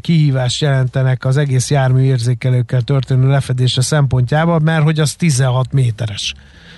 kihívást 0.01 0.61
jelentenek 0.61 1.25
az 1.25 1.37
egész 1.37 1.71
jármű 1.71 2.03
érzékelőkkel 2.03 2.81
történő 2.81 3.29
lefedése 3.29 3.81
szempontjában, 3.81 4.63
mert 4.63 4.83
hogy 4.83 5.01
az 5.01 5.15
16 5.15 5.73
méteres. 5.73 6.35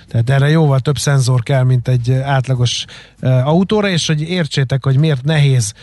Tehát 0.09 0.29
erre 0.29 0.49
jóval 0.49 0.79
több 0.79 0.97
szenzor 0.97 1.43
kell, 1.43 1.63
mint 1.63 1.87
egy 1.87 2.11
átlagos 2.11 2.85
autóra, 3.43 3.89
és 3.89 4.07
hogy 4.07 4.21
értsétek, 4.21 4.83
hogy 4.83 4.97
miért 4.97 5.23
nehéz 5.23 5.73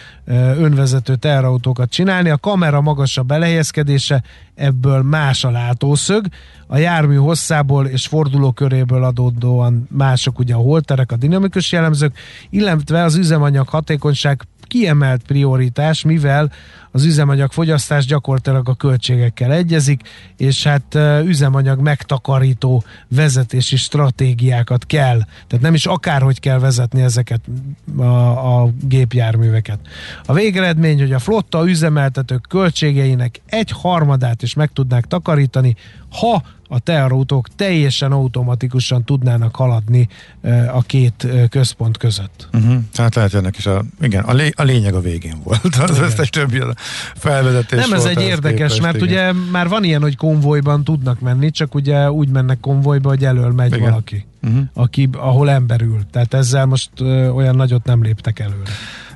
önvezető 0.57 1.17
teherautókat 1.17 1.91
csinálni. 1.91 2.31
A 2.31 2.37
kamera 2.37 2.81
magasabb 2.81 3.27
belehelyezkedése, 3.27 4.23
ebből 4.55 5.03
más 5.03 5.45
a 5.45 5.51
látószög, 5.51 6.27
a 6.67 6.77
jármű 6.77 7.17
hosszából 7.17 7.87
és 7.87 8.07
fordulóköréből 8.07 9.05
adódóan 9.05 9.89
mások 9.91 10.39
ugye 10.39 10.55
a 10.55 10.59
holterek, 10.59 11.13
a 11.13 11.17
dinamikus 11.17 11.73
jellemzők, 11.73 12.19
illetve 12.51 13.03
az 13.03 13.15
üzemanyag 13.15 13.69
hatékonyság 13.69 14.43
kiemelt 14.77 15.23
prioritás, 15.23 16.03
mivel 16.03 16.53
az 16.91 17.05
üzemanyag 17.05 17.53
fogyasztás 17.53 18.07
gyakorlatilag 18.07 18.69
a 18.69 18.75
költségekkel 18.75 19.53
egyezik, 19.53 20.01
és 20.37 20.63
hát 20.63 20.99
üzemanyag 21.25 21.81
megtakarító 21.81 22.85
vezetési 23.09 23.77
stratégiákat 23.77 24.87
kell. 24.87 25.19
Tehát 25.47 25.65
nem 25.65 25.75
is 25.75 25.87
akárhogy 25.87 26.41
kell 26.41 26.59
vezetni 26.59 27.03
ezeket 27.03 27.41
a, 27.97 28.03
a 28.63 28.71
gépjárműveket. 28.81 29.79
A 30.27 30.33
végeredmény, 30.33 30.99
hogy 30.99 31.13
a 31.13 31.19
flotta 31.19 31.69
üzemeltetők 31.69 32.45
költségeinek 32.49 33.41
egy 33.47 33.71
harmadát 33.71 34.43
is 34.43 34.55
meg 34.55 34.71
tudnák 34.73 35.05
takarítani, 35.05 35.77
ha 36.11 36.43
a 36.69 36.79
teherautók 36.79 37.49
teljesen 37.57 38.13
automatikusan 38.13 39.05
tudnának 39.05 39.57
haladni 39.57 40.09
a 40.73 40.83
két 40.83 41.27
központ 41.51 41.97
között. 41.97 42.49
Uh-huh. 42.53 42.77
Hát 42.95 43.15
lehet 43.15 43.35
ennek 43.35 43.57
is 43.57 43.67
a, 43.67 43.85
igen, 44.01 44.25
a, 44.25 44.33
lé, 44.33 44.51
a 44.57 44.63
lényeg 44.63 44.95
a 44.95 45.01
végén 45.01 45.37
volt. 45.45 45.65
Az 45.87 45.91
igen. 45.91 46.03
összes 46.03 46.31
többi 46.31 46.63
felvezetés 47.15 47.79
Nem, 47.79 47.93
ez 47.93 48.05
egy 48.05 48.21
érdekes, 48.21 48.73
képest, 48.73 48.81
mert 48.81 48.97
igen. 48.97 49.09
ugye 49.09 49.51
már 49.51 49.69
van 49.69 49.85
ilyen, 49.85 50.03
hogy 50.03 50.17
konvojban 50.17 50.85
tudnak 50.85 51.21
menni, 51.21 51.51
csak 51.51 51.75
ugye 51.75 52.11
úgy 52.11 52.29
mennek 52.29 52.61
konvojba, 52.61 53.09
hogy 53.09 53.25
elől 53.25 53.53
megy 53.53 53.75
igen. 53.75 53.89
valaki, 53.89 54.27
uh-huh. 54.43 54.61
aki, 54.75 55.09
ahol 55.13 55.51
ember 55.51 55.81
ül. 55.81 56.01
Tehát 56.11 56.35
ezzel 56.35 56.67
most 56.67 56.91
olyan 57.35 57.57
nagyot 57.57 57.85
nem 57.85 58.03
léptek 58.03 58.39
előre. 58.39 58.71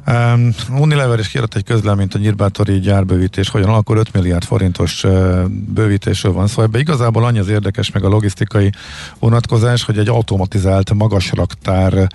Um, 0.07 0.55
Unilever 0.71 1.19
is 1.19 1.29
kiadott 1.29 1.55
egy 1.55 1.65
közleményt 1.65 2.15
a 2.15 2.19
nyírbátori 2.19 2.79
gyárbővítés, 2.79 3.49
hogyan 3.49 3.69
akkor 3.69 3.97
5 3.97 4.13
milliárd 4.13 4.45
forintos 4.45 5.05
uh, 5.05 5.45
bővítésről 5.49 6.33
van 6.33 6.47
szó. 6.47 6.49
Szóval 6.53 6.65
ebbe 6.65 6.79
igazából 6.79 7.25
annyi 7.25 7.39
az 7.39 7.49
érdekes, 7.49 7.91
meg 7.91 8.05
a 8.05 8.09
logisztikai 8.09 8.73
vonatkozás, 9.19 9.85
hogy 9.85 9.99
egy 9.99 10.09
automatizált 10.09 10.95
magasraktár 10.95 12.09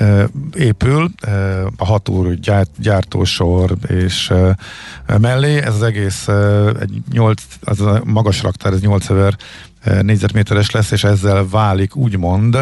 uh, 0.00 0.22
épül, 0.54 1.10
uh, 1.26 1.66
a 1.76 1.84
hatúr 1.84 2.34
gyárt, 2.34 2.70
gyártósor 2.78 3.76
és 3.88 4.32
mellé. 5.18 5.56
Ez 5.62 5.74
az 5.74 5.82
egész 5.82 6.28
egy 6.80 7.02
8, 7.12 7.42
az 7.60 7.80
a 7.80 8.02
magasraktár, 8.04 8.72
ez 8.72 8.80
8000 8.80 9.36
négyzetméteres 10.02 10.70
lesz, 10.70 10.90
és 10.90 11.04
ezzel 11.04 11.48
válik 11.48 11.96
úgymond 11.96 12.58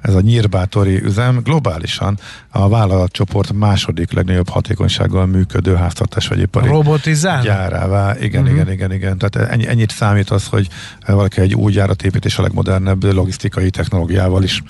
ez 0.00 0.14
a 0.14 0.20
nyírbátori 0.20 1.02
üzem 1.02 1.40
globálisan 1.42 2.18
a 2.48 2.68
vállalatcsoport 2.68 3.52
második 3.52 4.12
legnagyobb 4.12 4.48
hatékonysággal 4.48 5.26
működő 5.26 5.74
háztartás 5.74 6.28
vagy 6.28 6.40
ipari 6.40 6.68
Robotizál? 6.68 7.42
gyárává. 7.42 8.16
Igen, 8.20 8.42
uh-huh. 8.42 8.56
igen, 8.56 8.72
igen, 8.72 8.92
igen. 8.92 9.18
Tehát 9.18 9.50
ennyi, 9.50 9.68
ennyit 9.68 9.90
számít 9.90 10.30
az, 10.30 10.46
hogy 10.46 10.68
valaki 11.06 11.40
egy 11.40 11.54
új 11.54 11.72
gyárat 11.72 12.02
épít 12.02 12.24
és 12.24 12.38
a 12.38 12.42
legmodernebb 12.42 13.04
logisztikai 13.04 13.70
technológiával 13.70 14.42
is 14.42 14.62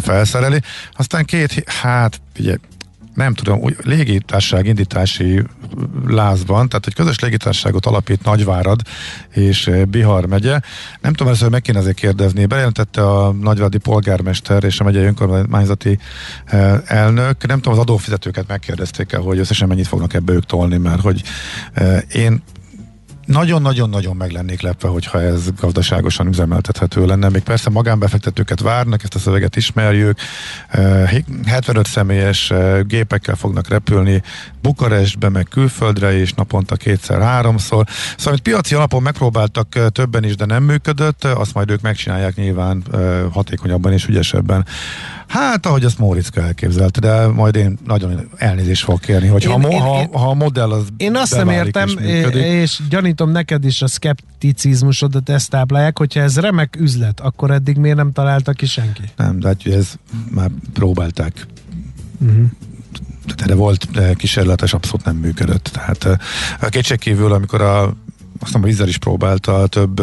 felszereli. 0.00 0.60
Aztán 0.92 1.24
két, 1.24 1.64
hát 1.68 2.20
ugye 2.38 2.56
nem 3.18 3.34
tudom, 3.34 3.60
úgy 3.60 3.76
légitárság 3.82 4.66
indítási 4.66 5.42
lázban, 6.06 6.68
tehát 6.68 6.86
egy 6.86 6.94
közös 6.94 7.18
légitárságot 7.18 7.86
alapít 7.86 8.24
Nagyvárad 8.24 8.80
és 9.30 9.66
eh, 9.66 9.84
Bihar 9.84 10.26
megye. 10.26 10.60
Nem 11.00 11.12
tudom, 11.12 11.26
először 11.26 11.50
meg 11.50 11.62
kéne 11.62 11.78
azért 11.78 11.96
kérdezni. 11.96 12.46
Bejelentette 12.46 13.06
a 13.10 13.32
nagyváradi 13.32 13.78
polgármester 13.78 14.64
és 14.64 14.80
a 14.80 14.84
megyei 14.84 15.04
önkormányzati 15.04 15.98
eh, 16.44 16.80
elnök. 16.84 17.46
Nem 17.46 17.60
tudom, 17.60 17.72
az 17.72 17.78
adófizetőket 17.78 18.48
megkérdezték 18.48 19.12
el, 19.12 19.20
hogy 19.20 19.38
összesen 19.38 19.68
mennyit 19.68 19.86
fognak 19.86 20.14
ebbe 20.14 20.32
ők 20.32 20.44
tolni, 20.44 20.76
mert 20.76 21.00
hogy 21.00 21.22
eh, 21.72 22.00
én 22.12 22.42
nagyon-nagyon-nagyon 23.28 24.16
meg 24.16 24.30
lennék 24.30 24.60
lepve, 24.60 24.88
hogyha 24.88 25.20
ez 25.20 25.50
gazdaságosan 25.60 26.26
üzemeltethető 26.26 27.06
lenne. 27.06 27.28
Még 27.28 27.42
persze 27.42 27.70
magánbefektetőket 27.70 28.60
várnak, 28.60 29.02
ezt 29.02 29.14
a 29.14 29.18
szöveget 29.18 29.56
ismerjük. 29.56 30.18
75 31.46 31.86
személyes 31.86 32.52
gépekkel 32.86 33.34
fognak 33.34 33.68
repülni 33.68 34.22
Bukarestbe, 34.62 35.28
meg 35.28 35.46
külföldre 35.50 36.12
is 36.20 36.32
naponta 36.32 36.76
kétszer-háromszor. 36.76 37.86
Szóval, 37.88 38.32
amit 38.32 38.42
piaci 38.42 38.74
alapon 38.74 39.02
megpróbáltak 39.02 39.90
többen 39.92 40.24
is, 40.24 40.36
de 40.36 40.44
nem 40.44 40.62
működött, 40.62 41.24
azt 41.24 41.54
majd 41.54 41.70
ők 41.70 41.80
megcsinálják 41.80 42.34
nyilván 42.34 42.82
hatékonyabban 43.32 43.92
és 43.92 44.06
ügyesebben. 44.06 44.66
Hát, 45.28 45.66
ahogy 45.66 45.84
azt 45.84 45.98
Móriczka 45.98 46.40
elképzelte, 46.40 47.00
de 47.00 47.26
majd 47.26 47.56
én 47.56 47.78
nagyon 47.86 48.28
elnézést 48.36 48.84
fogok 48.84 49.00
kérni, 49.00 49.26
hogy 49.26 49.44
én, 49.44 49.50
ha, 49.50 49.68
én, 49.68 49.80
ha, 49.80 50.18
ha 50.18 50.28
a 50.28 50.34
modell 50.34 50.70
az 50.70 50.86
Én 50.96 51.16
azt 51.16 51.36
nem 51.36 51.48
értem, 51.48 51.88
és, 51.98 52.26
és 52.34 52.80
gyanítom 52.88 53.30
neked 53.30 53.64
is 53.64 53.82
a 53.82 53.86
szkepticizmusodat 53.86 55.28
ezt 55.28 55.50
táplálják, 55.50 55.98
hogyha 55.98 56.20
ez 56.20 56.38
remek 56.38 56.76
üzlet, 56.78 57.20
akkor 57.20 57.50
eddig 57.50 57.76
miért 57.76 57.96
nem 57.96 58.12
találta 58.12 58.52
ki 58.52 58.66
senki? 58.66 59.02
Nem, 59.16 59.38
de 59.38 59.48
hát 59.48 59.66
ez 59.66 59.94
már 60.30 60.50
próbálták. 60.72 61.46
Uh-huh 62.20 62.46
de 63.46 63.54
volt 63.54 63.88
kísérletes, 64.16 64.72
abszolút 64.72 65.04
nem 65.04 65.16
működött. 65.16 65.70
Tehát 65.72 66.20
a 66.60 66.68
kétségkívül, 66.68 67.32
amikor 67.32 67.62
a 67.62 67.94
azt 68.40 68.54
a 68.54 68.58
vízzel 68.58 68.88
is 68.88 68.98
próbálta 68.98 69.66
több 69.66 70.02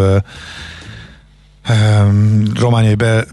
romániai 2.60 2.96
be, 2.96 3.26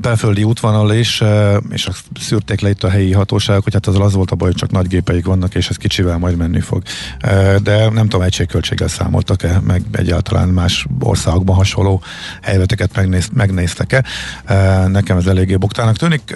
belföldi 0.00 0.42
útvonal 0.42 0.92
is, 0.92 1.22
és 1.68 1.88
szűrték 2.20 2.60
le 2.60 2.68
itt 2.68 2.82
a 2.82 2.88
helyi 2.88 3.12
hatóságok, 3.12 3.64
hogy 3.64 3.72
hát 3.72 3.86
az 3.86 3.98
az 3.98 4.14
volt 4.14 4.30
a 4.30 4.34
baj, 4.34 4.48
hogy 4.48 4.56
csak 4.56 4.70
nagy 4.70 4.86
gépeik 4.86 5.26
vannak, 5.26 5.54
és 5.54 5.68
ez 5.68 5.76
kicsivel 5.76 6.18
majd 6.18 6.36
menni 6.36 6.60
fog. 6.60 6.82
De 7.62 7.90
nem 7.90 8.08
tudom, 8.08 8.22
egységköltséggel 8.22 8.88
számoltak-e, 8.88 9.60
meg 9.66 9.82
egyáltalán 9.92 10.48
más 10.48 10.86
országokban 11.00 11.56
hasonló 11.56 12.02
helyzeteket 12.42 12.96
megnéz, 12.96 13.28
megnéztek-e. 13.32 14.04
Nekem 14.86 15.16
ez 15.16 15.26
eléggé 15.26 15.56
buktának 15.56 15.96
tűnik, 15.96 16.34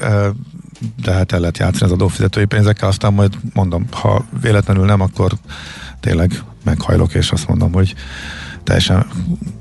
de 1.03 1.13
hát 1.13 1.33
el 1.33 1.41
lehet 1.41 1.59
játszani 1.59 1.85
az 1.85 1.93
adófizetői 1.93 2.45
pénzekkel, 2.45 2.89
aztán 2.89 3.13
majd 3.13 3.33
mondom, 3.53 3.87
ha 3.91 4.25
véletlenül 4.41 4.85
nem, 4.85 5.01
akkor 5.01 5.33
tényleg 6.01 6.43
meghajlok, 6.65 7.15
és 7.15 7.31
azt 7.31 7.49
mondom, 7.49 7.73
hogy 7.73 7.95
teljesen 8.65 9.07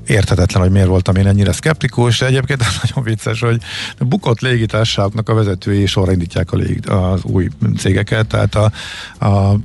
érthetetlen, 0.06 0.62
hogy 0.62 0.72
miért 0.72 0.88
voltam 0.88 1.16
én 1.16 1.26
ennyire 1.26 1.52
szkeptikus, 1.52 2.18
de 2.18 2.26
egyébként 2.26 2.64
nagyon 2.82 3.04
vicces, 3.04 3.40
hogy 3.40 3.60
bukott 3.98 4.40
légitársaságoknak 4.40 5.28
a 5.28 5.34
vezetői 5.34 5.86
sorra 5.86 6.12
indítják 6.12 6.52
a 6.52 6.56
lég, 6.56 6.90
az 6.90 7.24
új 7.24 7.48
cégeket, 7.76 8.26
tehát 8.26 8.54
a, 8.54 8.72
a 9.26 9.56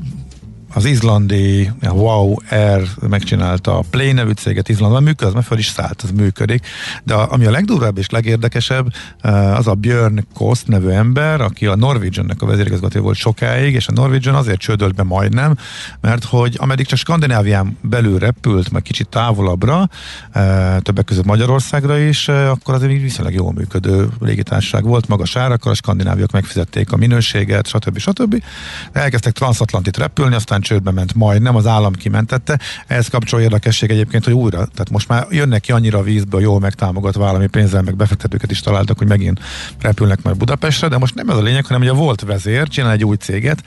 az 0.76 0.86
izlandi 0.86 1.72
Wow 1.82 2.36
Air 2.50 2.88
megcsinálta 3.10 3.78
a 3.78 3.84
Play 3.90 4.12
nevű 4.12 4.32
céget 4.32 4.70
Izlandban, 4.70 5.04
működik, 5.04 5.28
az 5.28 5.34
már 5.34 5.44
föl 5.44 5.58
is 5.58 5.68
szállt, 5.68 6.02
az 6.02 6.12
működik, 6.12 6.68
de 7.04 7.14
ami 7.14 7.46
a 7.46 7.52
legdurvább 7.52 7.98
és 7.98 8.10
legérdekesebb, 8.10 8.94
eh, 9.22 9.58
az 9.58 9.68
a 9.68 9.74
Björn 9.74 10.26
Kost 10.34 10.68
nevű 10.68 10.90
ember, 10.90 11.42
aki 11.42 11.66
a 11.66 11.76
Norwegiannek 11.76 12.42
a 12.42 12.46
vezérigazgató 12.46 13.02
volt 13.02 13.18
sokáig, 13.18 13.74
és 13.74 13.88
a 13.88 13.92
Norwegian 13.92 14.36
azért 14.36 14.60
csődölt 14.60 14.96
be 14.96 15.04
majdnem, 15.04 15.58
mert 16.02 16.24
hogy 16.24 16.56
ameddig 16.60 16.86
csak 16.86 16.98
Skandinávián 16.98 17.78
belül 17.82 18.20
repült, 18.20 18.72
meg 18.72 18.82
kicsit 18.82 19.08
távolabbra, 19.08 19.90
eh, 20.32 20.76
többek 20.82 21.06
között 21.06 21.26
Magyarországra 21.26 21.98
is, 21.98 22.28
eh, 22.28 22.52
akkor 22.52 22.74
azért 22.74 22.92
még 22.92 23.02
viszonylag 23.02 23.34
jól 23.34 23.54
működő 23.54 24.10
légitársaság 24.20 24.84
volt, 24.84 25.08
magas 25.08 25.36
árakkal, 25.36 25.72
a 25.72 25.76
skandináviak 25.76 26.32
megfizették 26.32 26.92
a 26.92 26.98
minőséget, 26.98 27.68
stb. 27.68 27.98
stb. 27.98 28.44
Elkezdtek 28.92 29.34
transatlantit 29.34 29.98
repülni, 29.98 30.36
aztán 30.36 30.64
csődbe 30.66 30.92
ment 30.92 31.14
majd, 31.14 31.42
nem 31.42 31.56
az 31.56 31.68
állam 31.68 31.94
kimentette. 31.94 32.60
Ehhez 32.88 33.08
kapcsoló 33.08 33.42
érdekesség 33.42 33.90
egyébként, 33.90 34.24
hogy 34.24 34.34
újra, 34.34 34.58
tehát 34.58 34.90
most 34.90 35.08
már 35.08 35.28
jönnek 35.30 35.62
ki 35.62 35.72
annyira 35.72 36.02
vízből, 36.02 36.42
jól 36.42 36.60
megtámogatva 36.60 37.28
állami 37.28 37.48
pénzzel, 37.48 37.82
meg 37.82 37.96
befektetőket 37.96 38.52
is 38.52 38.60
találtak, 38.60 38.98
hogy 38.98 39.08
megint 39.08 39.40
repülnek 39.80 40.22
majd 40.22 40.38
Budapestre, 40.38 40.88
de 40.88 40.98
most 40.98 41.16
nem 41.16 41.30
ez 41.30 41.38
a 41.38 41.42
lényeg, 41.42 41.66
hanem 41.66 41.82
hogy 41.82 41.92
a 41.92 41.94
volt 41.94 42.22
vezér 42.22 42.68
csinál 42.68 42.92
egy 42.92 43.06
új 43.06 43.16
céget, 43.16 43.64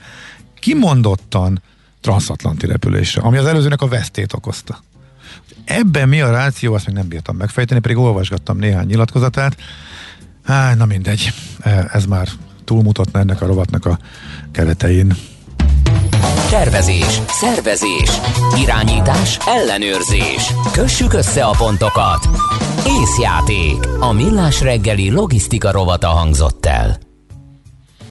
kimondottan 0.59 1.61
transatlanti 2.01 2.65
repülésre, 2.65 3.21
ami 3.21 3.37
az 3.37 3.45
előzőnek 3.45 3.81
a 3.81 3.87
vesztét 3.87 4.33
okozta. 4.33 4.83
Ebben 5.65 6.09
mi 6.09 6.21
a 6.21 6.31
ráció, 6.31 6.73
azt 6.73 6.85
még 6.85 6.95
nem 6.95 7.07
bírtam 7.07 7.35
megfejteni, 7.35 7.79
pedig 7.79 7.97
olvasgattam 7.97 8.57
néhány 8.57 8.85
nyilatkozatát. 8.85 9.57
Á, 10.43 10.75
na 10.75 10.85
mindegy, 10.85 11.33
ez 11.91 12.05
már 12.05 12.27
túlmutatna 12.63 13.19
ennek 13.19 13.41
a 13.41 13.45
rovatnak 13.45 13.85
a 13.85 13.99
keretein. 14.51 15.15
Tervezés, 16.49 17.21
szervezés, 17.27 18.09
irányítás, 18.57 19.37
ellenőrzés. 19.47 20.53
Kössük 20.71 21.13
össze 21.13 21.45
a 21.45 21.55
pontokat. 21.57 22.29
Észjáték. 23.01 23.87
A 23.99 24.11
millás 24.13 24.61
reggeli 24.61 25.11
logisztika 25.11 25.71
rovata 25.71 26.07
hangzott 26.07 26.65
el. 26.65 27.08